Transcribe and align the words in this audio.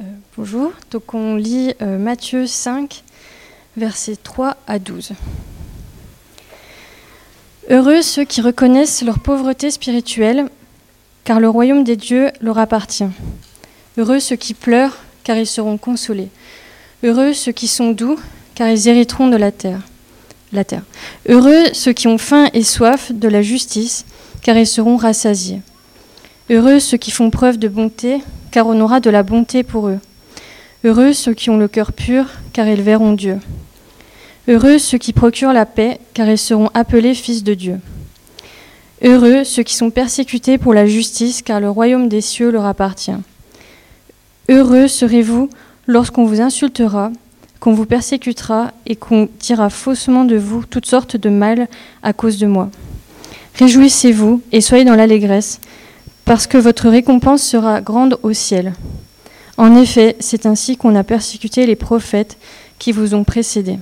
Euh, 0.00 0.04
bonjour, 0.38 0.72
donc 0.90 1.12
on 1.12 1.36
lit 1.36 1.74
euh, 1.82 1.98
Matthieu 1.98 2.46
5, 2.46 3.02
versets 3.76 4.16
3 4.16 4.56
à 4.66 4.78
12. 4.78 5.12
Heureux 7.68 8.00
ceux 8.00 8.24
qui 8.24 8.40
reconnaissent 8.40 9.02
leur 9.02 9.18
pauvreté 9.18 9.70
spirituelle, 9.70 10.48
car 11.24 11.40
le 11.40 11.48
royaume 11.50 11.84
des 11.84 11.96
dieux 11.96 12.30
leur 12.40 12.56
appartient. 12.56 13.10
Heureux 13.98 14.18
ceux 14.18 14.36
qui 14.36 14.54
pleurent, 14.54 14.96
car 15.24 15.36
ils 15.36 15.46
seront 15.46 15.76
consolés. 15.76 16.30
Heureux 17.04 17.34
ceux 17.34 17.52
qui 17.52 17.68
sont 17.68 17.90
doux, 17.90 18.18
car 18.54 18.70
ils 18.70 18.88
hériteront 18.88 19.28
de 19.28 19.36
la 19.36 19.52
terre. 19.52 19.80
La 20.54 20.64
terre. 20.64 20.84
Heureux 21.28 21.66
ceux 21.74 21.92
qui 21.92 22.08
ont 22.08 22.18
faim 22.18 22.48
et 22.54 22.62
soif 22.62 23.12
de 23.12 23.28
la 23.28 23.42
justice, 23.42 24.06
car 24.42 24.56
ils 24.56 24.66
seront 24.66 24.96
rassasiés. 24.96 25.60
Heureux 26.48 26.80
ceux 26.80 26.96
qui 26.96 27.10
font 27.10 27.28
preuve 27.28 27.58
de 27.58 27.68
bonté, 27.68 28.22
car 28.52 28.68
on 28.68 28.80
aura 28.80 29.00
de 29.00 29.10
la 29.10 29.24
bonté 29.24 29.64
pour 29.64 29.88
eux. 29.88 29.98
Heureux 30.84 31.12
ceux 31.12 31.34
qui 31.34 31.50
ont 31.50 31.56
le 31.56 31.66
cœur 31.66 31.92
pur, 31.92 32.26
car 32.52 32.68
ils 32.68 32.82
verront 32.82 33.14
Dieu. 33.14 33.38
Heureux 34.46 34.78
ceux 34.78 34.98
qui 34.98 35.12
procurent 35.12 35.52
la 35.52 35.66
paix, 35.66 35.98
car 36.14 36.28
ils 36.28 36.38
seront 36.38 36.68
appelés 36.74 37.14
fils 37.14 37.42
de 37.42 37.54
Dieu. 37.54 37.80
Heureux 39.02 39.42
ceux 39.42 39.62
qui 39.62 39.74
sont 39.74 39.90
persécutés 39.90 40.58
pour 40.58 40.74
la 40.74 40.86
justice, 40.86 41.42
car 41.42 41.58
le 41.58 41.70
royaume 41.70 42.08
des 42.08 42.20
cieux 42.20 42.50
leur 42.50 42.66
appartient. 42.66 43.10
Heureux 44.48 44.86
serez-vous 44.86 45.48
lorsqu'on 45.86 46.26
vous 46.26 46.40
insultera, 46.40 47.10
qu'on 47.58 47.72
vous 47.74 47.86
persécutera 47.86 48.72
et 48.86 48.96
qu'on 48.96 49.28
dira 49.38 49.70
faussement 49.70 50.24
de 50.24 50.36
vous 50.36 50.64
toutes 50.64 50.86
sortes 50.86 51.16
de 51.16 51.30
mal 51.30 51.68
à 52.02 52.12
cause 52.12 52.38
de 52.38 52.46
moi. 52.46 52.70
Réjouissez-vous 53.54 54.42
et 54.50 54.60
soyez 54.60 54.84
dans 54.84 54.96
l'allégresse, 54.96 55.60
parce 56.24 56.46
que 56.46 56.58
votre 56.58 56.88
récompense 56.88 57.42
sera 57.42 57.80
grande 57.80 58.18
au 58.22 58.32
ciel. 58.32 58.72
En 59.56 59.76
effet, 59.76 60.16
c'est 60.20 60.46
ainsi 60.46 60.76
qu'on 60.76 60.94
a 60.94 61.04
persécuté 61.04 61.66
les 61.66 61.76
prophètes 61.76 62.38
qui 62.78 62.92
vous 62.92 63.14
ont 63.14 63.24
précédés. 63.24 63.78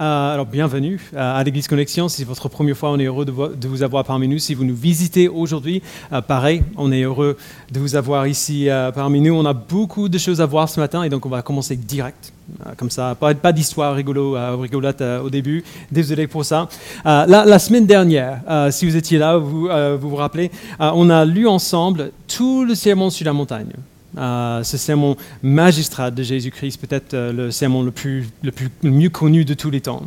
Euh, 0.00 0.32
alors, 0.32 0.46
bienvenue 0.46 0.98
à 1.14 1.44
l'Église 1.44 1.68
Connexion. 1.68 2.08
Si 2.08 2.16
c'est 2.16 2.24
votre 2.24 2.48
première 2.48 2.76
fois, 2.76 2.90
on 2.92 2.98
est 2.98 3.04
heureux 3.04 3.26
de, 3.26 3.68
vous 3.68 3.82
avoir 3.82 4.04
parmi 4.04 4.26
nous. 4.26 4.38
Si 4.38 4.54
vous 4.54 4.64
nous 4.64 4.74
visitez 4.74 5.28
aujourd'hui, 5.28 5.82
euh, 6.14 6.22
pareil, 6.22 6.62
on 6.78 6.90
est 6.90 7.02
heureux 7.02 7.36
de 7.70 7.78
vous 7.78 7.94
avoir 7.94 8.26
ici 8.26 8.70
euh, 8.70 8.90
parmi 8.90 9.20
nous. 9.20 9.34
On 9.34 9.44
a 9.44 9.52
beaucoup 9.52 10.08
de 10.08 10.16
choses 10.16 10.40
à 10.40 10.46
voir 10.46 10.70
ce 10.70 10.80
matin 10.80 11.02
et 11.02 11.10
donc 11.10 11.26
on 11.26 11.28
va 11.28 11.42
commencer 11.42 11.76
direct. 11.76 12.32
comme 12.78 12.90
ça, 12.90 13.14
pas, 13.14 13.52
d'histoire 13.52 13.94
rigolo, 13.94 14.36
rigolote 14.58 15.02
au 15.02 15.28
début. 15.28 15.62
Désolé 15.90 16.26
pour 16.26 16.44
ça. 16.44 16.68
La, 17.04 17.58
semaine 17.58 17.86
dernière, 17.86 18.40
si 18.70 18.86
vous 18.86 18.96
étiez 18.96 19.18
là, 19.18 19.36
vous 19.36 19.68
vous, 19.68 20.08
vous 20.08 20.16
rappelez, 20.16 20.50
on 20.78 21.10
a 21.10 21.24
lu 21.24 21.46
ensemble 21.46 22.12
tout 22.26 22.64
le 22.64 22.74
sermon 22.74 23.10
sur 23.10 23.26
la 23.26 23.32
montagne. 23.32 23.72
Euh, 24.18 24.62
ce 24.62 24.76
sermon 24.76 25.16
magistral 25.42 26.14
de 26.14 26.22
Jésus-Christ, 26.22 26.78
peut-être 26.78 27.14
euh, 27.14 27.32
le 27.32 27.50
sermon 27.50 27.82
le, 27.82 27.90
plus, 27.90 28.28
le, 28.42 28.52
plus, 28.52 28.68
mieux 28.82 29.08
connu 29.08 29.46
de 29.46 29.54
tous 29.54 29.70
les 29.70 29.80
temps. 29.80 30.02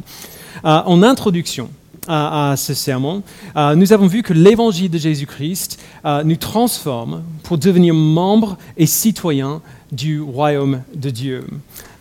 Euh, 0.64 0.82
en 0.86 1.02
introduction 1.02 1.70
à, 2.08 2.52
à 2.52 2.56
ce 2.56 2.76
sermon, 2.76 3.24
nous 3.56 3.92
avons 3.92 4.06
vu 4.06 4.22
que 4.22 4.32
l'évangile 4.32 4.92
de 4.92 4.98
Jésus-Christ 5.00 5.80
nous 6.24 6.36
transforme 6.36 7.24
pour 7.42 7.58
devenir 7.58 7.96
membres 7.96 8.60
et 8.78 8.86
citoyens 8.86 9.64
du 9.92 10.22
royaume 10.22 10.82
de 10.94 11.10
Dieu. 11.10 11.44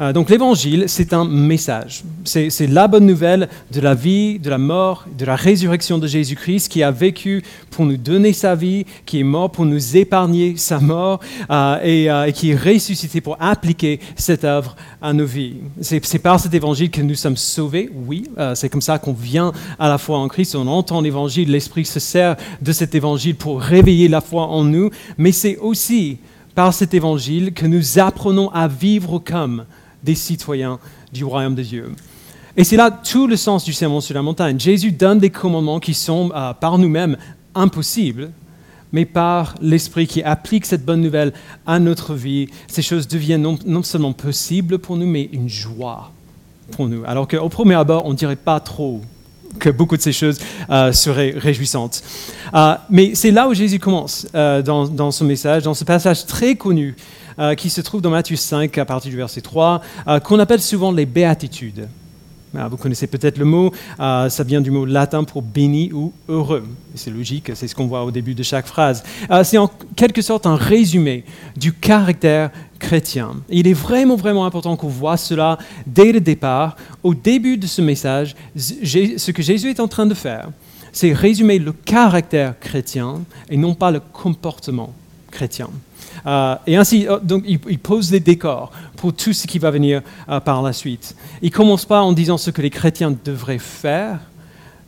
Euh, 0.01 0.13
donc 0.13 0.31
l'évangile, 0.31 0.85
c'est 0.89 1.13
un 1.13 1.25
message. 1.25 2.03
C'est 2.25 2.67
la 2.67 2.89
bonne 2.89 3.07
nouvelle 3.07 3.49
de 3.73 3.81
la 3.81 3.95
vie, 3.95 4.39
de 4.39 4.51
la 4.51 4.59
mort, 4.59 5.07
de 5.17 5.25
la 5.25 5.37
résurrection 5.37 5.99
de 5.99 6.07
Jésus-Christ 6.07 6.69
qui 6.69 6.83
a 6.83 6.91
vécu 6.91 7.43
pour 7.71 7.85
nous 7.85 7.97
donner 7.97 8.33
sa 8.33 8.55
vie, 8.55 8.87
qui 9.07 9.21
est 9.21 9.25
mort 9.25 9.51
pour 9.51 9.67
nous 9.67 9.97
épargner 9.97 10.57
sa 10.57 10.81
mort 10.81 11.21
euh, 11.51 11.79
euh, 11.85 12.25
et, 12.25 12.33
qui 12.33 12.51
est 12.51 12.57
ressuscité 12.57 13.21
pour 13.21 13.37
appliquer 13.41 14.01
cette 14.17 14.45
œuvre 14.45 14.77
à 15.01 15.13
nos 15.13 15.27
vies. 15.27 15.57
C'est 15.81 16.19
par 16.19 16.41
cet 16.41 16.55
évangile 16.55 16.91
que 16.91 17.03
nous 17.03 17.15
sommes 17.15 17.37
sauvés, 17.37 17.91
oui. 18.07 18.25
c'est 18.55 18.69
comme 18.69 18.81
ça 18.81 18.99
qu'on 18.99 19.13
vient 19.13 19.53
à 19.79 19.89
la 19.89 19.99
foi 19.99 20.19
en 20.19 20.29
Christ. 20.29 20.57
On 20.57 20.67
entend 20.67 21.01
l'évangile, 21.01 21.51
l'Esprit 21.51 21.85
se 21.85 22.01
sert 22.01 22.37
de 22.63 22.73
cet 22.73 22.95
évangile 22.95 23.35
pour 23.35 23.61
réveiller 23.61 24.09
la 24.09 24.21
foi 24.21 24.47
en 24.47 24.65
nous, 24.65 24.91
mais 25.19 25.33
c'est 25.33 25.59
aussi 25.59 26.19
par 26.55 26.73
cet 26.73 26.95
évangile 26.95 27.53
que 27.53 27.67
nous 27.67 27.99
apprenons 27.99 28.51
à 28.51 28.69
vivre 28.69 29.19
comme 29.19 29.65
des 30.03 30.15
citoyens 30.15 30.79
du 31.13 31.25
royaume 31.25 31.55
de 31.55 31.63
Dieu. 31.63 31.93
Et 32.57 32.63
c'est 32.63 32.77
là 32.77 32.91
tout 32.91 33.27
le 33.27 33.37
sens 33.37 33.65
du 33.65 33.73
sermon 33.73 34.01
sur 34.01 34.15
la 34.15 34.23
montagne. 34.23 34.61
Jésus 34.61 34.93
donne 34.93 35.19
des 35.19 35.31
commandements 35.31 35.81
qui 35.81 35.95
sont 35.95 36.31
euh, 36.35 36.53
par 36.53 36.79
nous-mêmes 36.79 37.17
impossibles, 37.55 38.31
mais 38.93 39.05
par 39.05 39.57
l'Esprit 39.61 40.07
qui 40.07 40.23
applique 40.23 40.67
cette 40.67 40.85
bonne 40.85 41.01
nouvelle 41.01 41.33
à 41.67 41.81
notre 41.81 42.15
vie, 42.15 42.49
ces 42.69 42.83
choses 42.83 43.09
deviennent 43.09 43.43
non, 43.43 43.59
non 43.67 43.83
seulement 43.83 44.13
possibles 44.13 44.79
pour 44.79 44.97
nous, 44.97 45.07
mais 45.07 45.29
une 45.33 45.49
joie 45.49 46.13
pour 46.71 46.89
nous. 46.89 47.03
Alors 47.05 47.27
qu'au 47.27 47.49
premier 47.49 47.75
abord, 47.75 48.07
on 48.07 48.11
ne 48.11 48.17
dirait 48.17 48.37
pas 48.37 48.61
trop 48.61 49.01
que 49.59 49.71
beaucoup 49.71 49.97
de 49.97 50.03
ces 50.03 50.13
choses 50.13 50.39
euh, 50.71 50.93
seraient 50.93 51.35
réjouissantes. 51.37 52.03
Euh, 52.55 52.75
mais 52.91 53.15
c'est 53.15 53.31
là 53.31 53.49
où 53.49 53.55
Jésus 53.55 53.79
commence 53.79 54.27
euh, 54.35 54.63
dans, 54.63 55.11
ce 55.11 55.25
message, 55.25 55.63
dans 55.63 55.75
ce 55.75 55.85
passage 55.85 56.27
très 56.27 56.55
connu 56.55 56.97
qui 57.57 57.69
se 57.69 57.81
trouve 57.81 58.01
dans 58.01 58.11
Matthieu 58.11 58.37
5 58.37 58.79
à 58.79 58.85
partir 58.85 59.11
du 59.11 59.17
verset 59.17 59.41
3, 59.41 59.83
qu'on 60.23 60.39
appelle 60.39 60.61
souvent 60.61 60.93
les 60.93 61.05
béatitudes. 61.05 61.89
Vous 62.53 62.77
connaissez 62.77 63.09
peut-être 63.09 63.39
le 63.39 63.45
mot, 63.45 63.73
ça 63.99 64.45
vient 64.47 64.61
du 64.61 64.71
mot 64.71 64.85
latin 64.85 65.25
pour 65.25 65.43
béni 65.43 65.91
ou 65.93 66.13
heureux. 66.29 66.65
C'est 66.95 67.11
logique, 67.11 67.51
c'est 67.57 67.67
ce 67.67 67.75
qu'on 67.75 67.89
voit 67.89 68.05
au 68.05 68.13
début 68.13 68.37
de 68.37 68.45
chaque 68.45 68.69
phrase. 68.69 69.03
c'est 69.43 69.59
en 69.59 69.69
quelque 69.97 70.23
sorte 70.23 70.47
un 70.47 70.55
résumé 70.55 71.25
du 71.57 71.73
caractère 71.73 72.53
Il 73.49 73.67
est 73.67 73.75
vraiment, 73.75 74.17
vraiment 74.17 74.47
important 74.47 74.77
qu'on 74.77 74.89
voit 74.89 75.17
cela 75.17 75.59
dès 75.87 76.13
le 76.13 76.21
départ. 76.21 76.77
Au 77.03 77.15
début 77.15 77.57
de 77.57 77.67
ce 77.67 77.83
message, 77.83 78.35
ce 78.57 79.31
que 79.31 79.43
Jésus 79.43 79.71
est 79.71 79.81
en 79.81 79.89
train 79.89 80.07
de 80.07 80.15
faire, 80.15 80.49
c'est 80.93 81.13
résumer 81.13 81.59
le 81.59 81.73
caractère 81.73 82.59
chrétien 82.59 83.23
et 83.51 83.57
non 83.57 83.75
pas 83.75 83.91
le 83.91 84.01
comportement 84.01 84.93
chrétien. 85.31 85.69
Euh, 86.27 86.57
et 86.67 86.77
ainsi, 86.77 87.07
euh, 87.09 87.19
donc, 87.19 87.45
il, 87.47 87.79
pose 87.79 88.11
les 88.13 88.21
décors 88.21 88.71
pour 88.97 89.13
tout 89.13 89.33
ce 89.33 89.47
qui 89.47 89.59
va 89.59 89.71
venir 89.71 90.01
euh, 90.29 90.41
par 90.41 90.63
la 90.63 90.73
suite. 90.73 91.15
Il 91.43 91.51
commence 91.51 91.85
pas 91.85 92.01
en 92.01 92.13
disant 92.13 92.39
ce 92.39 92.51
que 92.51 92.63
les 92.63 92.71
chrétiens 92.71 93.15
devraient 93.25 93.59
faire, 93.59 94.21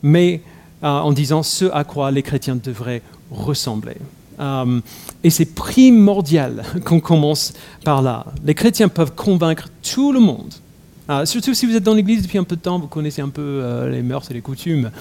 mais 0.01 0.41
en 0.81 1.11
disant 1.11 1.41
ce 1.41 1.65
à 1.73 1.83
quoi 1.83 2.11
les 2.11 2.21
chrétiens 2.21 2.55
devraient 2.55 3.01
ressembler. 3.31 3.97
Euh, 4.39 4.79
et 5.23 5.29
c'est 5.29 5.53
primordial 5.53 6.63
qu'on 6.85 6.99
commence 6.99 7.53
par 7.83 8.01
là. 8.01 8.25
Les 8.43 8.53
chrétiens 8.53 8.87
peuvent 8.87 9.13
convaincre 9.15 9.69
tout 9.81 10.11
le 10.11 10.19
monde. 10.19 10.53
Euh, 11.09 11.25
surtout 11.25 11.53
si 11.53 11.65
vous 11.65 11.75
êtes 11.75 11.83
dans 11.83 11.93
l'Église 11.93 12.21
depuis 12.21 12.37
un 12.37 12.43
peu 12.43 12.55
de 12.55 12.61
temps, 12.61 12.79
vous 12.79 12.87
connaissez 12.87 13.21
un 13.21 13.29
peu 13.29 13.41
euh, 13.41 13.89
les 13.89 14.01
mœurs 14.01 14.29
et 14.29 14.33
les 14.33 14.41
coutumes 14.41 14.91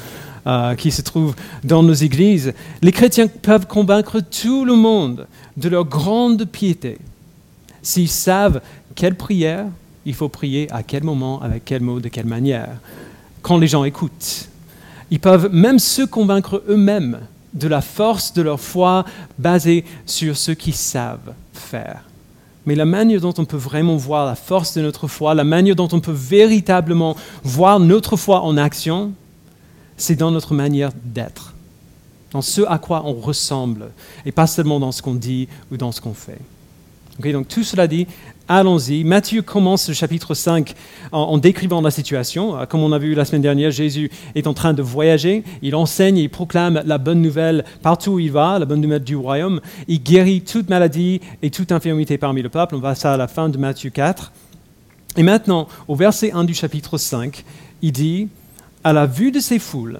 qui 0.78 0.92
se 0.92 1.02
trouvent 1.02 1.34
dans 1.64 1.82
nos 1.82 1.92
églises. 1.92 2.54
Les 2.80 2.92
chrétiens 2.92 3.26
peuvent 3.26 3.66
convaincre 3.66 4.20
tout 4.20 4.64
le 4.64 4.76
monde 4.76 5.26
de 5.56 5.68
leur 5.68 5.84
grande 5.84 6.44
piété. 6.44 6.98
S'ils 7.82 8.08
savent 8.08 8.60
quelle 8.94 9.16
prière 9.16 9.66
il 10.04 10.14
faut 10.14 10.28
prier, 10.28 10.68
à 10.70 10.84
quel 10.84 11.02
moment, 11.02 11.42
avec 11.42 11.64
quel 11.64 11.82
mot, 11.82 11.98
de 11.98 12.08
quelle 12.08 12.26
manière, 12.26 12.68
quand 13.42 13.58
les 13.58 13.66
gens 13.66 13.82
écoutent. 13.82 14.48
Ils 15.10 15.18
peuvent 15.18 15.50
même 15.52 15.80
se 15.80 16.02
convaincre 16.02 16.62
eux-mêmes 16.68 17.18
de 17.56 17.68
la 17.68 17.80
force 17.80 18.32
de 18.32 18.42
leur 18.42 18.60
foi 18.60 19.04
basée 19.38 19.84
sur 20.04 20.36
ce 20.36 20.52
qu'ils 20.52 20.74
savent 20.74 21.34
faire. 21.52 22.02
Mais 22.66 22.74
la 22.74 22.84
manière 22.84 23.20
dont 23.20 23.34
on 23.38 23.44
peut 23.44 23.56
vraiment 23.56 23.96
voir 23.96 24.26
la 24.26 24.34
force 24.34 24.74
de 24.74 24.82
notre 24.82 25.06
foi, 25.06 25.34
la 25.34 25.44
manière 25.44 25.76
dont 25.76 25.88
on 25.92 26.00
peut 26.00 26.12
véritablement 26.12 27.16
voir 27.44 27.80
notre 27.80 28.16
foi 28.16 28.42
en 28.42 28.56
action, 28.56 29.12
c'est 29.96 30.16
dans 30.16 30.30
notre 30.30 30.52
manière 30.52 30.90
d'être, 31.04 31.54
dans 32.32 32.42
ce 32.42 32.62
à 32.62 32.78
quoi 32.78 33.02
on 33.06 33.14
ressemble, 33.14 33.90
et 34.26 34.32
pas 34.32 34.46
seulement 34.46 34.80
dans 34.80 34.92
ce 34.92 35.00
qu'on 35.00 35.14
dit 35.14 35.48
ou 35.72 35.76
dans 35.76 35.92
ce 35.92 36.00
qu'on 36.00 36.14
fait. 36.14 36.40
donc 37.32 37.48
tout 37.48 37.62
cela 37.62 37.86
dit, 37.86 38.06
Allons-y. 38.48 39.02
Matthieu 39.02 39.42
commence 39.42 39.88
le 39.88 39.94
chapitre 39.94 40.34
5 40.34 40.74
en, 41.10 41.36
décrivant 41.36 41.80
la 41.80 41.90
situation. 41.90 42.54
Comme 42.68 42.80
on 42.80 42.92
a 42.92 42.98
vu 42.98 43.14
la 43.14 43.24
semaine 43.24 43.42
dernière, 43.42 43.72
Jésus 43.72 44.08
est 44.36 44.46
en 44.46 44.54
train 44.54 44.72
de 44.72 44.82
voyager. 44.82 45.42
Il 45.62 45.74
enseigne, 45.74 46.16
il 46.18 46.30
proclame 46.30 46.80
la 46.86 46.98
bonne 46.98 47.20
nouvelle 47.20 47.64
partout 47.82 48.12
où 48.12 48.18
il 48.20 48.30
va, 48.30 48.60
la 48.60 48.64
bonne 48.64 48.80
nouvelle 48.80 49.02
du 49.02 49.16
royaume. 49.16 49.60
Il 49.88 50.00
guérit 50.00 50.42
toute 50.42 50.70
maladie 50.70 51.20
et 51.42 51.50
toute 51.50 51.72
infirmité 51.72 52.18
parmi 52.18 52.40
le 52.40 52.48
peuple. 52.48 52.76
On 52.76 52.78
va 52.80 52.94
ça 52.94 53.14
à 53.14 53.16
la 53.16 53.26
fin 53.26 53.48
de 53.48 53.58
Matthieu 53.58 53.90
4. 53.90 54.30
Et 55.16 55.24
maintenant, 55.24 55.66
au 55.88 55.96
verset 55.96 56.30
1 56.30 56.44
du 56.44 56.54
chapitre 56.54 56.98
5, 56.98 57.44
il 57.82 57.90
dit, 57.90 58.28
à 58.84 58.92
la 58.92 59.06
vue 59.06 59.32
de 59.32 59.40
ces 59.40 59.58
foules, 59.58 59.98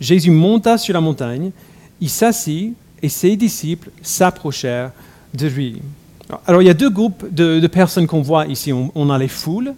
Jésus 0.00 0.30
monta 0.30 0.78
sur 0.78 0.94
la 0.94 1.00
montagne, 1.00 1.50
il 2.00 2.10
s'assit 2.10 2.74
et 3.02 3.08
ses 3.08 3.34
disciples 3.34 3.90
s'approchèrent 4.00 4.92
de 5.32 5.48
lui. 5.48 5.82
Alors 6.46 6.62
il 6.62 6.66
y 6.66 6.70
a 6.70 6.74
deux 6.74 6.90
groupes 6.90 7.26
de, 7.32 7.66
personnes 7.66 8.06
qu'on 8.06 8.22
voit 8.22 8.46
ici. 8.46 8.72
On, 8.72 9.10
a 9.10 9.18
les 9.18 9.28
foules 9.28 9.74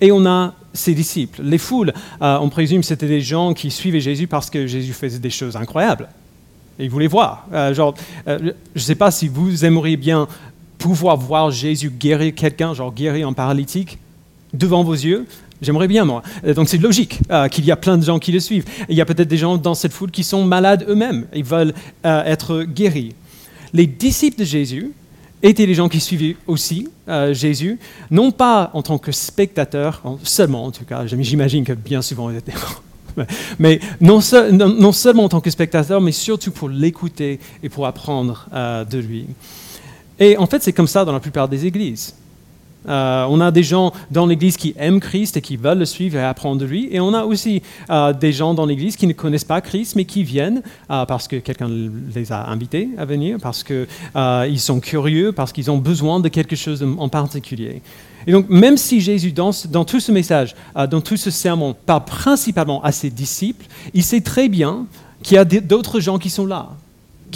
et 0.00 0.12
on 0.12 0.26
a 0.26 0.54
ses 0.72 0.94
disciples. 0.94 1.42
Les 1.42 1.58
foules, 1.58 1.92
euh, 2.22 2.38
on 2.40 2.48
présume 2.48 2.82
c'était 2.82 3.08
des 3.08 3.20
gens 3.20 3.54
qui 3.54 3.70
suivaient 3.70 4.00
Jésus 4.00 4.26
parce 4.26 4.50
que 4.50 4.66
Jésus 4.66 4.92
faisait 4.92 5.18
des 5.18 5.30
choses 5.30 5.56
incroyables. 5.56 6.08
Ils 6.78 6.90
voulaient 6.90 7.06
voir. 7.06 7.46
Euh, 7.52 7.72
genre, 7.72 7.94
euh, 8.28 8.38
je 8.74 8.80
ne 8.80 8.84
sais 8.84 8.94
pas 8.94 9.10
si 9.10 9.28
vous 9.28 9.64
aimeriez 9.64 9.96
bien 9.96 10.28
pouvoir 10.76 11.16
voir 11.16 11.50
Jésus 11.50 11.88
guérir 11.88 12.34
quelqu'un, 12.34 12.74
genre 12.74 12.92
guérir 12.92 13.26
un 13.26 13.32
paralytique, 13.32 13.98
devant 14.52 14.84
vos 14.84 14.94
yeux 14.94 15.26
J'aimerais 15.62 15.88
bien, 15.88 16.04
moi. 16.04 16.22
Donc 16.54 16.68
c'est 16.68 16.76
logique 16.76 17.18
qu'il 17.50 17.64
y 17.64 17.70
a 17.70 17.76
plein 17.76 17.96
de 17.96 18.04
gens 18.04 18.18
qui 18.18 18.30
le 18.30 18.40
suivent. 18.40 18.66
il 18.90 18.94
y 18.94 19.00
a 19.00 19.06
peut-être 19.06 19.26
des 19.26 19.38
gens 19.38 19.56
dans 19.56 19.74
cette 19.74 19.94
foule 19.94 20.10
qui 20.10 20.22
sont 20.22 20.44
malades 20.44 20.84
eux-mêmes. 20.86 21.26
Ils 21.34 21.44
veulent 21.44 21.72
être 22.04 22.64
guéris. 22.64 23.14
Les 23.72 23.86
disciples 23.86 24.40
de 24.40 24.44
Jésus 24.44 24.92
étaient 25.42 25.66
les 25.66 25.74
gens 25.74 25.88
qui 25.88 26.00
suivaient 26.00 26.36
aussi 26.46 26.88
Jésus, 27.32 27.78
non 28.10 28.32
pas 28.32 28.70
en 28.74 28.82
tant 28.82 28.98
que 28.98 29.12
spectateurs, 29.12 30.02
seulement 30.22 30.64
en 30.64 30.70
tout 30.70 30.84
cas, 30.84 31.06
j'imagine 31.06 31.64
que 31.64 31.72
bien 31.72 32.02
souvent 32.02 32.30
ils 32.30 32.36
étaient... 32.36 32.54
mais 33.58 33.80
non, 34.00 34.20
non, 34.52 34.92
seulement 34.92 35.24
en 35.24 35.28
tant 35.28 35.40
que 35.40 35.50
spectateurs, 35.50 36.00
mais 36.00 36.12
surtout 36.12 36.50
pour 36.50 36.68
l'écouter 36.68 37.38
et 37.62 37.68
pour 37.68 37.86
apprendre 37.86 38.48
de 38.90 38.98
lui. 38.98 39.26
Et 40.18 40.36
en 40.36 40.46
fait, 40.46 40.62
c'est 40.62 40.72
comme 40.72 40.86
ça 40.86 41.04
dans 41.04 41.12
la 41.12 41.20
plupart 41.20 41.48
des 41.48 41.66
églises. 41.66 42.14
Euh, 42.88 43.26
on 43.28 43.40
a 43.40 43.50
des 43.50 43.62
gens 43.62 43.92
dans 44.10 44.26
l'Église 44.26 44.56
qui 44.56 44.74
aiment 44.78 45.00
Christ 45.00 45.36
et 45.36 45.40
qui 45.40 45.56
veulent 45.56 45.78
le 45.78 45.84
suivre 45.84 46.16
et 46.18 46.22
apprendre 46.22 46.60
de 46.60 46.66
lui. 46.66 46.88
Et 46.90 47.00
on 47.00 47.14
a 47.14 47.24
aussi 47.24 47.62
euh, 47.90 48.12
des 48.12 48.32
gens 48.32 48.54
dans 48.54 48.66
l'Église 48.66 48.96
qui 48.96 49.06
ne 49.06 49.12
connaissent 49.12 49.44
pas 49.44 49.60
Christ, 49.60 49.96
mais 49.96 50.04
qui 50.04 50.22
viennent 50.22 50.62
euh, 50.90 51.04
parce 51.06 51.28
que 51.28 51.36
quelqu'un 51.36 51.68
les 52.14 52.32
a 52.32 52.48
invités 52.48 52.88
à 52.98 53.04
venir, 53.04 53.38
parce 53.40 53.64
qu'ils 53.64 54.60
sont 54.60 54.80
curieux, 54.80 55.32
parce 55.32 55.52
qu'ils 55.52 55.70
ont 55.70 55.78
besoin 55.78 56.20
de 56.20 56.28
quelque 56.28 56.56
chose 56.56 56.86
en 56.98 57.08
particulier. 57.08 57.82
Et 58.26 58.32
donc, 58.32 58.48
même 58.48 58.76
si 58.76 59.00
Jésus, 59.00 59.32
dans, 59.32 59.50
dans 59.68 59.84
tout 59.84 60.00
ce 60.00 60.10
message, 60.10 60.56
dans 60.74 61.00
tout 61.00 61.16
ce 61.16 61.30
sermon, 61.30 61.76
parle 61.86 62.04
principalement 62.04 62.82
à 62.82 62.90
ses 62.90 63.10
disciples, 63.10 63.66
il 63.94 64.02
sait 64.02 64.20
très 64.20 64.48
bien 64.48 64.86
qu'il 65.22 65.36
y 65.36 65.38
a 65.38 65.44
d'autres 65.44 66.00
gens 66.00 66.18
qui 66.18 66.30
sont 66.30 66.46
là 66.46 66.70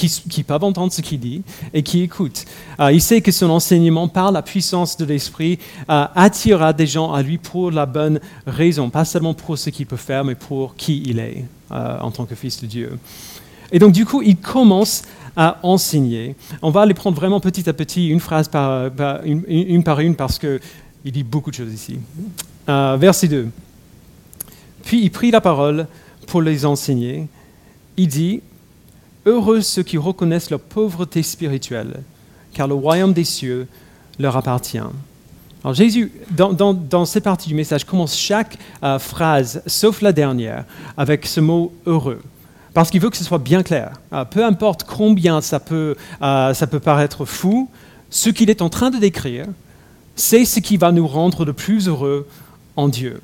qui, 0.08 0.42
peuvent 0.42 0.64
entendre 0.64 0.92
ce 0.92 1.00
qu'il 1.00 1.20
dit 1.20 1.42
et 1.74 1.82
qui 1.82 2.02
écoutent. 2.02 2.44
Euh, 2.78 2.92
il 2.92 3.00
sait 3.00 3.20
que 3.20 3.32
son 3.32 3.50
enseignement, 3.50 4.08
par 4.08 4.32
la 4.32 4.42
puissance 4.42 4.96
de 4.96 5.04
l'Esprit, 5.04 5.58
euh, 5.90 6.06
attirera 6.14 6.72
des 6.72 6.86
gens 6.86 7.12
à 7.12 7.22
lui 7.22 7.38
pour 7.38 7.70
la 7.70 7.86
bonne 7.86 8.20
raison, 8.46 8.90
pas 8.90 9.04
seulement 9.04 9.34
pour 9.34 9.58
ce 9.58 9.70
qu'il 9.70 9.86
peut 9.86 9.96
faire, 9.96 10.24
mais 10.24 10.34
pour 10.34 10.76
qui 10.76 11.02
il 11.06 11.18
est 11.18 11.44
euh, 11.72 11.98
en 12.00 12.10
tant 12.10 12.24
que 12.24 12.34
fils 12.34 12.60
de 12.60 12.66
Dieu. 12.66 12.98
Et 13.72 13.78
donc, 13.78 13.92
du 13.92 14.04
coup, 14.04 14.22
il 14.22 14.36
commence 14.36 15.02
à 15.36 15.58
enseigner. 15.62 16.34
On 16.60 16.70
va 16.70 16.84
les 16.86 16.94
prendre 16.94 17.16
vraiment 17.16 17.38
petit 17.38 17.68
à 17.68 17.72
petit, 17.72 18.08
une 18.08 18.20
phrase 18.20 18.48
par, 18.48 18.90
une, 19.24 19.84
par 19.84 20.00
une, 20.00 20.16
parce 20.16 20.38
qu'il 20.38 20.60
dit 21.04 21.22
beaucoup 21.22 21.50
de 21.50 21.54
choses 21.56 21.72
ici. 21.72 21.98
verset 22.66 23.28
2. 23.28 23.48
Puis 24.82 25.02
il 25.02 25.10
prit 25.10 25.30
la 25.30 25.40
parole 25.40 25.86
pour 26.26 26.42
les 26.42 26.66
enseigner. 26.66 27.28
Il 27.96 28.08
dit, 28.08 28.42
Heureux 29.26 29.60
ceux 29.60 29.82
qui 29.82 29.98
reconnaissent 29.98 30.50
leur 30.50 30.60
pauvreté 30.60 31.22
spirituelle, 31.22 32.02
car 32.54 32.66
le 32.66 32.74
royaume 32.74 33.12
des 33.12 33.24
cieux 33.24 33.68
leur 34.18 34.36
appartient. 34.36 34.78
Alors 35.62 35.74
Jésus, 35.74 36.10
dans, 36.30 37.04
cette 37.04 37.24
partie 37.24 37.48
du 37.48 37.54
message, 37.54 37.84
commence 37.84 38.16
chaque 38.16 38.56
euh, 38.82 38.98
phrase, 38.98 39.62
sauf 39.66 40.00
la 40.00 40.12
dernière, 40.12 40.64
avec 40.96 41.26
ce 41.26 41.40
mot 41.40 41.72
heureux. 41.84 42.20
Parce 42.72 42.90
qu'il 42.90 43.00
veut 43.00 43.10
que 43.10 43.16
ce 43.16 43.24
soit 43.24 43.38
bien 43.38 43.62
clair. 43.62 43.92
Euh, 44.12 44.24
peu 44.24 44.44
importe 44.44 44.84
combien 44.84 45.42
ça 45.42 45.60
peut, 45.60 45.96
euh, 46.22 46.54
ça 46.54 46.66
peut 46.66 46.80
paraître 46.80 47.26
fou, 47.26 47.68
ce 48.08 48.30
qu'il 48.30 48.48
est 48.48 48.62
en 48.62 48.70
train 48.70 48.90
de 48.90 48.98
décrire, 48.98 49.46
c'est 50.16 50.46
ce 50.46 50.60
qui 50.60 50.78
va 50.78 50.92
nous 50.92 51.06
rendre 51.06 51.44
le 51.44 51.52
plus 51.52 51.88
heureux 51.88 52.26
en 52.76 52.88
Dieu. 52.88 53.20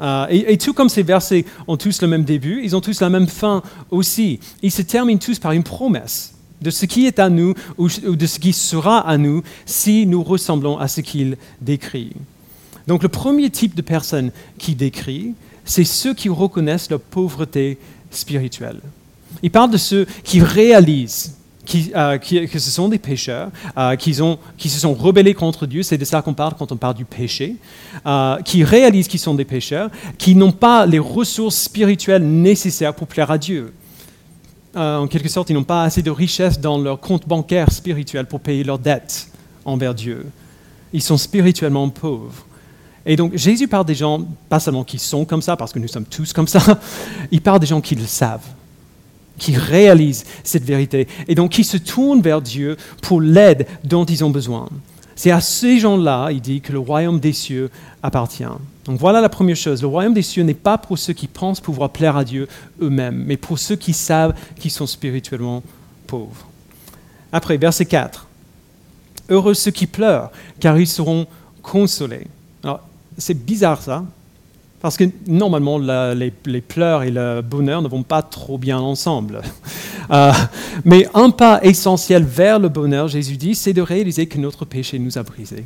Euh, 0.00 0.26
et, 0.30 0.56
tout 0.56 0.72
comme 0.72 0.88
ces 0.88 1.02
versets 1.02 1.44
ont 1.68 1.76
tous 1.76 2.00
le 2.02 2.08
même 2.08 2.24
début, 2.24 2.62
ils 2.64 2.74
ont 2.74 2.80
tous 2.80 3.00
la 3.00 3.10
même 3.10 3.28
fin 3.28 3.62
aussi. 3.90 4.40
Ils 4.62 4.70
se 4.70 4.82
terminent 4.82 5.18
tous 5.18 5.38
par 5.38 5.52
une 5.52 5.62
promesse 5.62 6.34
de 6.60 6.70
ce 6.70 6.86
qui 6.86 7.06
est 7.06 7.18
à 7.18 7.28
nous 7.28 7.54
ou, 7.76 7.88
de 7.88 8.26
ce 8.26 8.38
qui 8.38 8.52
sera 8.52 9.06
à 9.06 9.18
nous 9.18 9.42
si 9.66 10.06
nous 10.06 10.22
ressemblons 10.22 10.78
à 10.78 10.88
ce 10.88 11.00
qu'il 11.00 11.36
décrit. 11.60 12.12
Donc 12.86 13.02
le 13.02 13.08
premier 13.08 13.50
type 13.50 13.74
de 13.74 13.82
personne 13.82 14.32
qui 14.58 14.74
décrit, 14.74 15.34
c'est 15.64 15.84
ceux 15.84 16.14
qui 16.14 16.28
reconnaissent 16.28 16.90
leur 16.90 17.00
pauvreté 17.00 17.78
spirituelle. 18.10 18.80
Il 19.42 19.50
parle 19.50 19.70
de 19.70 19.76
ceux 19.76 20.06
qui 20.24 20.40
réalisent 20.40 21.36
euh, 21.94 22.18
que 22.18 22.58
ce 22.58 22.70
sont 22.70 22.88
des 22.88 22.98
pécheurs, 22.98 23.50
euh, 23.78 23.94
qui, 23.96 24.12
se 24.14 24.80
sont 24.80 24.94
rebellés 24.94 25.32
contre 25.32 25.66
Dieu, 25.66 25.82
c'est 25.82 25.96
de 25.96 26.04
ça 26.04 26.20
qu'on 26.20 26.34
parle 26.34 26.54
quand 26.58 26.72
on 26.72 26.76
parle 26.76 26.94
du 26.94 27.04
péché, 27.04 27.56
euh, 28.04 28.36
qui 28.42 28.64
réalisent 28.64 29.08
qu'ils 29.08 29.20
sont 29.20 29.34
des 29.34 29.44
pécheurs, 29.44 29.88
qui 30.18 30.34
n'ont 30.34 30.52
pas 30.52 30.86
les 30.86 30.98
ressources 30.98 31.56
spirituelles 31.56 32.24
nécessaires 32.24 32.94
pour 32.94 33.06
plaire 33.06 33.30
à 33.30 33.38
Dieu. 33.38 33.72
en 34.74 35.06
quelque 35.06 35.28
sorte, 35.28 35.50
ils 35.50 35.54
n'ont 35.54 35.64
pas 35.64 35.84
assez 35.84 36.02
de 36.02 36.10
richesse 36.10 36.58
dans 36.58 36.78
leur 36.78 36.98
compte 36.98 37.28
bancaire 37.28 37.70
spirituel 37.70 38.26
pour 38.26 38.40
payer 38.40 38.64
leurs 38.64 38.78
dettes 38.78 39.28
envers 39.64 39.94
Dieu. 39.94 40.26
Ils 40.92 41.02
sont 41.02 41.18
spirituellement 41.18 41.88
pauvres. 41.90 42.46
Et 43.04 43.16
donc 43.16 43.36
Jésus 43.36 43.68
parle 43.68 43.84
des 43.84 43.94
gens, 43.94 44.24
pas 44.48 44.60
seulement 44.60 44.84
qui 44.84 44.98
sont 44.98 45.24
comme 45.24 45.42
ça, 45.42 45.56
parce 45.56 45.72
que 45.72 45.78
nous 45.78 45.88
sommes 45.88 46.06
tous 46.06 46.32
comme 46.32 46.48
ça, 46.48 46.80
il 47.30 47.40
parle 47.40 47.60
des 47.60 47.66
gens 47.66 47.80
qui 47.80 47.94
le 47.94 48.06
savent 48.06 48.48
qui 49.42 49.56
réalisent 49.56 50.24
cette 50.44 50.62
vérité 50.62 51.08
et 51.26 51.34
donc 51.34 51.50
qui 51.50 51.64
se 51.64 51.76
tournent 51.76 52.22
vers 52.22 52.40
Dieu 52.40 52.76
pour 53.02 53.20
l'aide 53.20 53.66
dont 53.82 54.04
ils 54.04 54.24
ont 54.24 54.30
besoin. 54.30 54.68
C'est 55.16 55.32
à 55.32 55.40
ces 55.40 55.80
gens-là, 55.80 56.30
il 56.30 56.40
dit, 56.40 56.60
que 56.60 56.72
le 56.72 56.78
royaume 56.78 57.18
des 57.18 57.32
cieux 57.32 57.68
appartient. 58.04 58.44
Donc 58.84 59.00
voilà 59.00 59.20
la 59.20 59.28
première 59.28 59.56
chose. 59.56 59.82
Le 59.82 59.88
royaume 59.88 60.14
des 60.14 60.22
cieux 60.22 60.44
n'est 60.44 60.54
pas 60.54 60.78
pour 60.78 60.96
ceux 60.96 61.12
qui 61.12 61.26
pensent 61.26 61.60
pouvoir 61.60 61.90
plaire 61.90 62.16
à 62.16 62.24
Dieu 62.24 62.46
eux-mêmes, 62.80 63.24
mais 63.26 63.36
pour 63.36 63.58
ceux 63.58 63.74
qui 63.74 63.92
savent 63.92 64.34
qu'ils 64.60 64.70
sont 64.70 64.86
spirituellement 64.86 65.64
pauvres. 66.06 66.46
Après, 67.32 67.56
verset 67.56 67.86
4. 67.86 68.28
Heureux 69.28 69.54
ceux 69.54 69.72
qui 69.72 69.88
pleurent, 69.88 70.30
car 70.60 70.78
ils 70.78 70.86
seront 70.86 71.26
consolés. 71.62 72.28
Alors, 72.62 72.80
c'est 73.18 73.34
bizarre 73.44 73.82
ça, 73.82 74.04
parce 74.82 74.96
que 74.96 75.04
normalement, 75.28 75.78
les, 75.78 76.60
pleurs 76.60 77.04
et 77.04 77.10
le 77.10 77.40
bonheur 77.40 77.82
ne 77.82 77.88
vont 77.88 78.02
pas 78.02 78.20
trop 78.20 78.58
bien 78.58 78.78
ensemble. 78.78 79.40
Euh, 80.10 80.32
mais 80.84 81.06
un 81.14 81.30
pas 81.30 81.60
essentiel 81.62 82.24
vers 82.24 82.58
le 82.58 82.68
bonheur, 82.68 83.06
Jésus 83.06 83.36
dit, 83.36 83.54
c'est 83.54 83.72
de 83.72 83.80
réaliser 83.80 84.26
que 84.26 84.36
notre 84.36 84.64
péché 84.64 84.98
nous 84.98 85.16
a 85.16 85.22
brisés, 85.22 85.64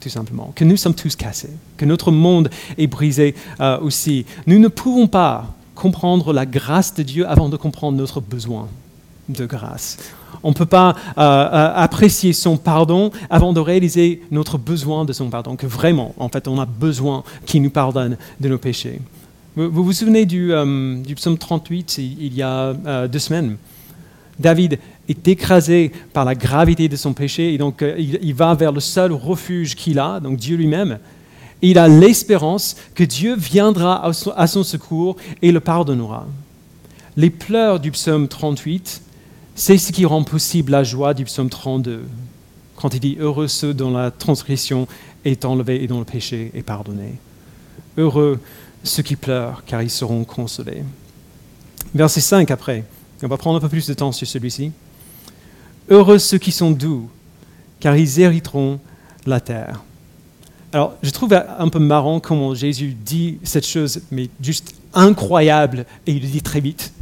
tout 0.00 0.08
simplement, 0.08 0.50
que 0.56 0.64
nous 0.64 0.78
sommes 0.78 0.94
tous 0.94 1.14
cassés, 1.14 1.50
que 1.76 1.84
notre 1.84 2.10
monde 2.10 2.48
est 2.78 2.86
brisé 2.86 3.34
euh, 3.60 3.78
aussi. 3.80 4.24
Nous 4.46 4.58
ne 4.58 4.68
pouvons 4.68 5.06
pas 5.06 5.54
comprendre 5.74 6.32
la 6.32 6.46
grâce 6.46 6.94
de 6.94 7.02
Dieu 7.02 7.28
avant 7.28 7.50
de 7.50 7.56
comprendre 7.56 7.98
notre 7.98 8.20
besoin 8.20 8.66
de 9.28 9.44
grâce. 9.44 9.98
On 10.46 10.50
ne 10.50 10.54
peut 10.54 10.64
pas 10.64 10.94
euh, 11.18 11.22
euh, 11.22 11.72
apprécier 11.74 12.32
son 12.32 12.56
pardon 12.56 13.10
avant 13.30 13.52
de 13.52 13.58
réaliser 13.58 14.22
notre 14.30 14.58
besoin 14.58 15.04
de 15.04 15.12
son 15.12 15.28
pardon, 15.28 15.56
que 15.56 15.66
vraiment, 15.66 16.14
en 16.18 16.28
fait, 16.28 16.46
on 16.46 16.60
a 16.60 16.66
besoin 16.66 17.24
qu'il 17.46 17.62
nous 17.62 17.70
pardonne 17.70 18.16
de 18.38 18.48
nos 18.48 18.56
péchés. 18.56 19.00
Vous 19.56 19.82
vous, 19.82 19.92
souvenez 19.92 20.24
du, 20.24 20.52
euh, 20.52 21.02
psaume 21.16 21.36
38, 21.36 21.98
il 21.98 22.32
y 22.32 22.42
a 22.42 22.74
deux 23.08 23.18
semaines? 23.18 23.56
David 24.38 24.78
est 25.08 25.26
écrasé 25.26 25.90
par 26.12 26.24
la 26.24 26.36
gravité 26.36 26.88
de 26.88 26.94
son 26.94 27.12
péché 27.12 27.52
et 27.52 27.58
donc 27.58 27.84
il, 27.98 28.34
va 28.34 28.54
vers 28.54 28.70
le 28.70 28.80
seul 28.80 29.12
refuge 29.12 29.74
qu'il 29.74 29.98
a, 29.98 30.20
donc 30.20 30.36
Dieu 30.36 30.56
lui-même. 30.56 31.00
Il 31.60 31.76
a 31.76 31.88
l'espérance 31.88 32.76
que 32.94 33.02
Dieu 33.02 33.34
viendra 33.34 34.08
à 34.36 34.46
son 34.46 34.62
secours 34.62 35.16
et 35.42 35.50
le 35.50 35.58
pardonnera. 35.58 36.28
Les 37.16 37.30
pleurs 37.30 37.80
du 37.80 37.90
psaume 37.90 38.28
38 38.28 39.02
c'est 39.58 39.78
ce 39.78 39.90
qui 39.90 40.04
rend 40.04 40.22
possible 40.22 40.70
la 40.70 40.84
joie 40.84 41.14
du 41.14 41.24
psaume 41.24 41.48
32, 41.48 42.04
quand 42.76 42.92
il 42.92 43.00
dit 43.00 43.16
Heureux 43.18 43.48
ceux 43.48 43.72
dont 43.72 43.90
la 43.90 44.10
transgression 44.10 44.86
est 45.24 45.46
enlevée 45.46 45.82
et 45.82 45.86
dont 45.86 45.98
le 45.98 46.04
péché 46.04 46.52
est 46.54 46.62
pardonné. 46.62 47.14
Heureux 47.96 48.38
ceux 48.84 49.02
qui 49.02 49.16
pleurent, 49.16 49.64
car 49.64 49.82
ils 49.82 49.90
seront 49.90 50.24
consolés. 50.24 50.84
Verset 51.94 52.20
5 52.20 52.50
après, 52.50 52.84
on 53.22 53.28
va 53.28 53.38
prendre 53.38 53.56
un 53.56 53.60
peu 53.60 53.70
plus 53.70 53.88
de 53.88 53.94
temps 53.94 54.12
sur 54.12 54.28
celui-ci. 54.28 54.72
Heureux 55.88 56.18
ceux 56.18 56.38
qui 56.38 56.52
sont 56.52 56.70
doux, 56.70 57.08
car 57.80 57.96
ils 57.96 58.20
hériteront 58.20 58.78
la 59.24 59.40
terre. 59.40 59.82
Alors, 60.70 60.96
je 61.02 61.10
trouve 61.10 61.32
un 61.32 61.68
peu 61.70 61.78
marrant 61.78 62.20
comment 62.20 62.54
Jésus 62.54 62.94
dit 62.94 63.38
cette 63.42 63.66
chose, 63.66 64.02
mais 64.10 64.28
juste 64.42 64.74
incroyable, 64.92 65.86
et 66.06 66.12
il 66.12 66.20
le 66.20 66.28
dit 66.28 66.42
très 66.42 66.60
vite 66.60 66.92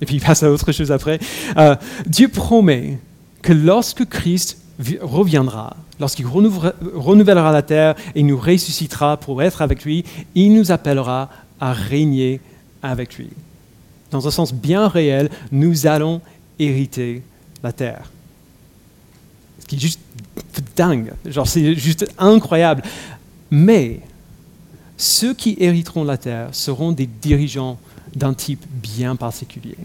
et 0.00 0.06
puis 0.06 0.16
il 0.16 0.20
passe 0.20 0.42
à 0.42 0.50
autre 0.50 0.72
chose 0.72 0.92
après. 0.92 1.18
Euh, 1.56 1.76
Dieu 2.06 2.28
promet 2.28 2.98
que 3.42 3.52
lorsque 3.52 4.04
Christ 4.06 4.58
reviendra, 5.00 5.76
lorsqu'il 5.98 6.26
renouvellera 6.26 7.52
la 7.52 7.62
terre 7.62 7.94
et 8.14 8.22
nous 8.22 8.38
ressuscitera 8.38 9.16
pour 9.16 9.42
être 9.42 9.62
avec 9.62 9.84
lui, 9.84 10.04
il 10.34 10.54
nous 10.54 10.70
appellera 10.70 11.28
à 11.60 11.72
régner 11.72 12.40
avec 12.82 13.16
lui. 13.16 13.30
Dans 14.10 14.26
un 14.26 14.30
sens 14.30 14.54
bien 14.54 14.88
réel, 14.88 15.30
nous 15.50 15.86
allons 15.86 16.20
hériter 16.58 17.22
la 17.62 17.72
terre. 17.72 18.10
Ce 19.60 19.66
qui 19.66 19.76
est 19.76 19.80
juste 19.80 20.00
dingue, 20.76 21.12
genre 21.26 21.46
c'est 21.46 21.74
juste 21.74 22.06
incroyable. 22.18 22.82
Mais 23.50 24.00
ceux 24.96 25.34
qui 25.34 25.56
hériteront 25.58 26.04
la 26.04 26.16
terre 26.16 26.48
seront 26.52 26.92
des 26.92 27.06
dirigeants 27.06 27.78
d'un 28.14 28.34
type 28.34 28.64
bien 28.70 29.16
particulier. 29.16 29.76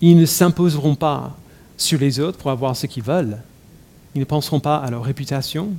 Ils 0.00 0.16
ne 0.16 0.26
s'imposeront 0.26 0.94
pas 0.94 1.36
sur 1.76 1.98
les 1.98 2.20
autres 2.20 2.38
pour 2.38 2.50
avoir 2.50 2.76
ce 2.76 2.86
qu'ils 2.86 3.02
veulent, 3.02 3.38
Ils 4.14 4.20
ne 4.20 4.24
penseront 4.24 4.60
pas 4.60 4.76
à 4.76 4.90
leur 4.90 5.04
réputation. 5.04 5.70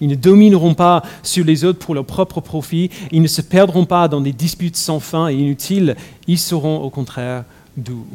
Ils 0.00 0.08
ne 0.08 0.14
domineront 0.14 0.74
pas 0.74 1.02
sur 1.22 1.44
les 1.44 1.64
autres 1.64 1.78
pour 1.78 1.94
leur 1.94 2.04
propre 2.04 2.40
profit. 2.40 2.90
Ils 3.12 3.22
ne 3.22 3.26
se 3.26 3.40
perdront 3.40 3.86
pas 3.86 4.08
dans 4.08 4.20
des 4.20 4.32
disputes 4.32 4.76
sans 4.76 5.00
fin 5.00 5.28
et 5.28 5.34
inutiles. 5.34 5.96
Ils 6.26 6.38
seront 6.38 6.78
au 6.78 6.90
contraire 6.90 7.44
doux. 7.76 8.06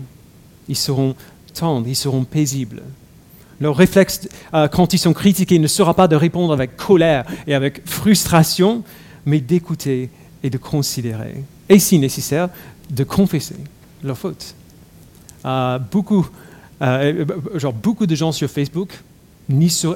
Ils 0.67 0.75
seront 0.75 1.15
tendres, 1.53 1.87
ils 1.87 1.95
seront 1.95 2.23
paisibles. 2.23 2.83
Leur 3.59 3.75
réflexe 3.75 4.27
euh, 4.53 4.67
quand 4.67 4.93
ils 4.93 4.97
sont 4.97 5.13
critiqués 5.13 5.59
ne 5.59 5.67
sera 5.67 5.93
pas 5.93 6.07
de 6.07 6.15
répondre 6.15 6.53
avec 6.53 6.75
colère 6.77 7.25
et 7.45 7.53
avec 7.53 7.87
frustration, 7.87 8.83
mais 9.25 9.39
d'écouter 9.39 10.09
et 10.43 10.49
de 10.49 10.57
considérer. 10.57 11.43
Et 11.71 11.79
si 11.79 11.97
nécessaire, 11.97 12.49
de 12.89 13.05
confesser 13.05 13.55
leur 14.03 14.17
faute. 14.17 14.55
Euh, 15.45 15.79
beaucoup, 15.79 16.27
euh, 16.81 17.25
genre, 17.55 17.71
beaucoup 17.71 18.05
de 18.05 18.13
gens 18.13 18.33
sur 18.33 18.49
Facebook 18.49 18.99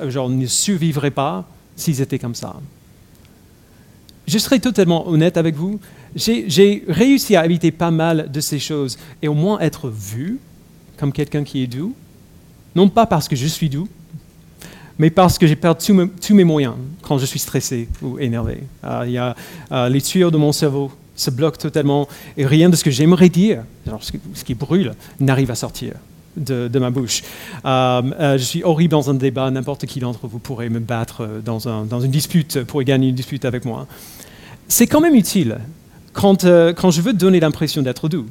genre, 0.07 0.29
ne 0.29 0.45
survivraient 0.45 1.11
pas 1.11 1.45
s'ils 1.75 1.99
étaient 1.99 2.17
comme 2.17 2.33
ça. 2.33 2.55
Je 4.25 4.37
serai 4.37 4.59
totalement 4.59 5.05
honnête 5.07 5.35
avec 5.35 5.55
vous, 5.55 5.81
j'ai 6.15 6.83
réussi 6.87 7.35
à 7.35 7.45
éviter 7.45 7.71
pas 7.71 7.91
mal 7.91 8.31
de 8.31 8.39
ces 8.39 8.57
choses 8.57 8.97
et 9.21 9.27
au 9.27 9.33
moins 9.33 9.59
être 9.59 9.89
vu 9.89 10.39
comme 10.97 11.11
quelqu'un 11.11 11.43
qui 11.43 11.61
est 11.61 11.67
doux, 11.67 11.93
non 12.73 12.87
pas 12.87 13.05
parce 13.05 13.27
que 13.27 13.35
je 13.35 13.47
suis 13.47 13.69
doux, 13.69 13.89
mais 14.97 15.09
parce 15.09 15.37
que 15.37 15.45
j'ai 15.45 15.57
perdu 15.57 15.85
tous 16.21 16.33
mes, 16.33 16.43
moyens 16.45 16.75
quand 17.01 17.17
je 17.17 17.25
suis 17.25 17.39
stressé 17.39 17.89
ou 18.01 18.17
énervé. 18.17 18.63
Euh, 18.85 19.03
il 19.05 19.11
y 19.11 19.17
a, 19.17 19.35
euh, 19.73 19.89
les 19.89 20.01
tuyaux 20.01 20.31
de 20.31 20.37
mon 20.37 20.53
cerveau 20.53 20.89
se 21.15 21.29
bloquent 21.29 21.57
totalement 21.57 22.07
et 22.37 22.45
rien 22.45 22.69
de 22.69 22.75
ce 22.75 22.83
que 22.83 22.91
j'aimerais 22.91 23.29
dire, 23.29 23.63
ce, 24.01 24.43
qui 24.43 24.53
brûle, 24.53 24.93
n'arrive 25.19 25.51
à 25.51 25.55
sortir. 25.55 25.93
De, 26.37 26.79
ma 26.79 26.89
bouche. 26.89 27.23
Euh, 27.63 28.37
je 28.37 28.43
suis 28.43 28.61
horrible 28.61 28.91
dans 28.91 29.09
un 29.09 29.13
débat, 29.13 29.49
n'importe 29.49 29.85
qui 29.85 30.01
d'entre 30.01 30.27
vous 30.27 30.39
pourrait 30.39 30.67
me 30.67 30.79
battre 30.79 31.25
dans, 31.45 31.59
une 32.01 32.11
dispute, 32.11 32.61
pourrait 32.65 32.83
gagner 32.83 33.07
une 33.07 33.15
dispute 33.15 33.45
avec 33.45 33.63
moi. 33.63 33.87
C'est 34.67 34.85
quand 34.85 34.99
même 34.99 35.15
utile 35.15 35.59
quand, 36.11 36.43
quand 36.43 36.91
je 36.91 37.01
veux 37.01 37.13
donner 37.13 37.39
l'impression 37.39 37.81
d'être 37.81 38.09
doux. 38.09 38.25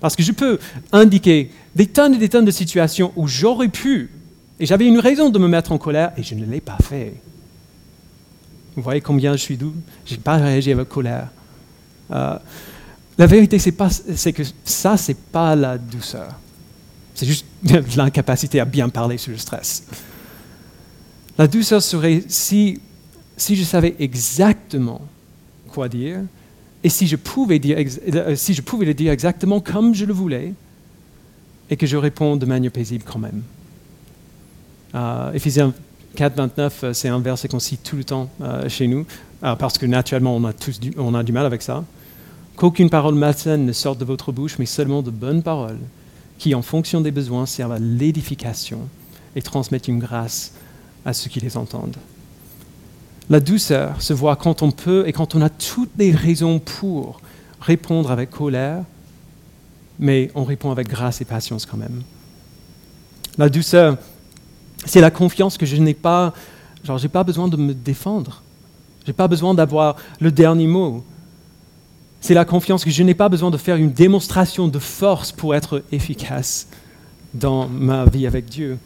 Parce 0.00 0.16
que 0.16 0.22
je 0.22 0.32
peux 0.32 0.58
indiquer 0.92 1.50
des 1.74 1.86
tonnes 1.86 2.14
et 2.14 2.18
des 2.18 2.28
tonnes 2.28 2.44
de 2.44 2.50
situations 2.50 3.12
où 3.16 3.26
j'aurais 3.26 3.68
pu, 3.68 4.10
et 4.60 4.66
j'avais 4.66 4.86
une 4.86 4.98
raison 4.98 5.30
de 5.30 5.38
me 5.38 5.48
mettre 5.48 5.72
en 5.72 5.78
colère, 5.78 6.12
et 6.16 6.22
je 6.22 6.34
ne 6.34 6.44
l'ai 6.44 6.60
pas 6.60 6.78
fait. 6.82 7.14
Vous 8.74 8.82
voyez 8.82 9.00
combien 9.00 9.32
je 9.32 9.38
suis 9.38 9.56
doux? 9.56 9.74
Je 10.04 10.14
n'ai 10.14 10.20
pas 10.20 10.36
réagi 10.36 10.72
avec 10.72 10.88
colère. 10.88 11.28
Euh, 12.10 12.38
la 13.18 13.26
vérité, 13.26 13.58
c'est, 13.58 13.72
que 14.32 14.42
ça, 14.64 14.96
c'est 14.96 15.16
pas 15.16 15.56
la 15.56 15.78
douceur. 15.78 16.28
C'est 17.14 17.26
juste 17.26 17.46
l'incapacité 17.96 18.60
à 18.60 18.64
bien 18.64 18.88
parler 18.88 19.18
sur 19.18 19.32
le 19.32 19.38
stress. 19.38 19.84
La 21.38 21.46
douceur 21.46 21.82
serait 21.82 22.22
si, 22.28 22.80
si 23.36 23.56
je 23.56 23.64
savais 23.64 23.94
exactement 23.98 25.00
quoi 25.68 25.88
dire 25.88 26.20
et 26.84 26.88
si 26.88 27.06
je, 27.06 27.16
pouvais 27.16 27.58
dire, 27.58 27.78
euh, 28.14 28.36
si 28.36 28.54
je 28.54 28.62
pouvais 28.62 28.86
le 28.86 28.94
dire 28.94 29.10
exactement 29.10 29.60
comme 29.60 29.94
je 29.94 30.04
le 30.04 30.12
voulais, 30.12 30.54
et 31.68 31.76
que 31.76 31.86
je 31.86 31.96
réponds 31.96 32.36
de 32.36 32.46
manière 32.46 32.70
paisible 32.70 33.04
quand 33.04 33.18
même. 33.18 33.42
Euh, 34.94 35.32
Éphésiens 35.32 35.74
4, 36.16 36.34
29, 36.34 36.84
euh, 36.84 36.92
c'est 36.92 37.08
un 37.08 37.20
verset 37.20 37.46
qu'on 37.46 37.60
cite 37.60 37.82
tout 37.84 37.96
le 37.96 38.04
temps 38.04 38.28
euh, 38.40 38.68
chez 38.68 38.88
nous, 38.88 39.06
parce 39.40 39.78
que 39.78 39.86
naturellement 39.86 40.34
on 40.34 40.44
a, 40.44 40.52
tous 40.52 40.80
on 40.96 41.14
a 41.14 41.22
du 41.22 41.30
mal 41.30 41.46
avec 41.46 41.62
ça. 41.62 41.84
Qu'aucune 42.56 42.90
parole 42.90 43.14
malsaine 43.14 43.66
ne 43.66 43.72
sorte 43.72 43.98
de 43.98 44.04
votre 44.04 44.32
bouche, 44.32 44.58
mais 44.58 44.66
seulement 44.66 45.02
de 45.02 45.10
bonnes 45.10 45.42
paroles, 45.42 45.78
qui 46.38 46.54
en 46.54 46.62
fonction 46.62 47.00
des 47.00 47.10
besoins 47.10 47.46
servent 47.46 47.72
à 47.72 47.78
l'édification 47.78 48.88
et 49.36 49.42
transmettent 49.42 49.88
une 49.88 49.98
grâce 49.98 50.52
à 51.04 51.12
ceux 51.12 51.28
qui 51.30 51.38
les 51.38 51.56
entendent. 51.56 51.96
La 53.28 53.40
douceur 53.40 54.00
se 54.00 54.14
voit 54.14 54.36
quand 54.36 54.62
on 54.62 54.70
peut 54.70 55.04
et 55.06 55.12
quand 55.12 55.34
on 55.34 55.42
a 55.42 55.50
toutes 55.50 55.90
les 55.98 56.12
raisons 56.12 56.58
pour 56.58 57.20
répondre 57.60 58.10
avec 58.10 58.30
colère, 58.30 58.82
mais 59.98 60.30
on 60.34 60.44
répond 60.44 60.70
avec 60.70 60.88
grâce 60.88 61.20
et 61.20 61.24
patience 61.24 61.66
quand 61.66 61.76
même. 61.76 62.02
La 63.38 63.48
douceur, 63.48 63.98
c'est 64.84 65.00
la 65.00 65.10
confiance 65.10 65.56
que 65.56 65.66
je 65.66 65.76
n'ai 65.76 65.94
pas, 65.94 66.34
genre, 66.84 66.98
j'ai 66.98 67.08
pas 67.08 67.24
besoin 67.24 67.48
de 67.48 67.56
me 67.56 67.74
défendre. 67.74 68.42
Je 69.04 69.10
n'ai 69.10 69.14
pas 69.14 69.28
besoin 69.28 69.54
d'avoir 69.54 69.96
le 70.20 70.30
dernier 70.30 70.66
mot. 70.66 71.04
C'est 72.20 72.34
la 72.34 72.44
confiance 72.44 72.84
que 72.84 72.90
je 72.90 73.02
n'ai 73.02 73.14
pas 73.14 73.28
besoin 73.28 73.50
de 73.50 73.56
faire 73.56 73.76
une 73.76 73.92
démonstration 73.92 74.68
de 74.68 74.78
force 74.78 75.32
pour 75.32 75.54
être 75.54 75.82
efficace 75.92 76.68
dans 77.34 77.68
ma 77.68 78.04
vie 78.06 78.26
avec 78.26 78.46
Dieu. 78.46 78.78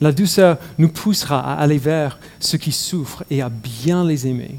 La 0.00 0.12
douceur 0.12 0.58
nous 0.78 0.88
poussera 0.88 1.40
à 1.40 1.54
aller 1.54 1.78
vers 1.78 2.18
ceux 2.40 2.58
qui 2.58 2.72
souffrent 2.72 3.24
et 3.30 3.42
à 3.42 3.48
bien 3.48 4.04
les 4.04 4.26
aimer. 4.26 4.58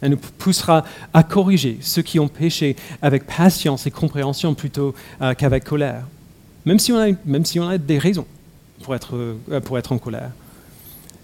Elle 0.00 0.12
nous 0.12 0.20
poussera 0.38 0.84
à 1.12 1.22
corriger 1.22 1.78
ceux 1.80 2.02
qui 2.02 2.18
ont 2.18 2.28
péché 2.28 2.76
avec 3.02 3.26
patience 3.26 3.86
et 3.86 3.90
compréhension 3.90 4.54
plutôt 4.54 4.94
euh, 5.20 5.34
qu'avec 5.34 5.64
colère, 5.64 6.06
même 6.64 6.78
si, 6.78 6.92
on 6.92 6.98
a, 6.98 7.08
même 7.24 7.44
si 7.44 7.58
on 7.58 7.68
a 7.68 7.78
des 7.78 7.98
raisons 7.98 8.26
pour 8.84 8.94
être, 8.94 9.16
euh, 9.16 9.60
pour 9.60 9.78
être 9.78 9.92
en 9.92 9.98
colère. 9.98 10.30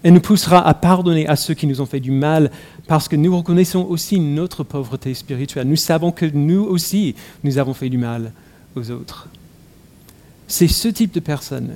Elle 0.03 0.13
nous 0.13 0.19
poussera 0.19 0.67
à 0.67 0.73
pardonner 0.73 1.27
à 1.27 1.35
ceux 1.35 1.53
qui 1.53 1.67
nous 1.67 1.79
ont 1.79 1.85
fait 1.85 1.99
du 1.99 2.09
mal 2.09 2.49
parce 2.87 3.07
que 3.07 3.15
nous 3.15 3.37
reconnaissons 3.37 3.85
aussi 3.87 4.19
notre 4.19 4.63
pauvreté 4.63 5.13
spirituelle. 5.13 5.67
Nous 5.67 5.75
savons 5.75 6.11
que 6.11 6.25
nous 6.25 6.63
aussi, 6.63 7.15
nous 7.43 7.59
avons 7.59 7.75
fait 7.75 7.89
du 7.89 7.99
mal 7.99 8.33
aux 8.75 8.89
autres. 8.89 9.29
C'est 10.47 10.67
ce 10.67 10.87
type 10.87 11.13
de 11.13 11.19
personnes 11.19 11.75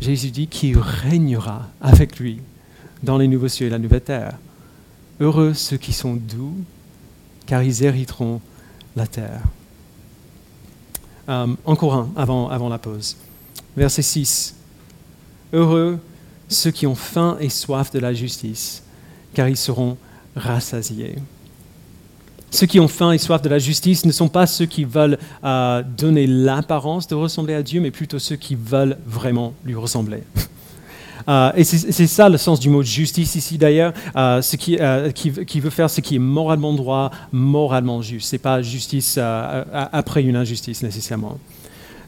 Jésus 0.00 0.30
dit 0.30 0.46
qu'il 0.46 0.78
régnera 0.78 1.66
avec 1.80 2.18
lui 2.18 2.40
dans 3.02 3.18
les 3.18 3.28
nouveaux 3.28 3.48
cieux 3.48 3.66
et 3.66 3.70
la 3.70 3.78
nouvelle 3.78 4.02
terre. 4.02 4.38
Heureux 5.20 5.54
ceux 5.54 5.78
qui 5.78 5.92
sont 5.92 6.14
doux, 6.14 6.54
car 7.46 7.62
ils 7.62 7.82
hériteront 7.82 8.40
la 8.94 9.06
terre. 9.06 9.42
Euh, 11.28 11.46
encore 11.64 11.94
un 11.94 12.10
avant, 12.14 12.48
avant 12.50 12.68
la 12.68 12.78
pause. 12.78 13.16
Verset 13.76 14.02
6. 14.02 14.54
Heureux 15.56 15.98
ceux 16.48 16.70
qui 16.70 16.86
ont 16.86 16.94
faim 16.94 17.36
et 17.40 17.48
soif 17.48 17.90
de 17.90 17.98
la 17.98 18.12
justice, 18.12 18.82
car 19.34 19.48
ils 19.48 19.56
seront 19.56 19.96
rassasiés. 20.36 21.16
Ceux 22.50 22.66
qui 22.66 22.78
ont 22.78 22.88
faim 22.88 23.12
et 23.12 23.18
soif 23.18 23.42
de 23.42 23.48
la 23.48 23.58
justice 23.58 24.04
ne 24.04 24.12
sont 24.12 24.28
pas 24.28 24.46
ceux 24.46 24.66
qui 24.66 24.84
veulent 24.84 25.18
euh, 25.44 25.82
donner 25.82 26.26
l'apparence 26.26 27.08
de 27.08 27.14
ressembler 27.14 27.54
à 27.54 27.62
Dieu, 27.62 27.80
mais 27.80 27.90
plutôt 27.90 28.18
ceux 28.18 28.36
qui 28.36 28.54
veulent 28.54 28.96
vraiment 29.06 29.54
lui 29.64 29.74
ressembler. 29.74 30.22
Euh, 31.28 31.50
et 31.56 31.64
c'est 31.64 32.06
ça 32.06 32.28
le 32.28 32.38
sens 32.38 32.60
du 32.60 32.70
mot 32.70 32.84
justice 32.84 33.34
ici 33.34 33.58
d'ailleurs, 33.58 33.92
euh, 34.14 34.40
ce 34.42 34.54
qui, 34.54 34.78
qui, 35.12 35.60
veut 35.60 35.70
faire 35.70 35.90
ce 35.90 36.00
qui 36.00 36.14
est 36.14 36.20
moralement 36.20 36.72
droit, 36.72 37.10
moralement 37.32 38.00
juste. 38.00 38.28
Ce 38.28 38.36
n'est 38.36 38.38
pas 38.38 38.62
justice 38.62 39.18
après 39.18 40.22
une 40.22 40.36
injustice 40.36 40.84
nécessairement. 40.84 41.36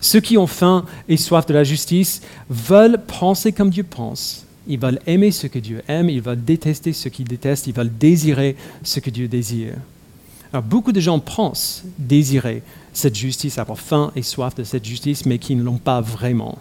Ceux 0.01 0.21
qui 0.21 0.39
ont 0.39 0.47
faim 0.47 0.85
et 1.09 1.17
soif 1.17 1.47
de 1.47 1.55
la 1.55 1.65
justice 1.65 2.23
veulent 2.49 3.03
penser 3.07 3.53
comme 3.53 3.71
Dieu 3.71 3.83
pense. 3.83 4.45
Ils 4.69 4.79
veulent 4.79 5.01
aimer 5.07 5.31
ce 5.31 5.47
que 5.47 5.59
Dieu 5.59 5.83
aime, 5.89 6.11
ils 6.11 6.21
veulent 6.21 6.45
détester 6.45 6.93
ce 6.93 7.09
qu'il 7.09 7.27
déteste, 7.27 7.67
ils 7.67 7.75
veulent 7.75 7.97
désirer 7.99 8.55
ce 8.83 9.01
que 9.01 9.11
Dieu 9.11 9.27
désire. 9.27 9.75
Alors, 10.53 10.63
beaucoup 10.63 10.93
de 10.93 11.01
gens 11.01 11.19
pensent 11.19 11.85
désirer 11.99 12.63
cette 12.93 13.17
justice, 13.17 13.59
avoir 13.59 13.79
faim 13.79 14.13
et 14.15 14.23
soif 14.23 14.55
de 14.55 14.65
cette 14.65 14.85
justice, 14.85 15.27
mais 15.27 15.39
qui 15.39 15.55
ne 15.55 15.63
l'ont 15.63 15.79
pas 15.79 16.01
vraiment. 16.01 16.59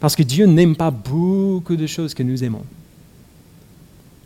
Parce 0.00 0.16
que 0.16 0.22
Dieu 0.22 0.46
n'aime 0.46 0.76
pas 0.76 0.90
beaucoup 0.90 1.76
de 1.76 1.86
choses 1.86 2.14
que 2.14 2.22
nous 2.22 2.42
aimons. 2.42 2.64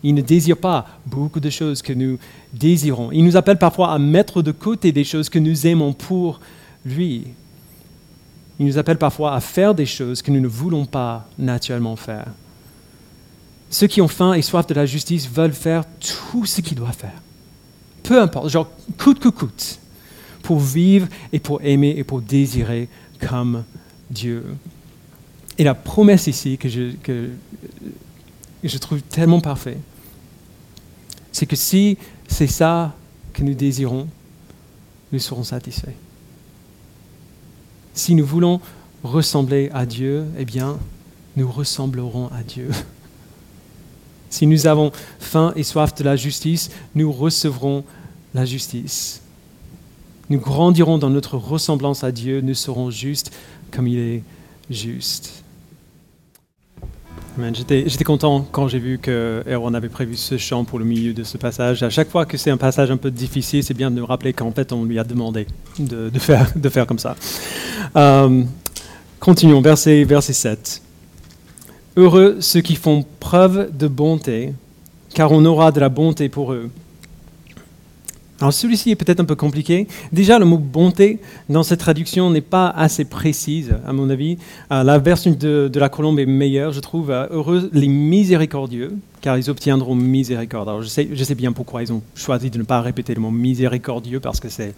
Il 0.02 0.14
ne 0.14 0.22
désire 0.22 0.56
pas 0.56 0.86
beaucoup 1.06 1.40
de 1.40 1.50
choses 1.50 1.82
que 1.82 1.92
nous 1.92 2.18
désirons. 2.52 3.10
Il 3.12 3.24
nous 3.24 3.36
appelle 3.36 3.58
parfois 3.58 3.92
à 3.92 3.98
mettre 3.98 4.42
de 4.42 4.52
côté 4.52 4.92
des 4.92 5.04
choses 5.04 5.28
que 5.28 5.38
nous 5.38 5.66
aimons 5.66 5.92
pour 5.92 6.40
lui. 6.84 7.24
Il 8.58 8.66
nous 8.66 8.78
appelle 8.78 8.98
parfois 8.98 9.34
à 9.34 9.40
faire 9.40 9.74
des 9.74 9.86
choses 9.86 10.22
que 10.22 10.30
nous 10.30 10.40
ne 10.40 10.48
voulons 10.48 10.86
pas 10.86 11.28
naturellement 11.38 11.96
faire. 11.96 12.26
Ceux 13.68 13.86
qui 13.86 14.00
ont 14.00 14.08
faim 14.08 14.32
et 14.32 14.42
soif 14.42 14.66
de 14.66 14.74
la 14.74 14.86
justice 14.86 15.28
veulent 15.28 15.52
faire 15.52 15.84
tout 16.30 16.46
ce 16.46 16.60
qu'ils 16.60 16.76
doivent 16.76 16.96
faire 16.96 17.20
peu 18.06 18.20
importe, 18.20 18.48
genre 18.48 18.70
coûte 18.98 19.18
que 19.18 19.28
coûte, 19.28 19.78
pour 20.42 20.60
vivre 20.60 21.08
et 21.32 21.40
pour 21.40 21.60
aimer 21.62 21.94
et 21.96 22.04
pour 22.04 22.22
désirer 22.22 22.88
comme 23.20 23.64
Dieu. 24.10 24.44
Et 25.58 25.64
la 25.64 25.74
promesse 25.74 26.26
ici 26.28 26.56
que 26.56 26.68
je, 26.68 26.92
que 27.02 27.30
je 28.62 28.78
trouve 28.78 29.02
tellement 29.02 29.40
parfait, 29.40 29.78
c'est 31.32 31.46
que 31.46 31.56
si 31.56 31.98
c'est 32.28 32.46
ça 32.46 32.94
que 33.32 33.42
nous 33.42 33.54
désirons, 33.54 34.06
nous 35.12 35.18
serons 35.18 35.44
satisfaits. 35.44 35.94
Si 37.96 38.14
nous 38.14 38.26
voulons 38.26 38.60
ressembler 39.02 39.70
à 39.72 39.86
Dieu, 39.86 40.26
eh 40.38 40.44
bien, 40.44 40.78
nous 41.34 41.50
ressemblerons 41.50 42.28
à 42.28 42.42
Dieu. 42.42 42.70
Si 44.28 44.46
nous 44.46 44.66
avons 44.66 44.90
faim 45.20 45.52
et 45.54 45.62
soif 45.62 45.94
de 45.94 46.02
la 46.02 46.16
justice, 46.16 46.70
nous 46.96 47.10
recevrons 47.10 47.84
la 48.34 48.44
justice. 48.44 49.22
Nous 50.28 50.40
grandirons 50.40 50.98
dans 50.98 51.08
notre 51.08 51.38
ressemblance 51.38 52.02
à 52.04 52.10
Dieu, 52.10 52.40
nous 52.42 52.52
serons 52.52 52.90
justes 52.90 53.32
comme 53.70 53.86
il 53.86 53.98
est 53.98 54.22
juste. 54.68 55.44
J'étais 57.54 58.04
content 58.04 58.46
quand 58.50 58.66
j'ai 58.66 58.80
vu 58.80 58.98
qu'on 58.98 59.74
avait 59.74 59.88
prévu 59.88 60.16
ce 60.16 60.36
chant 60.36 60.64
pour 60.64 60.78
le 60.80 60.84
milieu 60.84 61.14
de 61.14 61.22
ce 61.22 61.38
passage. 61.38 61.82
À 61.82 61.90
chaque 61.90 62.10
fois 62.10 62.26
que 62.26 62.36
c'est 62.36 62.50
un 62.50 62.56
passage 62.56 62.90
un 62.90 62.96
peu 62.96 63.10
difficile, 63.10 63.62
c'est 63.62 63.74
bien 63.74 63.90
de 63.90 63.96
nous 63.96 64.06
rappeler 64.06 64.32
qu'en 64.32 64.50
fait, 64.52 64.72
on 64.72 64.84
lui 64.84 64.98
a 64.98 65.04
demandé 65.04 65.46
de 65.78 66.18
faire, 66.18 66.86
comme 66.86 66.98
ça. 66.98 67.14
Euh, 67.96 68.42
continuons, 69.18 69.62
verset, 69.62 70.04
verset 70.04 70.34
7. 70.34 70.82
Heureux 71.96 72.36
ceux 72.40 72.60
qui 72.60 72.76
font 72.76 73.06
preuve 73.20 73.74
de 73.74 73.88
bonté, 73.88 74.52
car 75.14 75.32
on 75.32 75.44
aura 75.46 75.72
de 75.72 75.80
la 75.80 75.88
bonté 75.88 76.28
pour 76.28 76.52
eux. 76.52 76.70
Alors 78.38 78.52
celui-ci 78.52 78.90
est 78.90 78.96
peut-être 78.96 79.20
un 79.20 79.24
peu 79.24 79.34
compliqué. 79.34 79.88
Déjà, 80.12 80.38
le 80.38 80.44
mot 80.44 80.58
bonté 80.58 81.20
dans 81.48 81.62
cette 81.62 81.80
traduction 81.80 82.28
n'est 82.28 82.42
pas 82.42 82.68
assez 82.68 83.06
précise, 83.06 83.74
à 83.86 83.94
mon 83.94 84.10
avis. 84.10 84.36
Euh, 84.70 84.82
la 84.82 84.98
version 84.98 85.30
de, 85.30 85.70
la 85.74 85.88
Colombe 85.88 86.18
est 86.18 86.26
meilleure, 86.26 86.72
je 86.72 86.80
trouve. 86.80 87.10
Euh, 87.10 87.26
heureux 87.30 87.70
les 87.72 87.88
miséricordieux, 87.88 88.92
car 89.22 89.38
ils 89.38 89.48
obtiendront 89.48 89.94
miséricorde. 89.94 90.68
Alors 90.68 90.82
je 90.82 90.88
sais, 90.88 91.34
bien 91.34 91.52
pourquoi 91.52 91.82
ils 91.82 91.94
ont 91.94 92.02
choisi 92.14 92.50
de 92.50 92.58
ne 92.58 92.64
pas 92.64 92.82
répéter 92.82 93.14
le 93.14 93.22
mot 93.22 93.30
miséricordieux, 93.30 94.20
parce 94.20 94.38
que 94.38 94.50
c'est 94.50 94.74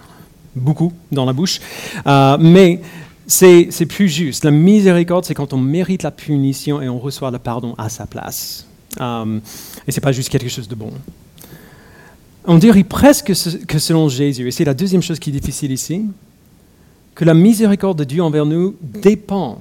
beaucoup 0.54 0.92
dans 1.10 1.24
la 1.24 1.32
bouche. 1.32 1.58
Mais 2.06 2.80
c'est 3.28 3.86
plus 3.86 4.08
juste. 4.08 4.44
La 4.44 4.50
miséricorde, 4.50 5.24
c'est 5.24 5.34
quand 5.34 5.52
on 5.52 5.58
mérite 5.58 6.02
la 6.02 6.10
punition 6.10 6.82
et 6.82 6.88
on 6.88 6.98
reçoit 6.98 7.30
le 7.30 7.38
pardon 7.38 7.74
à 7.78 7.88
sa 7.88 8.06
place. 8.06 8.66
et 8.96 9.00
ce 9.00 9.96
n'est 9.96 10.00
pas 10.00 10.12
juste 10.12 10.30
quelque 10.30 10.48
chose 10.48 10.68
de 10.68 10.74
bon. 10.74 10.90
On 12.44 12.58
dirait 12.58 12.82
presque 12.82 13.32
que 13.66 13.78
selon 13.78 14.08
Jésus, 14.08 14.48
et 14.48 14.50
c'est 14.50 14.64
la 14.64 14.74
deuxième 14.74 15.02
chose 15.02 15.18
qui 15.18 15.30
est 15.30 15.32
difficile 15.34 15.70
ici, 15.70 16.06
que 17.14 17.24
la 17.24 17.34
miséricorde 17.34 17.98
de 17.98 18.04
Dieu 18.04 18.22
envers 18.22 18.46
nous 18.46 18.74
dépend 18.80 19.58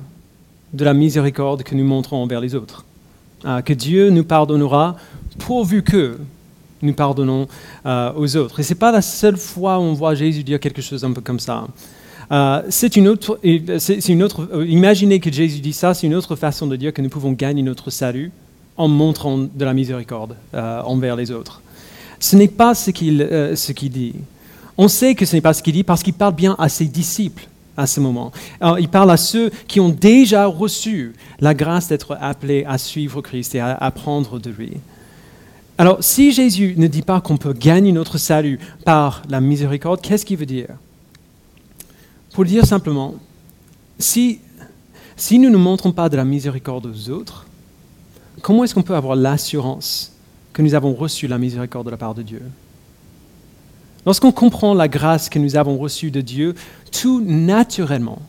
de 0.74 0.86
la 0.86 0.94
miséricorde 0.94 1.64
que 1.64 1.76
nous 1.76 1.84
montrons 1.84 2.24
envers 2.24 2.40
les 2.40 2.56
autres. 2.56 2.86
Ah, 3.44 3.62
que 3.62 3.74
Dieu 3.74 4.10
nous 4.10 4.24
pardonnera 4.24 4.96
pourvu 5.40 5.84
que 5.84 6.18
nous 6.82 6.94
pardonnons 6.94 7.48
euh, 7.86 8.12
aux 8.16 8.36
autres. 8.36 8.60
Et 8.60 8.64
ce 8.64 8.74
n'est 8.74 8.80
pas 8.80 8.92
la 8.92 9.02
seule 9.02 9.38
fois 9.38 9.80
où 9.80 9.82
on 9.82 9.94
voit 9.94 10.16
Jésus 10.16 10.44
dire 10.44 10.60
quelque 10.60 10.82
chose 10.82 11.04
un 11.04 11.12
peu 11.12 11.22
comme 11.22 11.40
ça. 11.40 11.68
Euh, 12.32 12.62
c'est 12.70 12.98
une 12.98 13.08
autre, 13.08 13.40
autre, 13.42 14.50
euh, 14.54 14.66
imaginez 14.68 15.20
que 15.20 15.32
Jésus 15.32 15.62
dit 15.62 15.74
ça, 15.74 15.94
c'est 15.94 16.08
une 16.08 16.16
autre 16.16 16.36
façon 16.36 16.68
de 16.68 16.76
dire 16.76 16.94
que 16.94 17.02
nous 17.02 17.10
pouvons 17.10 17.32
gagner 17.32 17.64
notre 17.64 17.90
salut 17.90 18.32
en 18.76 18.88
montrant 18.88 19.38
de 19.38 19.66
la 19.66 19.74
miséricorde 19.74 20.36
envers 20.54 21.16
les 21.16 21.32
autres. 21.32 21.62
Ce 22.20 22.36
n'est 22.36 22.48
pas 22.48 22.74
euh, 22.74 23.56
ce 23.56 23.72
qu'il 23.72 23.92
dit. 23.92 24.14
On 24.78 24.88
sait 24.88 25.16
que 25.16 25.26
ce 25.26 25.36
n'est 25.36 25.42
pas 25.42 25.54
ce 25.54 25.64
qu'il 25.64 25.74
dit 25.74 25.84
parce 25.84 26.04
qu'il 26.04 26.14
parle 26.14 26.36
bien 26.36 26.56
à 26.60 26.70
ses 26.70 26.86
disciples 26.86 27.48
à 27.76 27.86
ce 27.86 28.00
moment. 28.00 28.32
il 28.80 28.90
parle 28.90 29.12
à 29.12 29.18
ceux 29.18 29.52
qui 29.68 29.80
ont 29.80 29.90
déjà 29.90 30.48
reçu 30.48 31.14
la 31.40 31.54
grâce 31.54 31.88
d'être 31.88 32.18
appelés 32.20 32.66
à 32.68 32.80
suivre 32.80 33.22
Christ 33.22 33.54
et 33.54 33.60
à 33.60 33.76
apprendre 33.76 34.40
de 34.40 34.50
lui. 34.50 34.72
Alors, 35.78 35.98
si 36.00 36.32
Jésus 36.32 36.74
ne 36.76 36.88
dit 36.88 37.04
pas 37.04 37.22
qu'on 37.22 37.38
peut 37.38 37.54
gagner 37.54 37.92
notre 37.92 38.18
salut 38.18 38.60
par 38.84 39.22
la 39.30 39.42
miséricorde, 39.42 40.02
qu'est-ce 40.02 40.26
qu'il 40.26 40.38
veut 40.38 40.48
dire? 40.48 40.70
Pour 42.38 42.44
le 42.44 42.52
dire 42.52 42.68
simplement, 42.68 43.16
si, 43.98 44.42
si 45.16 45.40
nous 45.40 45.50
ne 45.50 45.58
montrons 45.58 45.92
pas 45.92 46.08
de 46.08 46.16
la 46.16 46.24
miséricorde 46.24 46.86
aux 46.86 47.10
autres, 47.10 47.48
comment 48.44 48.64
est-ce 48.64 48.76
qu'on 48.76 48.84
peut 48.84 48.96
avoir 48.96 49.16
l'assurance 49.16 50.14
que 50.54 50.62
nous 50.62 50.76
avons 50.76 50.94
reçu 50.94 51.26
la 51.26 51.40
miséricorde 51.40 51.88
de 51.88 51.90
la 51.90 51.98
part 51.98 52.14
de 52.14 52.22
Dieu? 52.22 52.44
Lorsqu'on 54.06 54.32
comprend 54.32 54.76
la 54.76 54.88
grâce 54.88 55.30
que 55.30 55.40
nous 55.40 55.56
avons 55.56 55.80
reçue 55.80 56.12
de 56.12 56.22
Dieu, 56.22 56.54
tout 56.92 57.24
naturellement, 57.26 58.22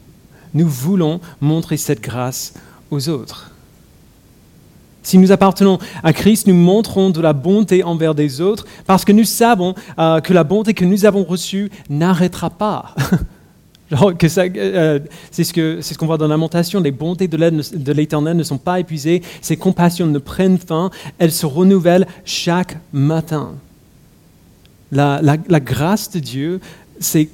nous 0.54 0.66
voulons 0.66 1.20
montrer 1.42 1.76
cette 1.76 2.00
grâce 2.00 2.54
aux 2.90 3.10
autres. 3.10 3.50
Si 5.02 5.18
nous 5.18 5.32
appartenons 5.32 5.78
à 6.02 6.14
Christ, 6.14 6.46
nous 6.46 6.54
montrons 6.54 7.10
de 7.10 7.20
la 7.20 7.34
bonté 7.34 7.84
envers 7.84 8.14
des 8.14 8.40
autres 8.40 8.64
parce 8.86 9.04
que 9.04 9.12
nous 9.12 9.24
savons 9.24 9.74
euh, 9.98 10.22
que 10.22 10.32
la 10.32 10.44
bonté 10.44 10.72
que 10.72 10.86
nous 10.86 11.04
avons 11.04 11.24
reçue 11.24 11.70
n'arrêtera 11.90 12.48
pas. 12.48 12.94
Euh, 13.92 14.98
c'est 15.30 15.44
ce 15.44 15.98
qu'on 15.98 16.06
voit 16.06 16.18
dans 16.18 16.28
lamentation. 16.28 16.80
Les 16.80 16.90
bontés 16.90 17.28
de 17.28 17.92
l'Éternel 17.92 18.36
ne 18.36 18.42
sont 18.42 18.58
pas 18.58 18.80
épuisées, 18.80 19.22
ses 19.40 19.56
compassions 19.56 20.06
ne 20.06 20.18
prennent 20.18 20.58
fin, 20.58 20.90
elles 21.18 21.32
se 21.32 21.46
renouvellent 21.46 22.06
chaque 22.24 22.76
matin. 22.92 23.54
La, 24.90 25.36
grâce 25.60 26.10
de 26.10 26.18
Dieu, 26.18 26.60
c'est 27.00 27.28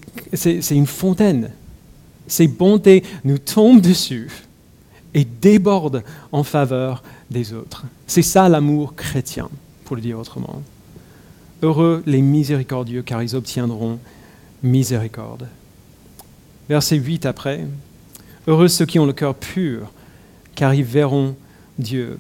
une 0.71 0.87
fontaine. 0.87 1.51
Ses 2.27 2.49
bontés 2.49 3.03
nous 3.25 3.39
tombent 3.39 3.81
dessus 3.81 4.31
et 5.13 5.25
débordent 5.25 6.03
en 6.33 6.43
faveur 6.43 7.03
des 7.31 7.53
autres. 7.53 7.85
C'est 8.07 8.23
ça 8.23 8.49
l'amour 8.49 8.95
chrétien, 8.97 9.49
pour 9.85 9.97
le 9.97 10.03
dire 10.03 10.19
autrement. 10.19 10.63
Heureux 11.63 12.03
les 12.07 12.21
miséricordieux, 12.21 13.03
car 13.03 13.23
ils 13.23 13.37
obtiendront 13.37 13.99
miséricorde. 14.63 15.47
Verset 16.69 16.97
8 16.97 17.27
après. 17.27 17.65
Heureux 18.47 18.69
ceux 18.69 18.87
qui 18.87 18.99
ont 18.99 19.07
le 19.07 19.13
cœur 19.13 19.35
pur, 19.35 19.91
car 20.55 20.75
ils 20.75 20.85
verront 20.85 21.35
Dieu. 21.79 22.19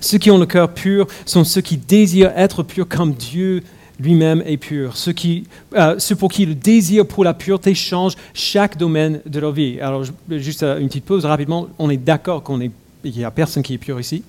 Ceux 0.00 0.18
qui 0.18 0.30
ont 0.30 0.38
le 0.38 0.46
cœur 0.46 0.72
pur 0.72 1.06
sont 1.26 1.44
ceux 1.44 1.60
qui 1.60 1.76
désirent 1.76 2.32
être 2.36 2.62
purs 2.62 2.86
comme 2.88 3.14
Dieu 3.14 3.62
lui-même 4.00 4.42
est 4.46 4.56
pur. 4.56 4.96
Ceux, 4.96 5.12
qui, 5.12 5.44
euh, 5.74 5.98
pour 6.18 6.30
qui 6.30 6.46
le 6.46 6.54
désir 6.54 7.06
pour 7.06 7.24
la 7.24 7.34
pureté 7.34 7.74
change 7.74 8.14
chaque 8.32 8.76
domaine 8.76 9.20
de 9.26 9.40
leur 9.40 9.52
vie. 9.52 9.80
Alors, 9.80 10.04
juste 10.30 10.62
euh, 10.62 10.78
une 10.78 10.88
petite 10.88 11.04
pause 11.04 11.24
rapidement. 11.24 11.68
On 11.78 11.90
est 11.90 11.96
d'accord 11.96 12.44
qu'il 12.44 12.70
n'y 13.04 13.24
a 13.24 13.30
personne 13.30 13.62
qui 13.62 13.74
est 13.74 13.78
pur 13.78 13.98
ici, 13.98 14.22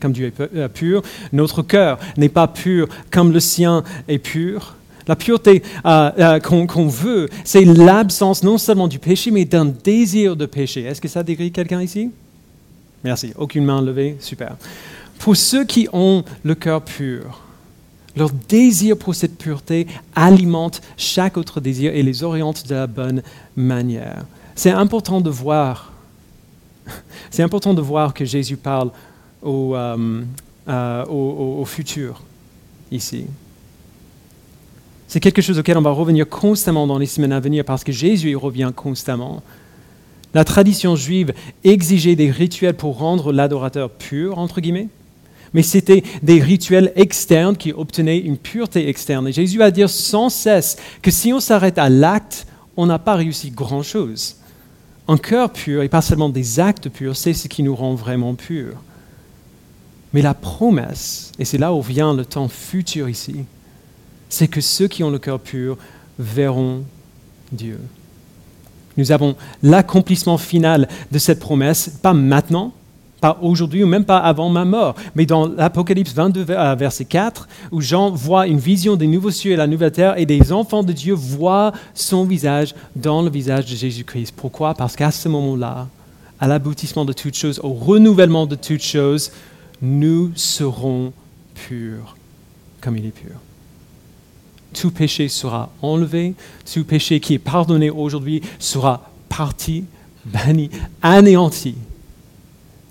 comme 0.00 0.12
Dieu 0.12 0.26
est 0.26 0.56
euh, 0.56 0.68
pur. 0.68 1.02
Notre 1.32 1.62
cœur 1.62 1.98
n'est 2.16 2.30
pas 2.30 2.48
pur 2.48 2.88
comme 3.10 3.32
le 3.32 3.40
sien 3.40 3.84
est 4.08 4.18
pur. 4.18 4.76
La 5.06 5.16
pureté 5.16 5.62
euh, 5.84 6.10
euh, 6.18 6.40
qu'on 6.40 6.86
veut, 6.86 7.28
c'est 7.44 7.64
l'absence 7.64 8.42
non 8.42 8.58
seulement 8.58 8.88
du 8.88 8.98
péché, 8.98 9.30
mais 9.30 9.44
d'un 9.44 9.66
désir 9.66 10.36
de 10.36 10.46
péché. 10.46 10.82
Est-ce 10.82 11.00
que 11.00 11.08
ça 11.08 11.22
décrit 11.22 11.52
quelqu'un 11.52 11.82
ici? 11.82 12.10
Merci. 13.02 13.32
Aucune 13.36 13.64
main 13.64 13.82
levée 13.82 14.16
Super. 14.20 14.56
Pour 15.18 15.36
ceux 15.36 15.64
qui 15.64 15.88
ont 15.92 16.24
le 16.42 16.54
cœur 16.54 16.82
pur, 16.82 17.40
leur 18.16 18.30
désir 18.30 18.96
pour 18.96 19.14
cette 19.14 19.36
pureté 19.36 19.86
alimente 20.14 20.80
chaque 20.96 21.36
autre 21.36 21.60
désir 21.60 21.94
et 21.94 22.02
les 22.02 22.22
oriente 22.22 22.66
de 22.66 22.74
la 22.74 22.86
bonne 22.86 23.22
manière. 23.56 24.24
C'est 24.54 24.70
important 24.70 25.20
de 25.20 25.30
voir. 25.30 25.92
C'est 27.30 27.42
important 27.42 27.74
de 27.74 27.82
voir 27.82 28.14
que 28.14 28.24
Jésus 28.24 28.56
parle 28.56 28.90
au, 29.42 29.74
euh, 29.76 31.04
au 31.06 31.64
futur 31.66 32.22
ici. 32.90 33.26
C'est 35.14 35.20
quelque 35.20 35.42
chose 35.42 35.60
auquel 35.60 35.78
on 35.78 35.82
va 35.82 35.92
revenir 35.92 36.28
constamment 36.28 36.88
dans 36.88 36.98
les 36.98 37.06
semaines 37.06 37.30
à 37.30 37.38
venir 37.38 37.64
parce 37.64 37.84
que 37.84 37.92
Jésus 37.92 38.30
y 38.30 38.34
revient 38.34 38.72
constamment. 38.74 39.44
La 40.34 40.44
tradition 40.44 40.96
juive 40.96 41.32
exigeait 41.62 42.16
des 42.16 42.32
rituels 42.32 42.74
pour 42.74 42.98
rendre 42.98 43.32
l'adorateur 43.32 43.90
pur, 43.90 44.38
entre 44.38 44.60
guillemets, 44.60 44.88
mais 45.52 45.62
c'était 45.62 46.02
des 46.24 46.40
rituels 46.40 46.92
externes 46.96 47.56
qui 47.56 47.72
obtenaient 47.72 48.18
une 48.18 48.36
pureté 48.36 48.88
externe. 48.88 49.28
Et 49.28 49.32
Jésus 49.32 49.56
va 49.56 49.70
dire 49.70 49.88
sans 49.88 50.30
cesse 50.30 50.78
que 51.00 51.12
si 51.12 51.32
on 51.32 51.38
s'arrête 51.38 51.78
à 51.78 51.88
l'acte, 51.88 52.48
on 52.76 52.86
n'a 52.86 52.98
pas 52.98 53.14
réussi 53.14 53.52
grand-chose. 53.52 54.38
Un 55.06 55.16
cœur 55.16 55.52
pur, 55.52 55.84
et 55.84 55.88
pas 55.88 56.02
seulement 56.02 56.28
des 56.28 56.58
actes 56.58 56.88
purs, 56.88 57.14
c'est 57.14 57.34
ce 57.34 57.46
qui 57.46 57.62
nous 57.62 57.76
rend 57.76 57.94
vraiment 57.94 58.34
purs. 58.34 58.82
Mais 60.12 60.22
la 60.22 60.34
promesse, 60.34 61.30
et 61.38 61.44
c'est 61.44 61.58
là 61.58 61.72
où 61.72 61.82
vient 61.82 62.14
le 62.14 62.24
temps 62.24 62.48
futur 62.48 63.08
ici, 63.08 63.44
c'est 64.34 64.48
que 64.48 64.60
ceux 64.60 64.88
qui 64.88 65.04
ont 65.04 65.10
le 65.10 65.18
cœur 65.18 65.40
pur 65.40 65.78
verront 66.18 66.82
Dieu. 67.52 67.78
Nous 68.96 69.12
avons 69.12 69.36
l'accomplissement 69.62 70.38
final 70.38 70.88
de 71.10 71.18
cette 71.18 71.40
promesse, 71.40 71.88
pas 72.02 72.12
maintenant, 72.12 72.72
pas 73.20 73.38
aujourd'hui 73.40 73.82
ou 73.82 73.86
même 73.86 74.04
pas 74.04 74.18
avant 74.18 74.50
ma 74.50 74.64
mort, 74.64 74.96
mais 75.14 75.24
dans 75.24 75.48
l'Apocalypse 75.48 76.12
22, 76.12 76.46
euh, 76.50 76.74
verset 76.74 77.06
4, 77.06 77.48
où 77.72 77.80
Jean 77.80 78.10
voit 78.10 78.46
une 78.46 78.58
vision 78.58 78.96
des 78.96 79.06
nouveaux 79.06 79.30
cieux 79.30 79.52
et 79.52 79.56
la 79.56 79.66
nouvelle 79.66 79.92
terre, 79.92 80.18
et 80.18 80.26
des 80.26 80.52
enfants 80.52 80.82
de 80.82 80.92
Dieu 80.92 81.14
voient 81.14 81.72
son 81.94 82.24
visage 82.24 82.74
dans 82.94 83.22
le 83.22 83.30
visage 83.30 83.66
de 83.66 83.74
Jésus-Christ. 83.74 84.34
Pourquoi? 84.36 84.74
Parce 84.74 84.94
qu'à 84.94 85.10
ce 85.10 85.28
moment-là, 85.28 85.88
à 86.38 86.46
l'aboutissement 86.46 87.04
de 87.04 87.12
toutes 87.12 87.36
choses, 87.36 87.60
au 87.62 87.72
renouvellement 87.72 88.46
de 88.46 88.56
toutes 88.56 88.82
choses, 88.82 89.32
nous 89.80 90.32
serons 90.34 91.12
purs 91.54 92.16
comme 92.80 92.98
il 92.98 93.06
est 93.06 93.10
pur 93.10 93.40
tout 94.74 94.90
péché 94.90 95.28
sera 95.28 95.72
enlevé, 95.80 96.34
tout 96.70 96.84
péché 96.84 97.20
qui 97.20 97.34
est 97.34 97.38
pardonné 97.38 97.88
aujourd'hui 97.88 98.42
sera 98.58 99.10
parti, 99.30 99.84
banni, 100.26 100.68
anéanti. 101.00 101.76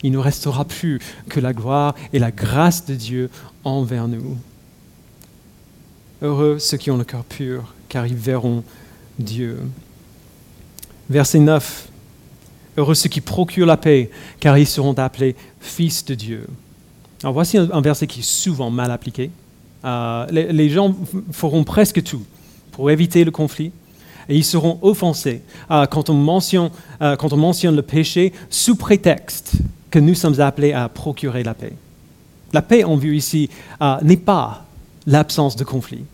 Il 0.01 0.11
ne 0.11 0.17
restera 0.17 0.65
plus 0.65 0.99
que 1.29 1.39
la 1.39 1.53
gloire 1.53 1.95
et 2.11 2.19
la 2.19 2.31
grâce 2.31 2.85
de 2.85 2.95
Dieu 2.95 3.29
envers 3.63 4.07
nous. 4.07 4.37
Heureux 6.21 6.57
ceux 6.59 6.77
qui 6.77 6.91
ont 6.91 6.97
le 6.97 7.03
cœur 7.03 7.23
pur, 7.23 7.73
car 7.87 8.07
ils 8.07 8.15
verront 8.15 8.63
Dieu. 9.19 9.59
Verset 11.09 11.39
9. 11.39 11.89
Heureux 12.77 12.95
ceux 12.95 13.09
qui 13.09 13.21
procurent 13.21 13.67
la 13.67 13.77
paix, 13.77 14.09
car 14.39 14.57
ils 14.57 14.67
seront 14.67 14.93
appelés 14.93 15.35
fils 15.59 16.03
de 16.05 16.15
Dieu. 16.15 16.47
Alors 17.21 17.33
voici 17.33 17.57
un, 17.57 17.81
verset 17.81 18.07
qui 18.07 18.19
est 18.19 18.23
souvent 18.23 18.69
mal 18.69 18.91
appliqué. 18.91 19.31
Euh, 19.85 20.25
les, 20.31 20.69
gens 20.69 20.95
feront 21.31 21.63
presque 21.63 22.03
tout 22.03 22.23
pour 22.71 22.89
éviter 22.89 23.23
le 23.25 23.31
conflit, 23.31 23.71
et 24.29 24.37
ils 24.37 24.45
seront 24.45 24.79
offensés 24.81 25.41
euh, 25.71 25.85
quand, 25.85 26.09
on 26.09 26.13
mentionne, 26.13 26.69
euh, 27.01 27.17
quand 27.17 27.33
on 27.33 27.37
mentionne 27.37 27.75
le 27.75 27.81
péché 27.81 28.31
sous 28.49 28.77
prétexte 28.77 29.53
que 29.91 29.99
nous 29.99 30.15
sommes 30.15 30.39
appelés 30.39 30.71
à 30.71 30.87
procurer 30.87 31.43
la 31.43 31.53
paix. 31.53 31.73
La 32.53 32.61
paix 32.61 32.83
en 32.83 32.95
vue 32.95 33.17
ici 33.17 33.49
n'est 34.03 34.17
pas 34.17 34.65
l'absence 35.05 35.55
de 35.55 35.63
conflit 35.63 36.05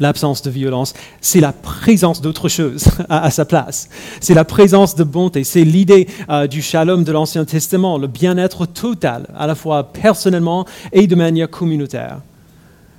l'absence 0.00 0.42
de 0.42 0.50
violence, 0.50 0.92
c'est 1.20 1.38
la 1.38 1.52
présence 1.52 2.20
d'autre 2.20 2.48
chose 2.48 2.84
à, 3.08 3.30
sa 3.30 3.44
place. 3.44 3.88
C'est 4.20 4.34
la 4.34 4.44
présence 4.44 4.96
de 4.96 5.04
bonté, 5.04 5.44
c'est 5.44 5.62
l'idée 5.62 6.08
du 6.50 6.62
shalom 6.62 7.04
de 7.04 7.12
l'Ancien 7.12 7.44
Testament, 7.44 7.96
le 7.96 8.08
bien-être 8.08 8.66
total, 8.66 9.28
à 9.38 9.46
la 9.46 9.54
fois 9.54 9.92
personnellement 9.92 10.66
et 10.92 11.06
de 11.06 11.14
manière 11.14 11.48
communautaire. 11.48 12.18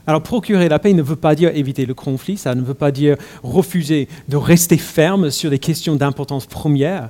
Alors 0.08 0.22
procurer 0.22 0.70
la 0.70 0.80
paix 0.80 0.94
ne 0.94 1.02
veut 1.02 1.16
pas 1.16 1.36
dire 1.36 1.56
éviter 1.56 1.86
le 1.86 1.94
conflit, 1.94 2.38
ça 2.38 2.54
ne 2.54 2.62
veut 2.62 2.76
pas 2.76 2.92
dire 2.92 3.18
refuser 3.44 4.08
de 4.30 4.38
rester 4.38 4.78
ferme 4.78 5.32
sur 5.32 5.50
des 5.50 5.60
questions 5.60 5.96
d'importance 5.96 6.46
première, 6.46 7.10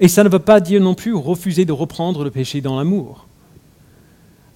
et 0.00 0.08
ça 0.08 0.24
ne 0.24 0.28
veut 0.28 0.40
pas 0.40 0.60
dire 0.60 0.80
non 0.80 0.94
plus 0.94 1.14
refuser 1.14 1.64
de 1.64 1.72
reprendre 1.72 2.24
le 2.24 2.30
péché 2.30 2.60
dans 2.60 2.76
l'amour. 2.76 3.26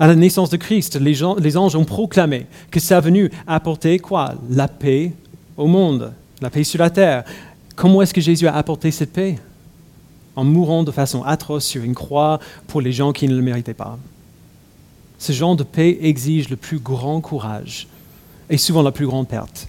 À 0.01 0.07
la 0.07 0.15
naissance 0.15 0.51
de 0.51 0.57
Christ, 0.57 0.97
les, 1.01 1.57
anges 1.57 1.75
ont 1.75 1.85
proclamé 1.85 2.47
que 2.71 2.79
sa 2.79 3.01
venue 3.01 3.31
apportait 3.47 3.99
quoi? 3.99 4.35
La 4.49 4.69
paix 4.69 5.13
au 5.57 5.67
monde, 5.67 6.13
la 6.41 6.51
paix 6.51 6.63
sur 6.63 6.79
la 6.79 6.91
terre. 6.91 7.25
Comment 7.75 8.03
est-ce 8.03 8.15
que 8.15 8.21
Jésus 8.21 8.47
a 8.47 8.55
apporté 8.55 8.93
cette 8.93 9.13
paix? 9.13 9.39
En 10.37 10.45
mourant 10.45 10.85
de 10.85 10.93
façon 10.93 11.25
atroce 11.25 11.65
sur 11.65 11.83
une 11.83 11.97
croix 11.97 12.39
pour 12.69 12.81
les 12.81 12.93
gens 12.93 13.13
qui 13.13 13.27
ne 13.27 13.35
le 13.35 13.43
méritaient 13.43 13.75
pas. 13.75 13.99
Ce 15.19 15.33
genre 15.33 15.57
de 15.57 15.65
paix 15.65 15.99
exige 16.01 16.49
le 16.49 16.57
plus 16.57 16.79
grand 16.79 17.21
courage 17.21 17.89
et 18.49 18.57
souvent 18.57 18.83
la 18.83 18.93
plus 18.93 19.07
grande 19.07 19.29
perte. 19.29 19.69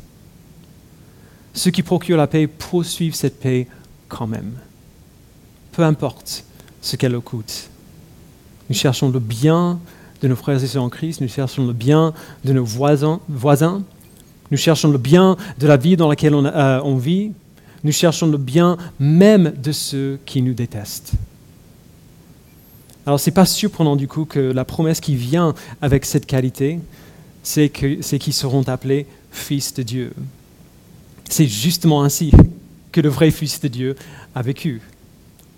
Ceux 1.53 1.71
qui 1.71 1.83
procurent 1.83 2.17
la 2.17 2.27
paix 2.27 2.47
poursuivent 2.47 3.15
cette 3.15 3.39
paix 3.39 3.67
quand 4.07 4.27
même, 4.27 4.53
peu 5.71 5.83
importe 5.83 6.43
ce 6.81 6.95
qu'elle 6.95 7.19
coûte. 7.19 7.69
Nous 8.69 8.75
cherchons 8.75 9.09
le 9.09 9.19
bien 9.19 9.79
de 10.21 10.27
nos 10.27 10.35
frères 10.35 10.63
et 10.63 10.67
sœurs 10.67 10.83
en 10.83 10.89
Christ, 10.89 11.21
nous 11.21 11.27
cherchons 11.27 11.65
le 11.65 11.73
bien 11.73 12.13
de 12.45 12.53
nos 12.53 12.65
voisins, 12.65 13.19
nous 14.51 14.57
cherchons 14.57 14.89
le 14.89 14.97
bien 14.97 15.37
de 15.57 15.67
la 15.67 15.77
vie 15.77 15.97
dans 15.97 16.07
laquelle 16.07 16.33
euh, 16.33 16.81
on 16.83 16.95
vit, 16.95 17.31
nous 17.83 17.91
cherchons 17.91 18.27
le 18.27 18.37
bien 18.37 18.77
même 18.99 19.53
de 19.61 19.71
ceux 19.71 20.19
qui 20.25 20.41
nous 20.41 20.53
détestent. 20.53 21.13
Alors 23.09 23.19
ce 23.19 23.27
n'est 23.27 23.33
pas 23.33 23.47
surprenant 23.47 23.95
du 23.95 24.07
coup 24.07 24.25
que 24.25 24.37
la 24.39 24.65
promesse 24.65 24.99
qui 24.99 25.15
vient 25.15 25.55
avec 25.81 26.05
cette 26.05 26.27
qualité, 26.27 26.77
c'est 27.41 27.69
qu'ils 27.69 28.33
seront 28.33 28.61
appelés 28.67 29.07
fils 29.31 29.73
de 29.73 29.81
Dieu. 29.81 30.13
C'est 31.27 31.47
justement 31.47 32.03
ainsi 32.03 32.31
que 32.91 33.01
le 33.01 33.09
vrai 33.09 33.31
fils 33.31 33.61
de 33.61 33.67
Dieu 33.67 33.95
a 34.35 34.43
vécu. 34.43 34.79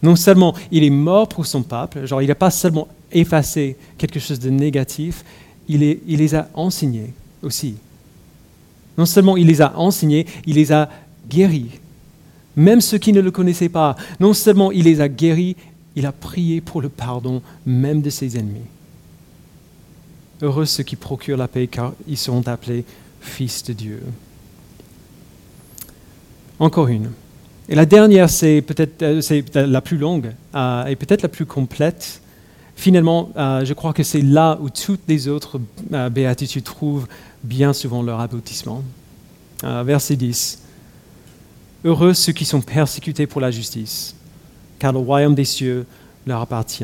Non 0.01 0.15
seulement 0.15 0.55
il 0.71 0.85
est 0.85 0.89
mort 0.89 1.27
pour 1.27 1.45
son 1.45 1.61
peuple, 1.61 2.05
genre 2.05 2.21
il 2.21 2.29
n'a 2.29 2.35
pas 2.35 2.51
seulement 2.51 2.87
effacé 3.11 3.75
quelque 3.97 4.21
chose 4.21 4.39
de 4.39 4.49
négatif, 4.49 5.25
il, 5.67 5.81
les 6.07 6.35
a 6.35 6.47
enseignés 6.53 7.11
aussi. 7.43 7.75
Non 8.97 9.05
seulement 9.05 9.35
il 9.35 9.47
les 9.47 9.61
a 9.61 9.77
enseignés, 9.77 10.25
il 10.45 10.55
les 10.55 10.71
a 10.71 10.87
guéris. 11.27 11.81
Même 12.55 12.79
ceux 12.79 12.97
qui 12.97 13.11
ne 13.11 13.19
le 13.19 13.31
connaissaient 13.31 13.67
pas, 13.67 13.97
non 14.21 14.33
seulement 14.33 14.71
il 14.71 14.85
les 14.85 15.01
a 15.01 15.09
guéris, 15.09 15.57
il 15.95 16.05
a 16.05 16.11
prié 16.11 16.61
pour 16.61 16.81
le 16.81 16.89
pardon 16.89 17.41
même 17.65 18.01
de 18.01 18.09
ses 18.09 18.37
ennemis. 18.37 18.65
Heureux 20.41 20.65
ceux 20.65 20.83
qui 20.83 20.95
procurent 20.95 21.37
la 21.37 21.47
paix 21.47 21.67
car 21.67 21.93
ils 22.07 22.17
seront 22.17 22.41
appelés 22.47 22.83
fils 23.19 23.63
de 23.63 23.73
Dieu. 23.73 24.01
Encore 26.59 26.87
une. 26.87 27.11
Et 27.69 27.75
la 27.75 27.85
dernière, 27.85 28.29
c'est 28.29 28.61
peut-être 28.61 29.01
euh, 29.01 29.67
la 29.67 29.81
plus 29.81 29.97
longue 29.97 30.33
euh, 30.55 30.85
et 30.85 30.95
peut-être 30.95 31.21
la 31.21 31.29
plus 31.29 31.45
complète. 31.45 32.21
Finalement, 32.75 33.31
euh, 33.37 33.63
je 33.63 33.73
crois 33.73 33.93
que 33.93 34.03
c'est 34.03 34.21
là 34.21 34.57
où 34.61 34.69
toutes 34.69 35.01
les 35.07 35.27
autres 35.27 35.59
béatitudes 36.11 36.63
trouvent 36.63 37.07
bien 37.43 37.73
souvent 37.73 38.01
leur 38.01 38.19
aboutissement. 38.19 38.83
Verset 39.63 40.15
10. 40.15 40.59
Heureux 41.83 42.13
ceux 42.13 42.31
qui 42.31 42.45
sont 42.45 42.61
persécutés 42.61 43.27
pour 43.27 43.41
la 43.41 43.51
justice, 43.51 44.15
car 44.81 44.91
le 44.91 44.97
royaume 44.97 45.35
des 45.35 45.45
cieux 45.45 45.85
leur 46.25 46.41
appartient. 46.41 46.83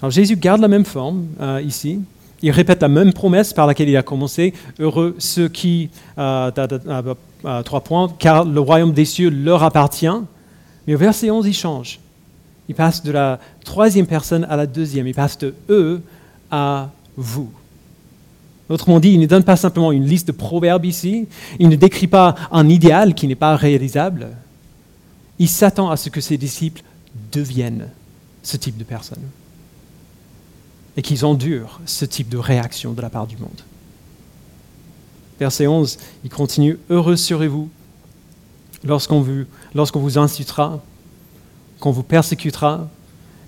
Alors 0.00 0.10
Jésus 0.10 0.34
garde 0.34 0.60
la 0.60 0.66
même 0.66 0.84
forme 0.84 1.26
ici. 1.64 2.00
Il 2.42 2.50
répète 2.50 2.82
la 2.82 2.88
même 2.88 3.12
promesse 3.12 3.52
par 3.52 3.68
laquelle 3.68 3.88
il 3.88 3.96
a 3.96 4.02
commencé. 4.02 4.52
Heureux 4.80 5.14
ceux 5.20 5.48
qui, 5.48 5.90
trois 6.16 7.80
points, 7.84 8.12
car 8.18 8.44
le 8.44 8.58
royaume 8.58 8.92
des 8.92 9.04
cieux 9.04 9.30
leur 9.30 9.62
appartient. 9.62 10.08
Mais 10.88 10.96
au 10.96 10.98
verset 10.98 11.30
11, 11.30 11.46
il 11.46 11.54
change. 11.54 12.00
Il 12.68 12.74
passe 12.74 13.04
de 13.04 13.12
la 13.12 13.38
troisième 13.64 14.06
personne 14.06 14.44
à 14.50 14.56
la 14.56 14.66
deuxième. 14.66 15.06
Il 15.06 15.14
passe 15.14 15.38
de 15.38 15.54
eux 15.70 16.02
à 16.50 16.90
vous. 17.16 17.52
Autrement 18.68 18.98
dit, 18.98 19.10
il 19.10 19.20
ne 19.20 19.26
donne 19.26 19.44
pas 19.44 19.54
simplement 19.54 19.92
une 19.92 20.06
liste 20.06 20.26
de 20.26 20.32
proverbes 20.32 20.84
ici. 20.84 21.28
Il 21.60 21.68
ne 21.68 21.76
décrit 21.76 22.08
pas 22.08 22.34
un 22.50 22.68
idéal 22.68 23.14
qui 23.14 23.28
n'est 23.28 23.36
pas 23.36 23.54
réalisable. 23.54 24.30
Il 25.42 25.48
s'attend 25.48 25.90
à 25.90 25.96
ce 25.96 26.08
que 26.08 26.20
ses 26.20 26.38
disciples 26.38 26.84
deviennent 27.32 27.88
ce 28.44 28.56
type 28.56 28.76
de 28.76 28.84
personnes 28.84 29.28
et 30.96 31.02
qu'ils 31.02 31.24
endurent 31.24 31.80
ce 31.84 32.04
type 32.04 32.28
de 32.28 32.38
réaction 32.38 32.92
de 32.92 33.02
la 33.02 33.10
part 33.10 33.26
du 33.26 33.36
monde. 33.36 33.60
Verset 35.40 35.66
11, 35.66 35.98
il 36.22 36.30
continue 36.30 36.78
Heureux 36.90 37.16
serez-vous 37.16 37.68
lorsqu'on 38.84 39.20
vous, 39.20 39.42
lorsqu'on 39.74 39.98
vous 39.98 40.16
incitera 40.16 40.80
qu'on 41.80 41.90
vous 41.90 42.04
persécutera 42.04 42.88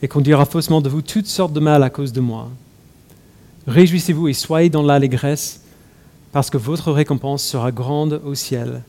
et 0.03 0.09
qu'on 0.09 0.21
dira 0.21 0.47
faussement 0.47 0.81
de 0.81 0.89
vous 0.89 1.01
toutes 1.01 1.29
sortes 1.29 1.53
de 1.53 1.61
mal 1.61 1.85
à 1.85 1.91
cause 1.91 2.13
de 2.13 2.21
moi. 2.21 2.51
Réjouissez-vous 3.69 4.27
et 4.27 4.33
soyez 4.33 4.69
dans 4.69 4.83
l'allégresse, 4.83 5.61
parce 6.33 6.51
que 6.51 6.59
votre 6.59 6.91
récompense 6.91 7.45
sera 7.45 7.71
grande 7.71 8.21
au 8.25 8.35
ciel. 8.35 8.83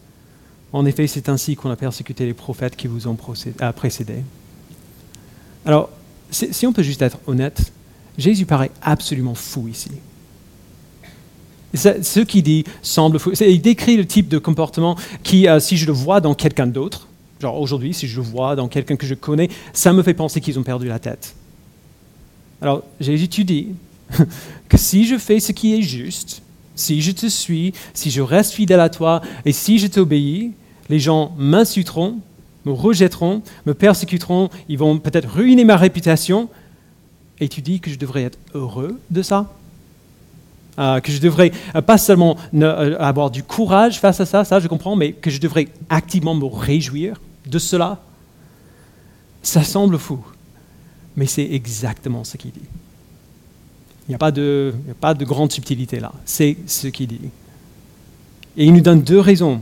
En 0.76 0.86
effet, 0.86 1.08
c'est 1.08 1.30
ainsi 1.30 1.56
qu'on 1.56 1.70
a 1.72 1.78
persécuté 1.78 2.26
les 2.26 2.34
prophètes 2.34 2.76
qui 2.76 2.88
vous 2.88 3.08
ont 3.08 3.16
précédés. 3.16 4.24
Alors, 5.66 5.90
si 6.30 6.68
on 6.68 6.74
peut 6.74 6.84
juste 6.84 7.02
être 7.02 7.18
honnête, 7.28 7.72
Jésus 8.18 8.46
paraît 8.46 8.72
absolument 8.82 9.36
fou 9.36 9.70
ici. 9.70 9.90
Ce 11.74 12.20
qu'il 12.20 12.44
dit 12.44 12.66
semble 12.82 13.20
fou. 13.20 13.32
Il 13.40 13.62
décrit 13.62 13.96
le 13.96 14.06
type 14.06 14.28
de 14.28 14.38
comportement 14.38 14.98
qui, 15.24 15.48
euh, 15.48 15.62
si 15.62 15.78
je 15.78 15.86
le 15.86 15.94
vois 15.94 16.20
dans 16.20 16.36
quelqu'un 16.36 16.68
d'autre, 16.68 17.08
Genre 17.40 17.58
aujourd'hui, 17.60 17.94
si 17.94 18.08
je 18.08 18.20
vois 18.20 18.58
dans 18.58 18.68
quelqu'un 18.68 18.98
que 18.98 19.08
je 19.08 19.14
connais, 19.14 19.50
ça 19.72 19.94
me 19.94 20.04
fait 20.04 20.14
penser 20.14 20.42
qu'ils 20.42 20.60
ont 20.60 20.64
perdu 20.64 20.90
la 20.90 21.00
tête. 21.00 21.36
Alors, 22.62 22.84
j'ai 23.00 23.14
étudié 23.24 23.70
que 24.70 24.78
si 24.78 25.06
je 25.06 25.18
fais 25.18 25.40
ce 25.40 25.54
qui 25.54 25.74
est 25.74 25.82
juste, 25.82 26.42
si 26.76 27.02
je 27.02 27.12
te 27.12 27.28
suis, 27.28 27.74
si 27.94 28.12
je 28.12 28.22
reste 28.22 28.52
fidèle 28.52 28.82
à 28.82 28.90
toi 28.90 29.22
et 29.46 29.54
si 29.54 29.80
je 29.80 29.88
t'obéis, 29.88 30.52
les 30.90 31.00
gens 31.00 31.34
m'insulteront, 31.38 32.20
me 32.66 32.72
rejetteront, 32.72 33.42
me 33.66 33.74
persécuteront, 33.74 34.50
ils 34.70 34.78
vont 34.78 34.98
peut-être 35.00 35.30
ruiner 35.30 35.66
ma 35.66 35.78
réputation. 35.78 36.50
Et 37.40 37.48
tu 37.50 37.62
dis 37.62 37.80
que 37.80 37.90
je 37.90 37.98
devrais 37.98 38.24
être 38.24 38.40
heureux 38.54 39.00
de 39.12 39.22
ça? 39.22 39.52
Euh, 40.78 41.00
que 41.00 41.10
je 41.10 41.22
devrais 41.22 41.54
euh, 41.74 41.82
pas 41.82 41.98
seulement 41.98 42.36
euh, 42.54 42.98
avoir 43.00 43.32
du 43.32 43.44
courage 43.44 44.02
face 44.02 44.20
à 44.20 44.26
ça, 44.26 44.44
ça 44.44 44.60
je 44.60 44.68
comprends, 44.68 44.98
mais 44.98 45.14
que 45.14 45.30
je 45.30 45.40
devrais 45.40 45.70
activement 45.90 46.36
me 46.36 46.46
réjouir 46.46 47.22
de 47.46 47.60
cela? 47.60 48.02
Ça 49.42 49.64
semble 49.64 49.98
fou, 49.98 50.20
mais 51.16 51.28
c'est 51.28 51.50
exactement 51.50 52.26
ce 52.26 52.36
qu'il 52.36 52.52
dit. 52.52 52.68
Il 54.08 54.12
n'y 54.12 54.16
a 54.16 54.18
pas 54.18 54.32
de 54.34 55.24
grande 55.24 55.52
subtilité 55.52 56.02
là, 56.02 56.12
c'est 56.26 56.58
ce 56.68 56.88
qu'il 56.88 57.08
dit. 57.08 57.30
Et 58.58 58.66
il 58.66 58.74
nous 58.74 58.82
donne 58.82 59.02
deux 59.02 59.20
raisons 59.20 59.62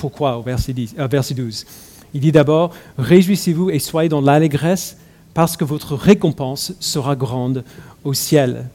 pourquoi 0.00 0.38
au 0.38 0.42
verset, 0.42 0.72
10, 0.72 0.94
verset 0.96 1.34
12. 1.34 1.66
Il 2.14 2.20
dit 2.20 2.32
d'abord, 2.32 2.72
réjouissez-vous 2.98 3.70
et 3.70 3.78
soyez 3.78 4.08
dans 4.08 4.22
l'allégresse 4.22 4.96
parce 5.34 5.56
que 5.56 5.64
votre 5.64 5.94
récompense 5.94 6.72
sera 6.80 7.14
grande 7.14 7.64
au 8.02 8.14
ciel. 8.14 8.66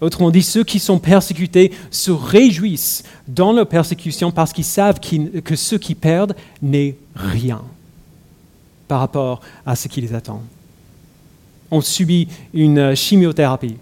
Autrement 0.00 0.30
dit, 0.30 0.42
ceux 0.42 0.64
qui 0.64 0.78
sont 0.78 0.98
persécutés 0.98 1.72
se 1.90 2.10
réjouissent 2.10 3.04
dans 3.28 3.52
leur 3.52 3.66
persécution 3.66 4.30
parce 4.30 4.52
qu'ils 4.52 4.64
savent 4.64 4.98
que 4.98 5.56
ce 5.56 5.76
qui 5.76 5.94
perdent 5.94 6.34
n'est 6.60 6.96
rien 7.14 7.62
par 8.88 9.00
rapport 9.00 9.40
à 9.64 9.76
ce 9.76 9.88
qui 9.88 10.00
les 10.00 10.14
attend. 10.14 10.42
On 11.70 11.80
subit 11.80 12.28
une 12.52 12.94
chimiothérapie 12.96 13.76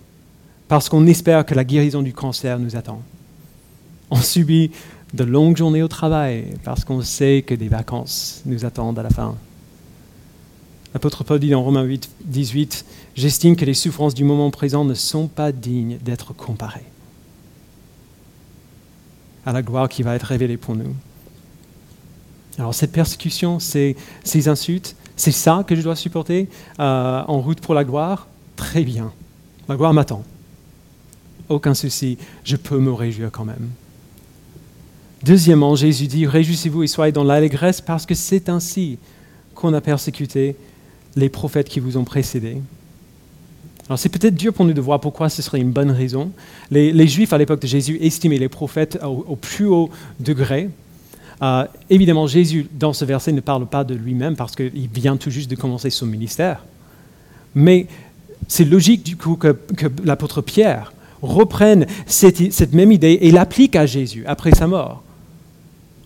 parce 0.68 0.88
qu'on 0.88 1.06
espère 1.06 1.46
que 1.46 1.54
la 1.54 1.64
guérison 1.64 2.02
du 2.02 2.12
cancer 2.12 2.58
nous 2.58 2.76
attend. 2.76 3.00
On 4.10 4.20
subit 4.20 4.70
de 5.14 5.24
longues 5.24 5.56
journées 5.56 5.82
au 5.82 5.88
travail 5.88 6.46
parce 6.64 6.84
qu'on 6.84 7.02
sait 7.02 7.42
que 7.46 7.54
des 7.54 7.68
vacances 7.68 8.42
nous 8.46 8.64
attendent 8.64 8.98
à 8.98 9.02
la 9.02 9.10
fin. 9.10 9.36
L'apôtre 10.94 11.24
Paul 11.24 11.38
dit 11.38 11.50
dans 11.50 11.62
Romains 11.62 11.82
8, 11.82 12.10
18, 12.24 12.84
J'estime 13.14 13.56
que 13.56 13.64
les 13.64 13.74
souffrances 13.74 14.14
du 14.14 14.24
moment 14.24 14.50
présent 14.50 14.84
ne 14.84 14.94
sont 14.94 15.28
pas 15.28 15.52
dignes 15.52 15.98
d'être 16.04 16.34
comparées 16.34 16.84
à 19.48 19.52
la 19.52 19.62
gloire 19.62 19.88
qui 19.88 20.02
va 20.02 20.14
être 20.14 20.24
révélée 20.24 20.58
pour 20.58 20.76
nous. 20.76 20.94
Alors 22.58 22.74
cette 22.74 22.92
persécution, 22.92 23.58
ces, 23.58 23.96
insultes, 24.46 24.94
c'est 25.16 25.32
ça 25.32 25.64
que 25.66 25.74
je 25.74 25.80
dois 25.80 25.96
supporter 25.96 26.48
euh, 26.80 27.22
en 27.26 27.40
route 27.40 27.60
pour 27.60 27.74
la 27.74 27.84
gloire? 27.84 28.26
Très 28.56 28.82
bien. 28.82 29.12
La 29.68 29.76
gloire 29.76 29.94
m'attend. 29.94 30.22
Aucun 31.48 31.72
souci, 31.72 32.18
je 32.44 32.56
peux 32.56 32.78
me 32.78 32.92
réjouir 32.92 33.30
quand 33.32 33.44
même. 33.44 33.70
Deuxièmement, 35.22 35.74
Jésus 35.74 36.06
dit, 36.06 36.26
Réjouissez-vous 36.26 36.84
et 36.84 36.86
soyez 36.86 37.12
dans 37.12 37.24
l'allégresse 37.24 37.80
parce 37.80 38.06
que 38.06 38.14
c'est 38.14 38.48
ainsi 38.48 38.98
qu'on 39.54 39.74
a 39.74 39.80
persécuté 39.80 40.56
les 41.16 41.28
prophètes 41.28 41.68
qui 41.68 41.80
vous 41.80 41.96
ont 41.96 42.04
précédés. 42.04 42.58
Alors 43.88 43.98
c'est 43.98 44.10
peut-être 44.10 44.34
dur 44.34 44.52
pour 44.52 44.64
nous 44.64 44.74
de 44.74 44.80
voir 44.80 45.00
pourquoi 45.00 45.28
ce 45.28 45.40
serait 45.40 45.60
une 45.60 45.72
bonne 45.72 45.90
raison. 45.90 46.30
Les, 46.70 47.08
Juifs 47.08 47.32
à 47.32 47.38
l'époque 47.38 47.62
de 47.62 47.66
Jésus 47.66 47.98
estimaient 48.00 48.38
les 48.38 48.48
prophètes 48.48 48.98
au, 49.02 49.34
plus 49.34 49.66
haut 49.66 49.90
degré. 50.20 50.68
Euh, 51.40 51.64
évidemment, 51.88 52.26
Jésus, 52.26 52.66
dans 52.72 52.92
ce 52.92 53.04
verset, 53.04 53.32
ne 53.32 53.40
parle 53.40 53.66
pas 53.66 53.84
de 53.84 53.94
lui-même 53.94 54.36
parce 54.36 54.54
qu'il 54.54 54.88
vient 54.92 55.16
tout 55.16 55.30
juste 55.30 55.50
de 55.50 55.56
commencer 55.56 55.88
son 55.88 56.04
ministère. 56.04 56.64
Mais 57.54 57.86
c'est 58.46 58.64
logique 58.64 59.02
du 59.02 59.16
coup 59.16 59.36
que, 59.36 59.56
l'apôtre 60.04 60.42
Pierre 60.42 60.92
reprenne 61.22 61.86
cette, 62.06 62.74
même 62.74 62.92
idée 62.92 63.18
et 63.22 63.30
l'applique 63.30 63.74
à 63.74 63.86
Jésus 63.86 64.24
après 64.26 64.52
sa 64.52 64.66
mort. 64.66 65.02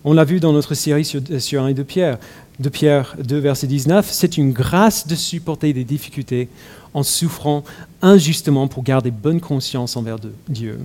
On 0.05 0.13
l'a 0.13 0.25
vu 0.25 0.39
dans 0.39 0.51
notre 0.51 0.73
série 0.73 1.05
sur, 1.05 1.21
sur 1.39 1.63
1 1.63 1.69
et 1.69 1.73
2 1.73 1.83
Pierre 1.83 2.17
de 2.59 2.69
Pierre 2.69 3.15
2, 3.19 3.39
verset 3.39 3.67
19, 3.67 4.09
c'est 4.11 4.37
une 4.37 4.51
grâce 4.51 5.07
de 5.07 5.15
supporter 5.15 5.73
des 5.73 5.83
difficultés 5.83 6.49
en 6.93 7.03
souffrant 7.03 7.63
injustement 8.01 8.67
pour 8.67 8.83
garder 8.83 9.11
bonne 9.11 9.41
conscience 9.41 9.97
envers 9.97 10.17
Dieu. 10.47 10.79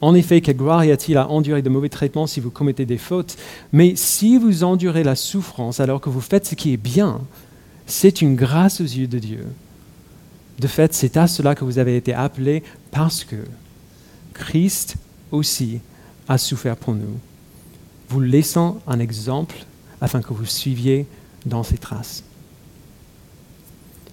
En 0.00 0.14
effet, 0.14 0.40
quelle 0.40 0.56
gloire 0.56 0.84
y 0.84 0.92
a-t-il 0.92 1.18
à 1.18 1.28
endurer 1.28 1.62
de 1.62 1.68
mauvais 1.68 1.88
traitements 1.88 2.26
si 2.26 2.40
vous 2.40 2.50
commettez 2.50 2.86
des 2.86 2.98
fautes? 2.98 3.36
Mais 3.72 3.96
si 3.96 4.38
vous 4.38 4.64
endurez 4.64 5.04
la 5.04 5.14
souffrance 5.14 5.80
alors 5.80 6.00
que 6.00 6.10
vous 6.10 6.20
faites 6.20 6.46
ce 6.46 6.54
qui 6.54 6.72
est 6.72 6.78
bien, 6.78 7.20
c'est 7.86 8.22
une 8.22 8.34
grâce 8.34 8.80
aux 8.80 8.84
yeux 8.84 9.06
de 9.06 9.18
Dieu. 9.18 9.46
De 10.58 10.66
fait, 10.66 10.94
c'est 10.94 11.16
à 11.16 11.26
cela 11.26 11.54
que 11.54 11.64
vous 11.64 11.78
avez 11.78 11.96
été 11.96 12.14
appelés 12.14 12.62
parce 12.90 13.24
que 13.24 13.36
Christ 14.32 14.96
aussi 15.30 15.80
a 16.28 16.38
souffert 16.38 16.76
pour 16.76 16.94
nous, 16.94 17.18
vous 18.08 18.20
laissant 18.20 18.80
un 18.86 18.98
exemple 18.98 19.56
afin 20.00 20.20
que 20.20 20.32
vous 20.32 20.44
suiviez 20.44 21.06
dans 21.46 21.62
ses 21.62 21.78
traces. 21.78 22.22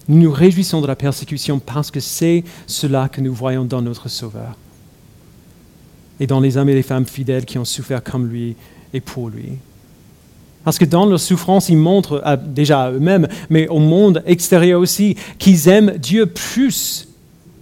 Nous 0.08 0.20
nous 0.20 0.32
réjouissons 0.32 0.82
de 0.82 0.88
la 0.88 0.96
persécution 0.96 1.60
parce 1.60 1.92
que 1.92 2.00
c'est 2.00 2.44
cela 2.68 3.10
que 3.10 3.22
nous 3.22 3.34
voyons 3.34 3.66
dans 3.66 3.82
notre 3.82 4.10
Sauveur 4.10 4.58
et 6.20 6.28
dans 6.28 6.40
les 6.40 6.58
hommes 6.58 6.70
et 6.70 6.74
les 6.74 6.84
femmes 6.84 7.06
fidèles 7.06 7.46
qui 7.46 7.58
ont 7.58 7.66
souffert 7.66 8.04
comme 8.04 8.28
lui 8.28 8.56
et 8.94 9.02
pour 9.02 9.30
lui. 9.30 9.54
Parce 10.64 10.78
que 10.78 10.86
dans 10.86 11.06
leur 11.06 11.20
souffrance, 11.20 11.70
ils 11.70 11.78
montrent 11.78 12.24
déjà 12.46 12.84
à 12.84 12.92
eux-mêmes, 12.92 13.28
mais 13.50 13.68
au 13.68 13.80
monde 13.80 14.22
extérieur 14.26 14.80
aussi, 14.80 15.16
qu'ils 15.40 15.68
aiment 15.68 15.98
Dieu 15.98 16.28
plus 16.28 17.08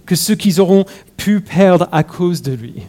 que 0.04 0.14
ce 0.14 0.32
qu'ils 0.32 0.60
auront 0.60 0.84
pu 1.16 1.40
perdre 1.40 1.88
à 1.92 2.02
cause 2.02 2.42
de 2.42 2.52
lui 2.52 2.82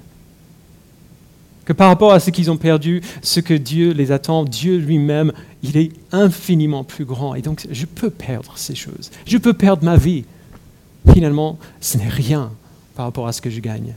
par 1.73 1.87
rapport 1.87 2.11
à 2.11 2.19
ce 2.19 2.29
qu'ils 2.31 2.51
ont 2.51 2.57
perdu, 2.57 3.01
ce 3.21 3.39
que 3.39 3.53
Dieu 3.53 3.91
les 3.91 4.11
attend, 4.11 4.43
Dieu 4.43 4.77
lui-même, 4.77 5.31
il 5.63 5.77
est 5.77 5.91
infiniment 6.11 6.83
plus 6.83 7.05
grand. 7.05 7.35
Et 7.35 7.41
donc, 7.41 7.67
je 7.69 7.85
peux 7.85 8.09
perdre 8.09 8.53
ces 8.57 8.75
choses. 8.75 9.11
Je 9.25 9.37
peux 9.37 9.53
perdre 9.53 9.83
ma 9.83 9.97
vie. 9.97 10.25
Finalement, 11.13 11.57
ce 11.79 11.97
n'est 11.97 12.09
rien 12.09 12.51
par 12.95 13.05
rapport 13.05 13.27
à 13.27 13.33
ce 13.33 13.41
que 13.41 13.49
je 13.49 13.59
gagne. 13.59 13.95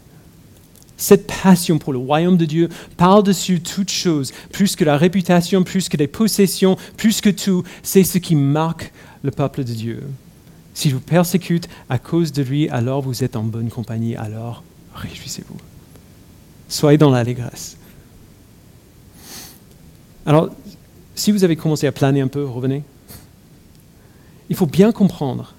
Cette 0.96 1.26
passion 1.26 1.78
pour 1.78 1.92
le 1.92 1.98
royaume 1.98 2.36
de 2.36 2.44
Dieu 2.44 2.68
par-dessus 2.96 3.60
toute 3.60 3.90
chose, 3.90 4.32
plus 4.52 4.76
que 4.76 4.84
la 4.84 4.96
réputation, 4.96 5.64
plus 5.64 5.88
que 5.88 5.96
les 5.96 6.06
possessions, 6.06 6.76
plus 6.96 7.20
que 7.20 7.30
tout, 7.30 7.64
c'est 7.82 8.04
ce 8.04 8.18
qui 8.18 8.36
marque 8.36 8.92
le 9.22 9.30
peuple 9.30 9.64
de 9.64 9.72
Dieu. 9.72 10.02
Si 10.72 10.90
je 10.90 10.94
vous 10.94 11.00
persécute 11.00 11.68
à 11.88 11.98
cause 11.98 12.32
de 12.32 12.42
lui, 12.42 12.68
alors 12.68 13.02
vous 13.02 13.24
êtes 13.24 13.36
en 13.36 13.42
bonne 13.42 13.70
compagnie, 13.70 14.16
alors 14.16 14.62
réjouissez-vous. 14.94 15.73
Soyez 16.74 16.98
dans 16.98 17.10
l'allégresse. 17.10 17.76
Alors, 20.26 20.50
si 21.14 21.30
vous 21.30 21.44
avez 21.44 21.54
commencé 21.54 21.86
à 21.86 21.92
planer 21.92 22.20
un 22.20 22.26
peu, 22.26 22.44
revenez. 22.44 22.82
Il 24.50 24.56
faut 24.56 24.66
bien 24.66 24.90
comprendre 24.90 25.54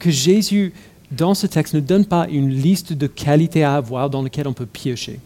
que 0.00 0.10
Jésus, 0.10 0.72
dans 1.12 1.34
ce 1.34 1.46
texte, 1.46 1.74
ne 1.74 1.78
donne 1.78 2.04
pas 2.04 2.26
une 2.28 2.50
liste 2.50 2.92
de 2.92 3.06
qualités 3.06 3.62
à 3.62 3.76
avoir 3.76 4.10
dans 4.10 4.22
lesquelles 4.22 4.48
on 4.48 4.54
peut 4.54 4.66
piocher. 4.66 5.20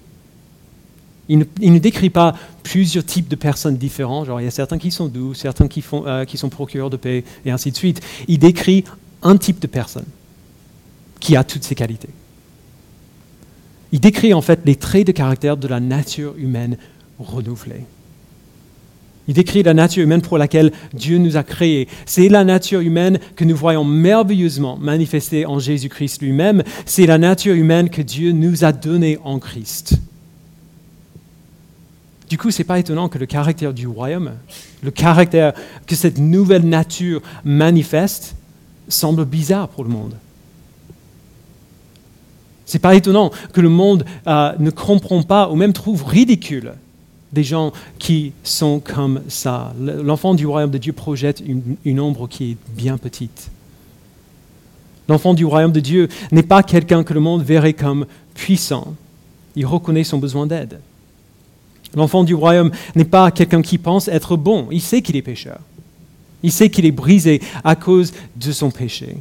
Il 1.31 1.39
ne, 1.39 1.79
décrit 1.79 2.11
pas 2.11 2.35
plusieurs 2.63 3.07
types 3.07 3.29
de 3.29 3.37
personnes 3.37 3.79
différents, 3.79 4.27
genre 4.27 4.43
il 4.43 4.45
y 4.45 4.49
a 4.49 4.51
certains 4.51 4.77
qui 4.77 4.91
sont 4.91 5.09
doux, 5.09 5.33
certains 5.33 5.69
qui, 5.69 5.83
euh, 5.91 6.27
qui 6.27 6.37
sont 6.37 6.51
procureurs 6.51 6.91
de 6.91 6.99
paix, 6.99 7.25
et 7.47 7.51
ainsi 7.51 7.71
de 7.71 7.77
suite. 7.77 8.03
Il 8.29 8.41
décrit 8.41 8.85
un 9.23 9.39
type 9.39 9.59
de 9.59 9.69
personne 9.69 10.07
qui 11.19 11.35
a 11.35 11.45
toutes 11.45 11.65
ces 11.65 11.75
qualités. 11.75 12.11
Il 13.93 14.01
décrit 14.01 14.35
en 14.35 14.43
fait 14.43 14.61
les 14.65 14.77
traits 14.77 15.07
de 15.07 15.13
caractère 15.13 15.57
de 15.57 15.69
la 15.69 15.81
nature 15.81 16.35
humaine 16.37 16.77
renouvelée. 17.19 17.85
Il 19.29 19.35
décrit 19.35 19.63
la 19.63 19.75
nature 19.75 20.03
humaine 20.03 20.23
pour 20.23 20.39
laquelle 20.39 20.73
Dieu 20.95 21.19
nous 21.19 21.37
a 21.37 21.43
créés. 21.43 21.87
C'est 22.07 22.31
la 22.31 22.45
nature 22.45 22.81
humaine 22.81 23.19
que 23.37 23.45
nous 23.45 23.57
voyons 23.57 23.85
merveilleusement 23.85 24.79
manifestée 24.79 25.45
en 25.45 25.59
Jésus-Christ 25.59 26.23
lui-même. 26.23 26.63
C'est 26.87 27.05
la 27.05 27.19
nature 27.19 27.55
humaine 27.55 27.91
que 27.91 28.01
Dieu 28.01 28.33
nous 28.33 28.65
a 28.65 28.73
donnée 28.73 29.19
en 29.25 29.39
Christ. 29.39 29.99
Du 32.31 32.39
coup, 32.39 32.51
ce 32.51 32.59
n'est 32.59 32.65
pas 32.65 32.79
étonnant 32.79 33.09
que 33.09 33.19
le 33.19 33.27
caractère 33.27 33.75
du 33.75 33.87
royaume, 33.87 34.33
le 34.83 34.91
caractère 34.91 35.53
que 35.87 35.95
cette 35.95 36.19
nouvelle 36.19 36.67
nature 36.67 37.21
manifeste, 37.45 38.35
semble 38.89 39.27
bizarre 39.27 39.69
pour 39.69 39.85
le 39.85 39.91
monde. 39.91 40.15
Ce 42.69 42.77
n'est 42.77 42.81
pas 42.81 42.95
étonnant 42.95 43.31
que 43.55 43.63
le 43.63 43.71
monde 43.71 44.05
euh, 44.27 44.53
ne 44.59 44.69
comprend 44.69 45.23
pas 45.23 45.49
ou 45.49 45.57
même 45.57 45.73
trouve 45.73 46.05
ridicule 46.05 46.75
des 47.33 47.43
gens 47.43 47.73
qui 47.99 48.33
sont 48.45 48.79
comme 48.79 49.23
ça. 49.29 49.73
L'enfant 49.81 50.35
du 50.35 50.47
royaume 50.47 50.71
de 50.71 50.77
Dieu 50.77 50.93
projette 50.93 51.43
une, 51.85 51.99
ombre 51.99 52.29
qui 52.29 52.51
est 52.51 52.57
bien 52.77 52.99
petite. 52.99 53.51
L'enfant 55.09 55.33
du 55.33 55.47
royaume 55.47 55.73
de 55.73 55.81
Dieu 55.81 56.09
n'est 56.31 56.43
pas 56.43 56.63
quelqu'un 56.63 57.05
que 57.05 57.15
le 57.15 57.21
monde 57.21 57.43
verrait 57.43 57.73
comme 57.73 58.05
puissant. 58.35 58.95
Il 59.57 59.65
reconnaît 59.65 60.05
son 60.05 60.19
besoin 60.19 60.47
d'aide. 60.47 60.79
L'enfant 61.95 62.23
du 62.23 62.35
royaume 62.35 62.71
n'est 62.95 63.05
pas 63.05 63.31
quelqu'un 63.31 63.63
qui 63.63 63.79
pense 63.79 64.09
être 64.09 64.37
bon. 64.37 64.69
Il 64.71 64.83
sait 64.83 65.01
qu'il 65.01 65.17
est 65.17 65.23
pécheur. 65.23 65.61
Il 66.43 66.53
sait 66.53 66.69
qu'il 66.69 66.85
est 66.85 66.93
brisé 66.93 67.41
à 67.65 67.77
cause 67.77 68.13
de 68.37 68.53
son 68.53 68.71
péché. 68.71 69.17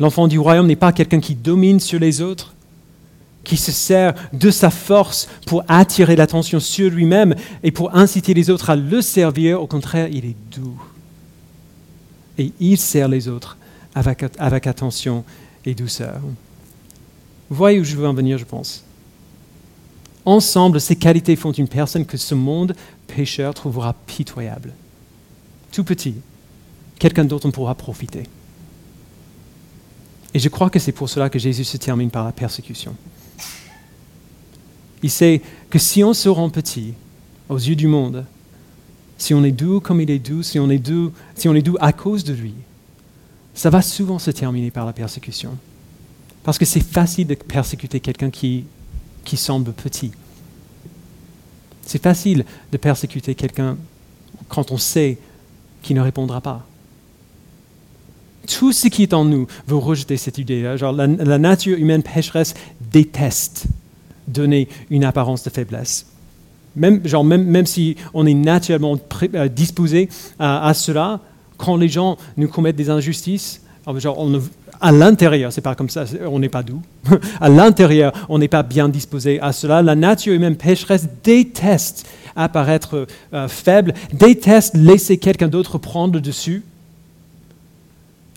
L'enfant 0.00 0.26
du 0.26 0.38
royaume 0.38 0.66
n'est 0.66 0.76
pas 0.76 0.92
quelqu'un 0.92 1.20
qui 1.20 1.34
domine 1.34 1.80
sur 1.80 2.00
les 2.00 2.20
autres, 2.20 2.54
qui 3.44 3.56
se 3.56 3.72
sert 3.72 4.14
de 4.32 4.50
sa 4.50 4.70
force 4.70 5.28
pour 5.46 5.62
attirer 5.68 6.16
l'attention 6.16 6.60
sur 6.60 6.90
lui-même 6.90 7.34
et 7.62 7.70
pour 7.70 7.94
inciter 7.94 8.34
les 8.34 8.50
autres 8.50 8.70
à 8.70 8.76
le 8.76 9.02
servir. 9.02 9.60
Au 9.60 9.66
contraire, 9.66 10.08
il 10.10 10.24
est 10.24 10.36
doux. 10.50 10.82
Et 12.38 12.52
il 12.58 12.78
sert 12.78 13.08
les 13.08 13.28
autres 13.28 13.56
avec, 13.94 14.66
attention 14.66 15.24
et 15.64 15.74
douceur. 15.74 16.20
Vous 17.48 17.56
voyez 17.56 17.78
où 17.78 17.84
je 17.84 17.94
veux 17.94 18.08
en 18.08 18.14
venir, 18.14 18.38
je 18.38 18.44
pense. 18.44 18.82
Ensemble, 20.24 20.80
ces 20.80 20.96
qualités 20.96 21.36
font 21.36 21.52
une 21.52 21.68
personne 21.68 22.06
que 22.06 22.16
ce 22.16 22.34
monde 22.34 22.74
pécheur 23.06 23.54
trouvera 23.54 23.94
pitoyable. 24.06 24.72
Tout 25.70 25.84
petit, 25.84 26.14
quelqu'un 26.98 27.24
dont 27.24 27.40
on 27.44 27.50
pourra 27.50 27.74
profiter. 27.74 28.24
Et 30.34 30.40
je 30.40 30.48
crois 30.48 30.68
que 30.68 30.80
c'est 30.80 30.92
pour 30.92 31.08
cela 31.08 31.30
que 31.30 31.38
Jésus 31.38 31.64
se 31.64 31.76
termine 31.76 32.10
par 32.10 32.24
la 32.24 32.32
persécution. 32.32 32.94
Il 35.02 35.10
sait 35.10 35.40
que 35.70 35.78
si 35.78 36.02
on 36.02 36.12
se 36.12 36.28
rend 36.28 36.50
petit 36.50 36.94
aux 37.48 37.56
yeux 37.58 37.76
du 37.76 37.86
monde, 37.86 38.26
si 39.16 39.32
on 39.32 39.44
est 39.44 39.52
doux 39.52 39.78
comme 39.78 40.00
il 40.00 40.10
est 40.10 40.18
doux, 40.18 40.42
si 40.42 40.58
on 40.58 40.70
est 40.70 40.78
doux, 40.78 41.12
à 41.80 41.92
cause 41.92 42.24
de 42.24 42.32
lui, 42.32 42.54
ça 43.54 43.70
va 43.70 43.80
souvent 43.80 44.18
se 44.18 44.32
terminer 44.32 44.72
par 44.72 44.84
la 44.84 44.92
persécution. 44.92 45.56
Parce 46.42 46.58
que 46.58 46.64
c'est 46.64 46.82
facile 46.82 47.28
de 47.28 47.34
persécuter 47.34 48.00
quelqu'un 48.00 48.30
qui, 48.30 48.64
qui 49.24 49.36
semble 49.36 49.72
petit. 49.72 50.10
C'est 51.86 52.02
facile 52.02 52.44
de 52.72 52.76
persécuter 52.76 53.36
quelqu'un 53.36 53.76
quand 54.48 54.72
on 54.72 54.78
sait 54.78 55.18
qu'il 55.82 55.94
ne 55.94 56.00
répondra 56.00 56.40
pas 56.40 56.66
tout 58.46 58.72
ce 58.72 58.88
qui 58.88 59.02
est 59.02 59.14
en 59.14 59.24
nous 59.24 59.46
veut 59.66 59.76
rejeter 59.76 60.16
cette 60.16 60.38
idée. 60.38 60.76
Genre, 60.76 60.92
la, 60.92 61.38
nature 61.38 61.78
humaine 61.78 62.02
pécheresse 62.02 62.54
déteste 62.92 63.66
donner 64.28 64.68
une 64.90 65.04
apparence 65.04 65.42
de 65.44 65.50
faiblesse. 65.50 66.06
Même, 66.76 67.06
genre, 67.06 67.24
même, 67.24 67.44
même 67.44 67.66
si 67.66 67.96
on 68.14 68.26
est 68.26 68.34
naturellement 68.34 68.98
euh, 69.34 69.48
disposé 69.48 70.08
à, 70.38 70.72
cela, 70.74 71.20
quand 71.56 71.76
les 71.76 71.88
gens 71.88 72.16
nous 72.36 72.48
commettent 72.48 72.76
des 72.76 72.90
injustices, 72.90 73.60
genre 73.96 74.18
on, 74.18 74.40
à 74.80 74.92
l'intérieur, 74.92 75.52
c'est 75.52 75.60
pas 75.60 75.74
comme 75.74 75.88
ça, 75.88 76.04
on 76.26 76.38
n'est 76.38 76.48
pas 76.48 76.62
doux. 76.62 76.82
à 77.40 77.48
l'intérieur, 77.48 78.12
on 78.28 78.38
n'est 78.38 78.48
pas 78.48 78.62
bien 78.62 78.88
disposé 78.88 79.40
à 79.40 79.52
cela. 79.52 79.82
La 79.82 79.94
nature 79.94 80.34
humaine 80.34 80.56
pécheresse 80.56 81.06
déteste 81.22 82.06
apparaître 82.36 83.06
euh, 83.32 83.48
faible, 83.48 83.94
déteste 84.12 84.76
laisser 84.76 85.18
quelqu'un 85.18 85.48
d'autre 85.48 85.78
prendre 85.78 86.18
dessus. 86.18 86.64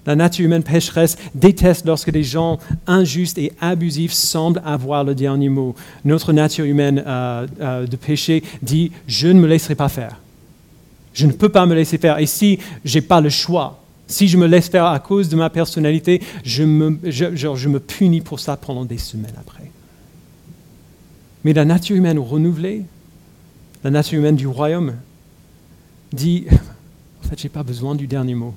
La 0.08 0.15
nature 0.15 0.46
humaine 0.46 0.63
pécheresse 0.63 1.17
déteste 1.36 1.86
lorsque 1.86 2.12
des 2.12 2.24
gens 2.24 2.60
injustes 2.88 3.38
et 3.38 3.52
abusifs 3.60 4.13
semblent 4.13 4.62
avoir 4.65 5.04
le 5.04 5.13
dernier 5.13 5.50
mot. 5.50 5.76
Notre 6.06 6.32
nature 6.32 6.63
humaine 6.63 7.04
euh, 7.06 7.46
euh, 7.60 7.86
de 7.86 7.96
péché 7.98 8.41
dit 8.62 8.93
Je 9.06 9.28
ne 9.28 9.39
me 9.39 9.48
laisserai 9.48 9.76
pas 9.76 9.89
faire. 9.89 10.22
Je 11.13 11.26
ne 11.26 11.34
peux 11.34 11.50
pas 11.50 11.65
me 11.65 11.76
laisser 11.76 11.98
faire. 11.98 12.20
Et 12.20 12.26
si 12.26 12.58
je 12.86 12.98
n'ai 12.98 13.02
pas 13.02 13.20
le 13.20 13.30
choix, 13.30 13.84
si 14.08 14.30
je 14.30 14.38
me 14.38 14.48
laisse 14.48 14.70
faire 14.70 14.86
à 14.86 14.98
cause 15.00 15.28
de 15.28 15.36
ma 15.36 15.50
personnalité, 15.50 16.24
je 16.46 16.63
me, 16.63 16.98
je 17.04 17.67
me 17.67 17.80
punis 17.82 18.22
pour 18.22 18.39
ça 18.39 18.56
pendant 18.56 18.86
des 18.86 18.98
semaines 18.98 19.36
après. 19.38 19.70
Mais 21.43 21.52
la 21.52 21.65
nature 21.65 21.98
humaine 21.98 22.17
renouvelée, 22.17 22.86
la 23.84 23.89
nature 23.89 24.20
humaine 24.20 24.38
du 24.38 24.48
royaume, 24.48 24.93
dit, 26.13 26.46
en 27.26 27.28
fait, 27.28 27.38
je 27.38 27.43
n'ai 27.43 27.50
pas 27.50 27.63
besoin 27.63 27.93
du 27.93 28.08
dernier 28.08 28.36
mot. 28.36 28.54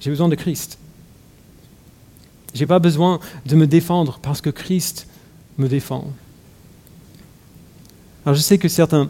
J'ai 0.00 0.10
besoin 0.10 0.28
de 0.28 0.34
Christ. 0.34 0.78
Je 2.54 2.60
n'ai 2.60 2.66
pas 2.66 2.78
besoin 2.78 3.20
de 3.46 3.54
me 3.54 3.66
défendre 3.66 4.18
parce 4.20 4.40
que 4.40 4.50
Christ 4.50 5.06
me 5.58 5.68
défend. 5.68 6.04
Alors 8.24 8.34
je 8.34 8.40
sais 8.40 8.58
que 8.58 8.68
certains, 8.68 9.08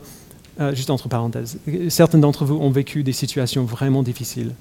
euh, 0.60 0.74
juste 0.74 0.90
entre 0.90 1.08
parenthèses, 1.08 1.58
certains 1.88 2.18
d'entre 2.18 2.44
vous 2.44 2.56
ont 2.56 2.70
vécu 2.70 3.02
des 3.02 3.12
situations 3.12 3.64
vraiment 3.64 4.02
difficiles 4.02 4.52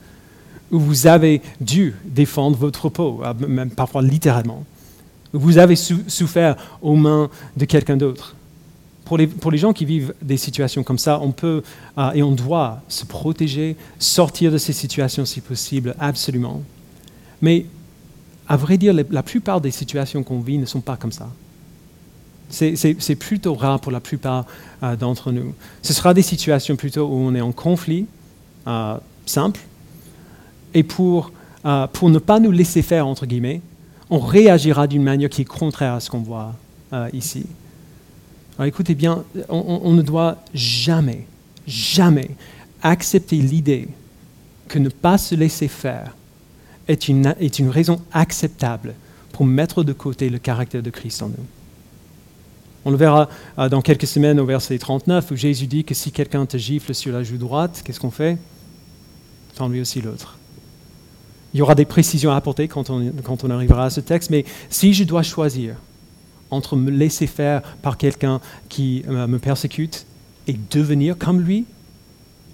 où 0.72 0.80
vous 0.80 1.08
avez 1.08 1.42
dû 1.62 1.96
défendre 2.06 2.58
votre 2.58 2.90
peau, 2.90 3.22
euh, 3.24 3.34
même 3.48 3.72
parfois 3.72 4.02
littéralement, 4.02 4.66
où 5.34 5.40
vous 5.40 5.58
avez 5.58 5.76
souffert 5.76 6.56
aux 6.82 6.96
mains 6.96 7.30
de 7.58 7.66
quelqu'un 7.66 7.98
d'autre. 7.98 8.36
Pour 9.10 9.18
les, 9.52 9.58
gens 9.58 9.74
qui 9.74 9.86
vivent 9.86 10.14
des 10.22 10.38
situations 10.38 10.84
comme 10.84 11.00
ça, 11.00 11.20
on 11.20 11.32
peut 11.32 11.64
euh, 11.98 12.12
et 12.12 12.22
on 12.22 12.32
doit 12.32 12.84
se 12.90 13.06
protéger, 13.06 13.76
sortir 13.98 14.52
de 14.52 14.60
ces 14.60 14.72
situations 14.72 15.26
si 15.26 15.42
possible, 15.42 15.96
absolument. 16.00 16.62
Mais 17.42 17.66
à 18.48 18.56
vrai 18.56 18.78
dire, 18.78 18.94
la 18.94 19.24
plupart 19.24 19.62
des 19.62 19.72
situations 19.72 20.22
qu'on 20.22 20.42
vit 20.42 20.60
ne 20.60 20.68
sont 20.68 20.82
pas 20.82 20.96
comme 20.96 21.12
ça. 21.12 21.28
C'est 22.52 23.16
plutôt 23.16 23.56
rare 23.56 23.80
pour 23.80 23.92
la 23.92 24.00
plupart 24.00 24.46
euh, 24.84 24.96
d'entre 24.96 25.32
nous. 25.32 25.56
Ce 25.82 25.92
sera 25.92 26.14
des 26.14 26.22
situations 26.22 26.76
plutôt 26.76 27.08
où 27.08 27.16
on 27.16 27.34
est 27.34 27.42
en 27.42 27.52
conflit, 27.52 28.06
euh, 28.68 28.96
simple, 29.26 29.62
et 30.76 30.84
pour, 30.84 31.32
pour 31.94 32.12
ne 32.12 32.20
pas 32.20 32.40
nous 32.40 32.52
laisser 32.52 32.84
faire, 32.84 33.08
entre 33.08 33.26
guillemets, 33.26 33.62
on 34.12 34.20
réagira 34.20 34.86
d'une 34.86 35.02
manière 35.02 35.30
qui 35.30 35.42
est 35.42 35.46
contraire 35.46 35.96
à 35.96 36.00
ce 36.00 36.12
qu'on 36.12 36.22
voit 36.22 36.54
ici. 37.12 37.48
Alors 38.60 38.68
écoutez 38.68 38.94
bien, 38.94 39.24
on, 39.48 39.94
ne 39.94 40.02
doit 40.02 40.36
jamais, 40.54 41.26
jamais 41.66 42.32
accepter 42.84 43.38
l'idée 43.38 43.88
que 44.68 44.80
ne 44.80 44.90
pas 44.90 45.18
se 45.18 45.34
laisser 45.34 45.70
faire 45.70 46.14
est 46.90 47.08
une, 47.08 47.34
raison 47.70 48.02
acceptable 48.12 48.96
pour 49.32 49.46
mettre 49.46 49.86
de 49.86 49.94
côté 49.94 50.30
le 50.30 50.40
caractère 50.40 50.84
de 50.84 50.90
Christ 50.90 51.24
en 51.24 51.30
nous. 51.30 51.46
On 52.84 52.92
le 52.92 52.98
verra 52.98 53.30
euh, 53.60 53.70
dans 53.70 53.82
quelques 53.82 54.08
semaines 54.08 54.42
au 54.42 54.46
verset 54.46 54.78
39 54.78 55.32
où 55.32 55.38
Jésus 55.38 55.68
dit 55.68 55.86
que 55.86 55.94
si 55.94 56.12
quelqu'un 56.12 56.46
te 56.46 56.58
gifle 56.58 56.94
sur 56.94 57.14
la 57.14 57.24
joue 57.24 57.38
droite, 57.38 57.82
qu'est-ce 57.86 58.02
qu'on 58.02 58.12
fait? 58.12 58.38
Tends 59.56 59.70
lui 59.70 59.80
aussi 59.80 60.02
l'autre. 60.02 60.38
Il 61.54 61.60
y 61.60 61.62
aura 61.62 61.76
des 61.76 61.86
précisions 61.86 62.32
à 62.32 62.36
apporter 62.36 62.68
quand 62.68 62.90
on 62.90 63.50
arrivera 63.52 63.86
à 63.86 63.90
ce 63.90 64.02
texte, 64.02 64.32
mais 64.32 64.44
si 64.70 64.94
je 64.94 65.06
dois 65.06 65.24
choisir 65.24 65.76
entre 66.52 66.76
me 66.76 66.92
laisser 66.92 67.28
faire 67.28 67.62
par 67.82 67.98
quelqu'un 67.98 68.42
qui 68.70 69.04
euh, 69.08 69.28
me 69.28 69.40
persécute 69.40 70.06
et 70.48 70.56
devenir 70.72 71.18
comme 71.18 71.42
lui, 71.42 71.66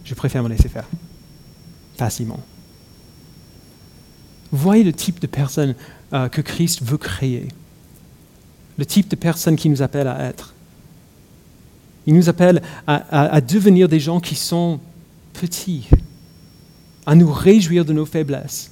je 0.04 0.14
préfère 0.14 0.44
me 0.44 0.50
laisser 0.50 0.70
faire. 0.70 0.88
Facilement. 1.98 2.40
Voyez 4.52 4.84
le 4.84 4.94
type 4.94 5.20
de 5.20 5.28
personne 5.28 5.76
euh, 6.14 6.28
que 6.30 6.42
Christ 6.42 6.84
veut 6.84 6.98
créer 6.98 7.48
le 8.78 8.86
type 8.86 9.10
de 9.10 9.16
personne 9.16 9.56
qui 9.56 9.70
nous 9.70 9.82
appelle 9.82 10.08
à 10.08 10.20
être. 10.24 10.54
Il 12.06 12.14
nous 12.14 12.30
appelle 12.30 12.62
à, 12.86 13.42
devenir 13.42 13.90
des 13.90 14.00
gens 14.00 14.20
qui 14.20 14.36
sont 14.36 14.80
petits, 15.34 15.88
à 17.06 17.16
nous 17.16 17.32
réjouir 17.32 17.84
de 17.84 17.94
nos 17.94 18.06
faiblesses. 18.06 18.72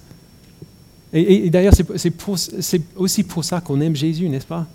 Et, 1.13 1.49
d'ailleurs, 1.49 1.73
c'est 1.95 2.81
aussi 2.95 3.23
pour 3.23 3.43
ça 3.43 3.61
qu'on 3.61 3.81
aime 3.81 3.95
Jésus, 3.95 4.29
n'est-ce 4.29 4.45
pas? 4.45 4.67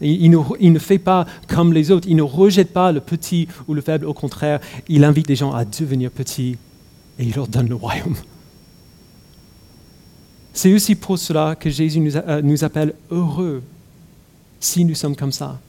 Il, 0.00 0.30
ne 0.30 0.78
fait 0.78 0.98
pas 0.98 1.26
comme 1.48 1.72
les 1.72 1.90
autres, 1.90 2.06
il 2.08 2.16
ne 2.16 2.22
rejette 2.22 2.72
pas 2.72 2.92
le 2.92 3.00
petit 3.00 3.48
ou 3.66 3.74
le 3.74 3.80
faible, 3.80 4.06
au 4.06 4.14
contraire, 4.14 4.60
il 4.88 5.04
invite 5.04 5.26
des 5.26 5.36
gens 5.36 5.52
à 5.52 5.64
devenir 5.64 6.10
petits 6.10 6.56
et 7.18 7.24
il 7.24 7.34
leur 7.34 7.48
donne 7.48 7.68
le 7.68 7.74
royaume. 7.74 8.16
C'est 10.52 10.72
aussi 10.72 10.94
pour 10.94 11.18
cela 11.18 11.54
que 11.54 11.70
Jésus 11.70 12.00
nous, 12.00 12.16
euh, 12.16 12.42
nous 12.42 12.64
appelle 12.64 12.94
heureux 13.10 13.62
si 14.60 14.84
nous 14.84 14.94
sommes 14.94 15.16
comme 15.16 15.32
ça, 15.32 15.60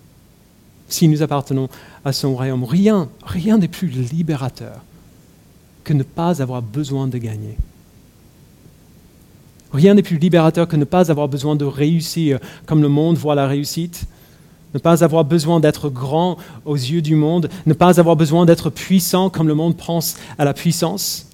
si 0.88 1.08
nous 1.08 1.22
appartenons 1.22 1.70
à 2.04 2.12
son 2.12 2.34
royaume. 2.36 2.64
Rien, 2.64 3.10
rien 3.24 3.58
n'est 3.58 3.68
plus 3.68 3.88
libérateur 3.88 4.82
que 5.84 5.94
ne 5.94 6.04
pas 6.04 6.42
avoir 6.42 6.62
besoin 6.62 7.08
de 7.08 7.18
gagner. 7.18 7.56
Rien 9.72 9.94
n'est 9.94 10.04
plus 10.04 10.18
libérateur 10.18 10.68
que 10.68 10.76
ne 10.76 10.86
pas 10.86 11.12
avoir 11.12 11.28
besoin 11.28 11.56
de 11.56 11.66
réussir 11.66 12.40
comme 12.66 12.82
le 12.82 12.90
monde 12.90 13.18
voit 13.18 13.36
la 13.36 13.48
réussite, 13.48 14.06
ne 14.74 14.80
pas 14.80 15.04
avoir 15.04 15.26
besoin 15.26 15.60
d'être 15.60 15.90
grand 15.90 16.38
aux 16.66 16.76
yeux 16.76 17.02
du 17.02 17.16
monde, 17.16 17.50
ne 17.66 17.74
pas 17.74 18.00
avoir 18.00 18.16
besoin 18.16 18.46
d'être 18.46 18.70
puissant 18.70 19.30
comme 19.30 19.48
le 19.48 19.56
monde 19.56 19.76
pense 19.76 20.16
à 20.38 20.46
la 20.46 20.54
puissance. 20.54 21.28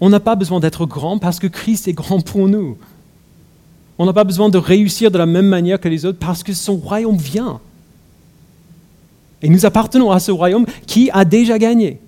On 0.00 0.10
n'a 0.10 0.20
pas 0.20 0.36
besoin 0.36 0.60
d'être 0.60 0.86
grand 0.86 1.18
parce 1.18 1.38
que 1.38 1.46
Christ 1.46 1.88
est 1.88 1.92
grand 1.92 2.20
pour 2.20 2.48
nous. 2.48 2.76
On 3.98 4.06
n'a 4.06 4.12
pas 4.12 4.24
besoin 4.24 4.48
de 4.48 4.58
réussir 4.58 5.10
de 5.10 5.18
la 5.18 5.26
même 5.26 5.48
manière 5.48 5.80
que 5.80 5.88
les 5.88 6.04
autres 6.04 6.18
parce 6.18 6.42
que 6.42 6.52
son 6.52 6.76
royaume 6.76 7.16
vient. 7.16 7.60
Et 9.42 9.48
nous 9.48 9.66
appartenons 9.66 10.10
à 10.10 10.20
ce 10.20 10.30
royaume 10.30 10.66
qui 10.86 11.10
a 11.12 11.24
déjà 11.24 11.58
gagné. 11.58 12.00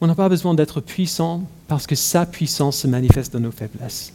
On 0.00 0.06
n'a 0.06 0.14
pas 0.14 0.28
besoin 0.28 0.54
d'être 0.54 0.80
puissant 0.80 1.42
parce 1.68 1.86
que 1.86 1.94
sa 1.94 2.26
puissance 2.26 2.78
se 2.78 2.86
manifeste 2.86 3.32
dans 3.32 3.40
nos 3.40 3.50
faiblesses. 3.50 4.12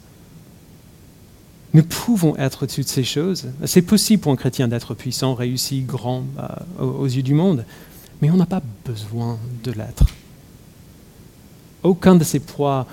Nous 1.73 1.83
pouvons 1.83 2.35
être 2.35 2.65
toutes 2.65 2.87
ces 2.87 3.03
choses. 3.03 3.47
C'est 3.65 3.81
possible 3.81 4.21
pour 4.21 4.31
un 4.31 4.35
chrétien 4.35 4.67
d'être 4.67 4.93
puissant, 4.93 5.35
réussi, 5.35 5.81
grand 5.81 6.23
euh, 6.37 6.83
aux 6.83 7.05
yeux 7.05 7.23
du 7.23 7.33
monde, 7.33 7.65
mais 8.21 8.29
on 8.29 8.37
n'a 8.37 8.45
pas 8.45 8.61
besoin 8.85 9.37
de 9.63 9.71
l'être. 9.71 10.03
Aucun 11.83 12.15
de 12.15 12.23
ces 12.23 12.39
poids 12.39 12.85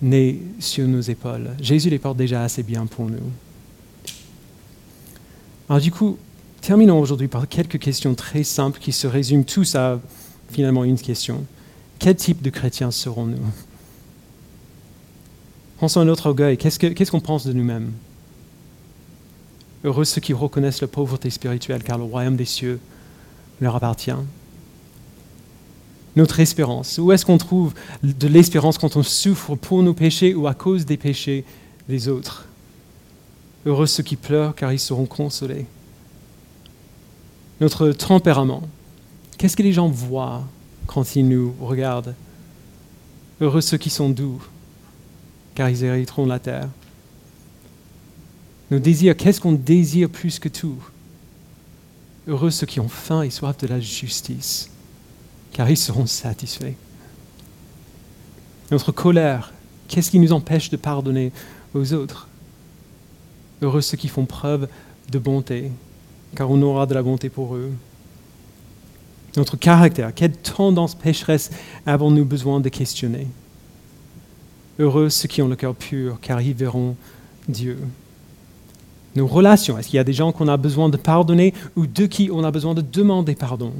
nés 0.00 0.40
sur 0.58 0.88
nos 0.88 1.00
épaules. 1.00 1.50
Jésus 1.60 1.90
les 1.90 1.98
porte 1.98 2.16
déjà 2.16 2.42
assez 2.42 2.62
bien 2.62 2.86
pour 2.86 3.06
nous. 3.06 3.30
Alors 5.68 5.80
du 5.80 5.92
coup, 5.92 6.18
terminons 6.60 6.98
aujourd'hui 6.98 7.28
par 7.28 7.46
quelques 7.46 7.78
questions 7.78 8.14
très 8.14 8.44
simples 8.44 8.80
qui 8.80 8.92
se 8.92 9.06
résument 9.06 9.44
tous 9.44 9.74
à 9.74 10.00
finalement 10.50 10.84
une 10.84 10.98
question. 10.98 11.44
Quel 11.98 12.16
type 12.16 12.42
de 12.42 12.50
chrétiens 12.50 12.90
serons-nous? 12.90 13.38
Pensons 15.78 16.00
à 16.00 16.04
notre 16.04 16.26
orgueil. 16.26 16.56
Qu'est-ce 16.56 17.10
qu'on 17.10 17.20
pense 17.20 17.46
de 17.46 17.52
nous-mêmes? 17.52 17.92
Heureux 19.84 20.04
ceux 20.04 20.20
qui 20.20 20.32
reconnaissent 20.32 20.80
la 20.80 20.86
pauvreté 20.86 21.30
spirituelle, 21.30 21.82
car 21.82 21.98
le 21.98 22.04
royaume 22.04 22.36
des 22.36 22.44
cieux 22.44 22.78
leur 23.60 23.76
appartient. 23.76 24.12
Notre 26.14 26.40
espérance. 26.40 26.98
Où 26.98 27.10
est-ce 27.10 27.24
qu'on 27.24 27.38
trouve 27.38 27.72
de 28.02 28.28
l'espérance 28.28 28.78
quand 28.78 28.96
on 28.96 29.02
souffre 29.02 29.56
pour 29.56 29.82
nos 29.82 29.94
péchés 29.94 30.34
ou 30.34 30.46
à 30.46 30.54
cause 30.54 30.84
des 30.84 30.96
péchés 30.96 31.44
des 31.88 32.08
autres? 32.08 32.46
Heureux 33.64 33.86
ceux 33.86 34.02
qui 34.02 34.16
pleurent 34.16 34.54
car 34.54 34.72
ils 34.72 34.78
seront 34.78 35.06
consolés. 35.06 35.66
Notre 37.60 37.92
tempérament, 37.92 38.62
qu'est-ce 39.38 39.56
que 39.56 39.62
les 39.62 39.72
gens 39.72 39.88
voient 39.88 40.42
quand 40.86 41.16
ils 41.16 41.26
nous 41.26 41.54
regardent? 41.60 42.14
Heureux 43.40 43.60
ceux 43.60 43.78
qui 43.78 43.90
sont 43.90 44.10
doux 44.10 44.42
car 45.54 45.68
ils 45.68 45.84
hériteront 45.84 46.26
la 46.26 46.38
terre. 46.38 46.68
Nos 48.72 48.78
désirs, 48.78 49.14
qu'est-ce 49.14 49.38
qu'on 49.38 49.52
désire 49.52 50.08
plus 50.08 50.38
que 50.38 50.48
tout? 50.48 50.82
Heureux 52.26 52.50
ceux 52.50 52.64
qui 52.64 52.80
ont 52.80 52.88
faim 52.88 53.20
et 53.20 53.28
soif 53.28 53.58
de 53.58 53.66
la 53.66 53.78
justice 53.80 54.70
car 55.52 55.68
ils 55.68 55.76
seront 55.76 56.06
satisfaits. 56.06 56.72
Notre 58.70 58.90
colère, 58.90 59.52
qu'est-ce 59.88 60.10
qui 60.10 60.18
nous 60.18 60.32
empêche 60.32 60.70
de 60.70 60.78
pardonner 60.78 61.32
aux 61.74 61.92
autres? 61.92 62.28
Heureux 63.60 63.82
ceux 63.82 63.98
qui 63.98 64.08
font 64.08 64.24
preuve 64.24 64.68
de 65.10 65.18
bonté, 65.18 65.70
car 66.34 66.50
on 66.50 66.62
aura 66.62 66.86
de 66.86 66.94
la 66.94 67.02
bonté 67.02 67.28
pour 67.28 67.54
eux. 67.54 67.72
notre 69.36 69.58
caractère, 69.58 70.14
quelle 70.14 70.34
tendance 70.34 70.94
pécheresse 70.94 71.50
avons-nous 71.84 72.24
besoin 72.24 72.58
de 72.58 72.70
questionner? 72.70 73.26
Heureux 74.78 75.10
ceux 75.10 75.28
qui 75.28 75.42
ont 75.42 75.48
le 75.48 75.56
cœur 75.56 75.74
pur, 75.74 76.18
car 76.22 76.40
ils 76.40 76.54
verront 76.54 76.96
Dieu. 77.46 77.78
Nos 79.14 79.26
relations, 79.26 79.78
est-ce 79.78 79.88
qu'il 79.88 79.98
y 79.98 80.00
a 80.00 80.04
des 80.04 80.12
gens 80.12 80.32
qu'on 80.32 80.48
a 80.48 80.56
besoin 80.56 80.88
de 80.88 80.96
pardonner 80.96 81.52
ou 81.76 81.86
de 81.86 82.06
qui 82.06 82.30
on 82.32 82.44
a 82.44 82.50
besoin 82.50 82.74
de 82.74 82.80
demander 82.80 83.34
pardon? 83.34 83.72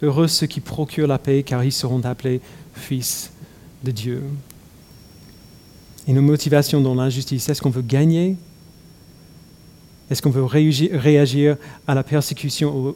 Heureux 0.00 0.28
ceux 0.28 0.46
qui 0.46 0.60
procurent 0.60 1.08
la 1.08 1.18
paix, 1.18 1.42
car 1.42 1.64
ils 1.64 1.72
seront 1.72 2.00
appelés 2.04 2.40
fils 2.74 3.30
de 3.84 3.90
Dieu. 3.90 4.22
Et 6.06 6.12
nos 6.12 6.22
motivations 6.22 6.80
dans 6.80 6.94
l'injustice, 6.94 7.48
est-ce 7.48 7.60
qu'on 7.60 7.70
veut 7.70 7.82
gagner? 7.82 8.36
Est-ce 10.10 10.22
qu'on 10.22 10.30
veut 10.30 10.44
réagir 10.44 11.56
à 11.86 11.94
la 11.94 12.02
persécution 12.02 12.94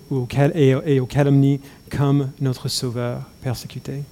et 0.55 1.01
aux 1.01 1.07
calomnies 1.07 1.61
comme 1.91 2.31
notre 2.41 2.68
Sauveur 2.68 3.20
persécuté? 3.43 4.03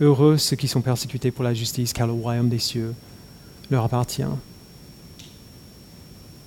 Heureux 0.00 0.38
ceux 0.38 0.56
qui 0.56 0.68
sont 0.68 0.80
persécutés 0.80 1.30
pour 1.30 1.44
la 1.44 1.52
justice, 1.52 1.92
car 1.92 2.06
le 2.06 2.14
royaume 2.14 2.48
des 2.48 2.58
cieux 2.58 2.94
leur 3.70 3.84
appartient. 3.84 4.22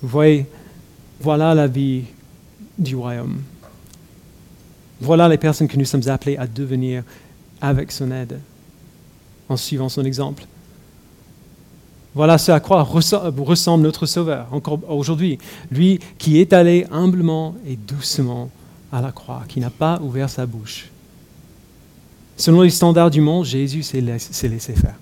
Vous 0.04 0.10
voyez, 0.10 0.44
voilà 1.18 1.54
la 1.54 1.66
vie 1.66 2.02
du 2.76 2.94
royaume. 2.94 3.40
Voilà 5.00 5.30
les 5.30 5.38
personnes 5.38 5.66
que 5.66 5.78
nous 5.78 5.86
sommes 5.86 6.06
appelés 6.08 6.36
à 6.36 6.46
devenir 6.46 7.02
avec 7.58 7.90
son 7.90 8.10
aide, 8.10 8.38
en 9.48 9.56
suivant 9.56 9.88
son 9.88 10.04
exemple. 10.04 10.44
Voilà 12.14 12.36
ce 12.36 12.52
à 12.52 12.60
quoi 12.60 12.82
ressemble 12.82 13.82
notre 13.82 14.04
Sauveur 14.04 14.46
encore 14.52 14.78
aujourd'hui. 14.90 15.38
Lui 15.70 15.98
qui 16.18 16.38
est 16.38 16.52
allé 16.52 16.86
humblement 16.90 17.54
et 17.66 17.76
doucement 17.76 18.50
à 18.92 19.00
la 19.00 19.10
croix, 19.10 19.44
qui 19.48 19.58
n'a 19.58 19.70
pas 19.70 19.98
ouvert 20.02 20.28
sa 20.28 20.44
bouche. 20.44 20.90
Selon 22.36 22.60
les 22.60 22.68
standards 22.68 23.10
du 23.10 23.22
monde, 23.22 23.46
Jésus 23.46 23.82
s'est 23.82 24.02
laissé 24.02 24.74
faire. 24.74 24.96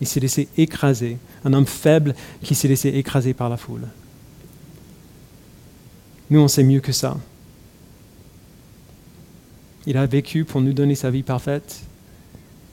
Il 0.00 0.08
s'est 0.08 0.20
laissé 0.20 0.48
écraser, 0.58 1.16
un 1.46 1.52
homme 1.52 1.66
faible 1.66 2.14
qui 2.42 2.56
s'est 2.56 2.66
laissé 2.66 2.88
écraser 2.88 3.32
par 3.32 3.48
la 3.48 3.56
foule. 3.56 3.86
Nous, 6.28 6.40
on 6.40 6.48
sait 6.48 6.64
mieux 6.64 6.80
que 6.80 6.90
ça. 6.90 7.16
Il 9.86 9.96
a 9.96 10.06
vécu 10.06 10.44
pour 10.44 10.60
nous 10.60 10.72
donner 10.72 10.96
sa 10.96 11.08
vie 11.10 11.22
parfaite. 11.22 11.82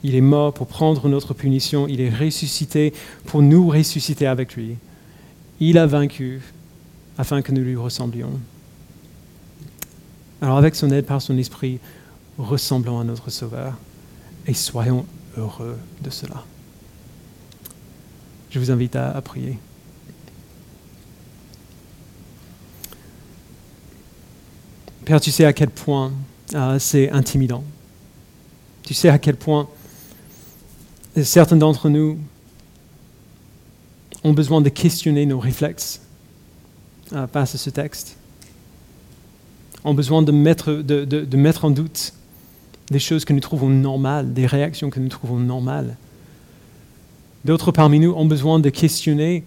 Il 0.03 0.15
est 0.15 0.21
mort 0.21 0.55
pour 0.55 0.65
prendre 0.65 1.07
notre 1.07 1.35
punition. 1.35 1.87
Il 1.87 2.01
est 2.01 2.09
ressuscité 2.09 2.93
pour 3.25 3.43
nous 3.43 3.69
ressusciter 3.69 4.25
avec 4.25 4.55
lui. 4.55 4.75
Il 5.59 5.77
a 5.77 5.85
vaincu 5.85 6.41
afin 7.19 7.43
que 7.43 7.51
nous 7.51 7.61
lui 7.61 7.75
ressemblions. 7.75 8.39
Alors 10.41 10.57
avec 10.57 10.73
son 10.73 10.89
aide 10.89 11.05
par 11.05 11.21
son 11.21 11.37
esprit, 11.37 11.79
ressemblons 12.39 12.99
à 12.99 13.03
notre 13.03 13.29
Sauveur 13.29 13.77
et 14.47 14.55
soyons 14.55 15.05
heureux 15.37 15.77
de 16.01 16.09
cela. 16.09 16.43
Je 18.53 18.59
vous 18.59 18.69
invite 18.69 18.95
à, 18.95 19.19
prier. 19.23 19.57
Père, 25.05 25.19
tu 25.19 25.31
sais 25.31 25.43
à 25.43 25.53
quel 25.53 25.71
point 25.71 26.13
ah, 26.53 26.77
c'est 26.77 27.09
intimidant. 27.09 27.63
Tu 28.83 28.93
sais 28.93 29.09
à 29.09 29.17
quel 29.17 29.37
point 29.37 29.67
certains 31.23 31.55
d'entre 31.55 31.89
nous 31.89 32.19
ont 34.23 34.33
besoin 34.33 34.61
de 34.61 34.69
questionner 34.69 35.25
nos 35.25 35.39
réflexes 35.39 36.01
ah, 37.11 37.25
face 37.25 37.55
à 37.55 37.57
ce 37.57 37.71
texte, 37.71 38.17
ont 39.83 39.95
besoin 39.95 40.21
de 40.21 40.31
mettre 40.31 41.65
en 41.65 41.71
doute 41.71 42.13
des 42.91 42.99
choses 42.99 43.25
que 43.25 43.33
nous 43.33 43.39
trouvons 43.39 43.69
normales, 43.69 44.31
des 44.31 44.45
réactions 44.45 44.91
que 44.91 44.99
nous 44.99 45.09
trouvons 45.09 45.39
normales. 45.39 45.97
D'autres 47.45 47.71
parmi 47.71 47.99
nous 47.99 48.11
ont 48.11 48.25
besoin 48.25 48.59
de 48.59 48.69
questionner 48.69 49.43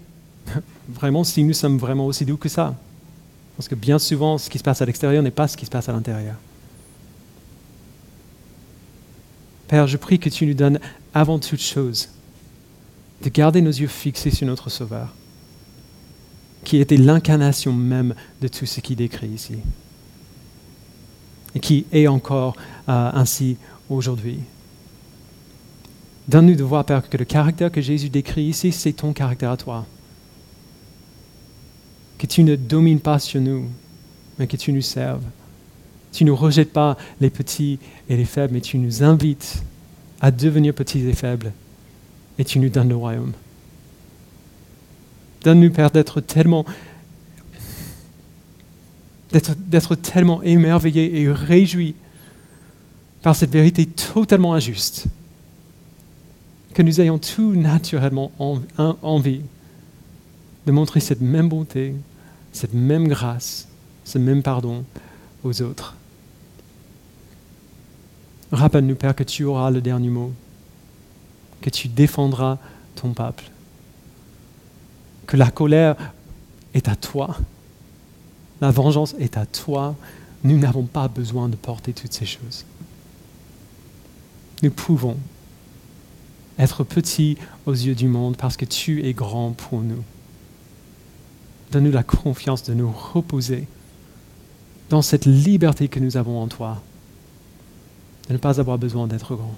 vraiment 0.88 1.24
si 1.24 1.42
nous 1.42 1.54
sommes 1.54 1.78
vraiment 1.78 2.06
aussi 2.06 2.24
doux 2.24 2.36
que 2.36 2.48
ça. 2.48 2.74
Parce 3.56 3.68
que 3.68 3.74
bien 3.74 3.98
souvent, 3.98 4.36
ce 4.36 4.50
qui 4.50 4.58
se 4.58 4.64
passe 4.64 4.82
à 4.82 4.84
l'extérieur 4.84 5.22
n'est 5.22 5.30
pas 5.30 5.48
ce 5.48 5.56
qui 5.56 5.64
se 5.64 5.70
passe 5.70 5.88
à 5.88 5.92
l'intérieur. 5.92 6.36
Père, 9.68 9.86
je 9.86 9.96
prie 9.96 10.18
que 10.18 10.28
tu 10.28 10.46
nous 10.46 10.54
donnes 10.54 10.78
avant 11.14 11.38
toute 11.38 11.60
chose 11.60 12.08
de 13.22 13.30
garder 13.30 13.62
nos 13.62 13.70
yeux 13.70 13.88
fixés 13.88 14.30
sur 14.30 14.46
notre 14.46 14.70
Sauveur, 14.70 15.14
qui 16.64 16.76
était 16.76 16.98
l'incarnation 16.98 17.72
même 17.72 18.14
de 18.42 18.48
tout 18.48 18.66
ce 18.66 18.80
qui 18.80 18.94
décrit 18.94 19.28
ici, 19.28 19.56
et 21.54 21.60
qui 21.60 21.86
est 21.92 22.06
encore 22.06 22.56
euh, 22.88 23.10
ainsi 23.14 23.56
aujourd'hui. 23.88 24.40
Donne-nous 26.28 26.56
de 26.56 26.64
voir, 26.64 26.84
Père, 26.84 27.08
que 27.08 27.16
le 27.16 27.24
caractère 27.24 27.70
que 27.70 27.80
Jésus 27.80 28.08
décrit 28.08 28.44
ici, 28.44 28.72
c'est 28.72 28.92
ton 28.92 29.12
caractère 29.12 29.52
à 29.52 29.56
toi. 29.56 29.86
Que 32.18 32.26
tu 32.26 32.42
ne 32.42 32.56
domines 32.56 33.00
pas 33.00 33.18
sur 33.18 33.40
nous, 33.40 33.66
mais 34.38 34.46
que 34.46 34.56
tu 34.56 34.72
nous 34.72 34.82
serves. 34.82 35.22
Tu 36.12 36.24
ne 36.24 36.32
rejettes 36.32 36.72
pas 36.72 36.96
les 37.20 37.30
petits 37.30 37.78
et 38.08 38.16
les 38.16 38.24
faibles, 38.24 38.54
mais 38.54 38.60
tu 38.60 38.78
nous 38.78 39.04
invites 39.04 39.62
à 40.20 40.30
devenir 40.30 40.74
petits 40.74 41.06
et 41.06 41.12
faibles. 41.12 41.52
Et 42.38 42.44
tu 42.44 42.58
nous 42.58 42.70
donnes 42.70 42.88
le 42.88 42.96
royaume. 42.96 43.32
Donne-nous, 45.42 45.70
Père, 45.70 45.92
d'être 45.92 46.20
tellement, 46.20 46.64
d'être 49.32 49.94
tellement 49.94 50.42
émerveillés 50.42 51.20
et 51.20 51.30
réjouis 51.30 51.94
par 53.22 53.36
cette 53.36 53.52
vérité 53.52 53.86
totalement 53.86 54.54
injuste 54.54 55.06
que 56.76 56.82
nous 56.82 57.00
ayons 57.00 57.18
tout 57.18 57.54
naturellement 57.54 58.30
envie 58.76 59.40
de 60.66 60.72
montrer 60.72 61.00
cette 61.00 61.22
même 61.22 61.48
bonté, 61.48 61.94
cette 62.52 62.74
même 62.74 63.08
grâce, 63.08 63.66
ce 64.04 64.18
même 64.18 64.42
pardon 64.42 64.84
aux 65.42 65.62
autres. 65.62 65.94
Rappelle-nous, 68.52 68.94
Père, 68.94 69.16
que 69.16 69.24
tu 69.24 69.44
auras 69.44 69.70
le 69.70 69.80
dernier 69.80 70.10
mot, 70.10 70.32
que 71.62 71.70
tu 71.70 71.88
défendras 71.88 72.58
ton 72.94 73.14
peuple, 73.14 73.44
que 75.26 75.38
la 75.38 75.50
colère 75.50 75.96
est 76.74 76.88
à 76.88 76.94
toi, 76.94 77.38
la 78.60 78.70
vengeance 78.70 79.14
est 79.18 79.38
à 79.38 79.46
toi. 79.46 79.94
Nous 80.44 80.58
n'avons 80.58 80.84
pas 80.84 81.08
besoin 81.08 81.48
de 81.48 81.56
porter 81.56 81.94
toutes 81.94 82.12
ces 82.12 82.26
choses. 82.26 82.66
Nous 84.62 84.70
pouvons 84.70 85.16
être 86.58 86.84
petit 86.84 87.36
aux 87.66 87.72
yeux 87.72 87.94
du 87.94 88.08
monde 88.08 88.36
parce 88.36 88.56
que 88.56 88.64
tu 88.64 89.04
es 89.04 89.12
grand 89.12 89.52
pour 89.52 89.80
nous. 89.80 90.02
Donne-nous 91.72 91.92
la 91.92 92.02
confiance 92.02 92.62
de 92.62 92.74
nous 92.74 92.90
reposer 92.90 93.66
dans 94.88 95.02
cette 95.02 95.26
liberté 95.26 95.88
que 95.88 95.98
nous 95.98 96.16
avons 96.16 96.40
en 96.40 96.46
toi, 96.46 96.80
de 98.28 98.34
ne 98.34 98.38
pas 98.38 98.60
avoir 98.60 98.78
besoin 98.78 99.06
d'être 99.06 99.34
grand. 99.34 99.56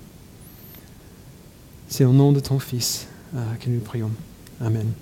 C'est 1.89 2.05
au 2.05 2.13
nom 2.13 2.33
de 2.33 2.41
ton 2.41 2.59
Fils 2.59 3.09
euh, 3.35 3.55
que 3.61 3.69
nous 3.71 3.81
prions. 3.81 4.11
Amen. 4.61 4.93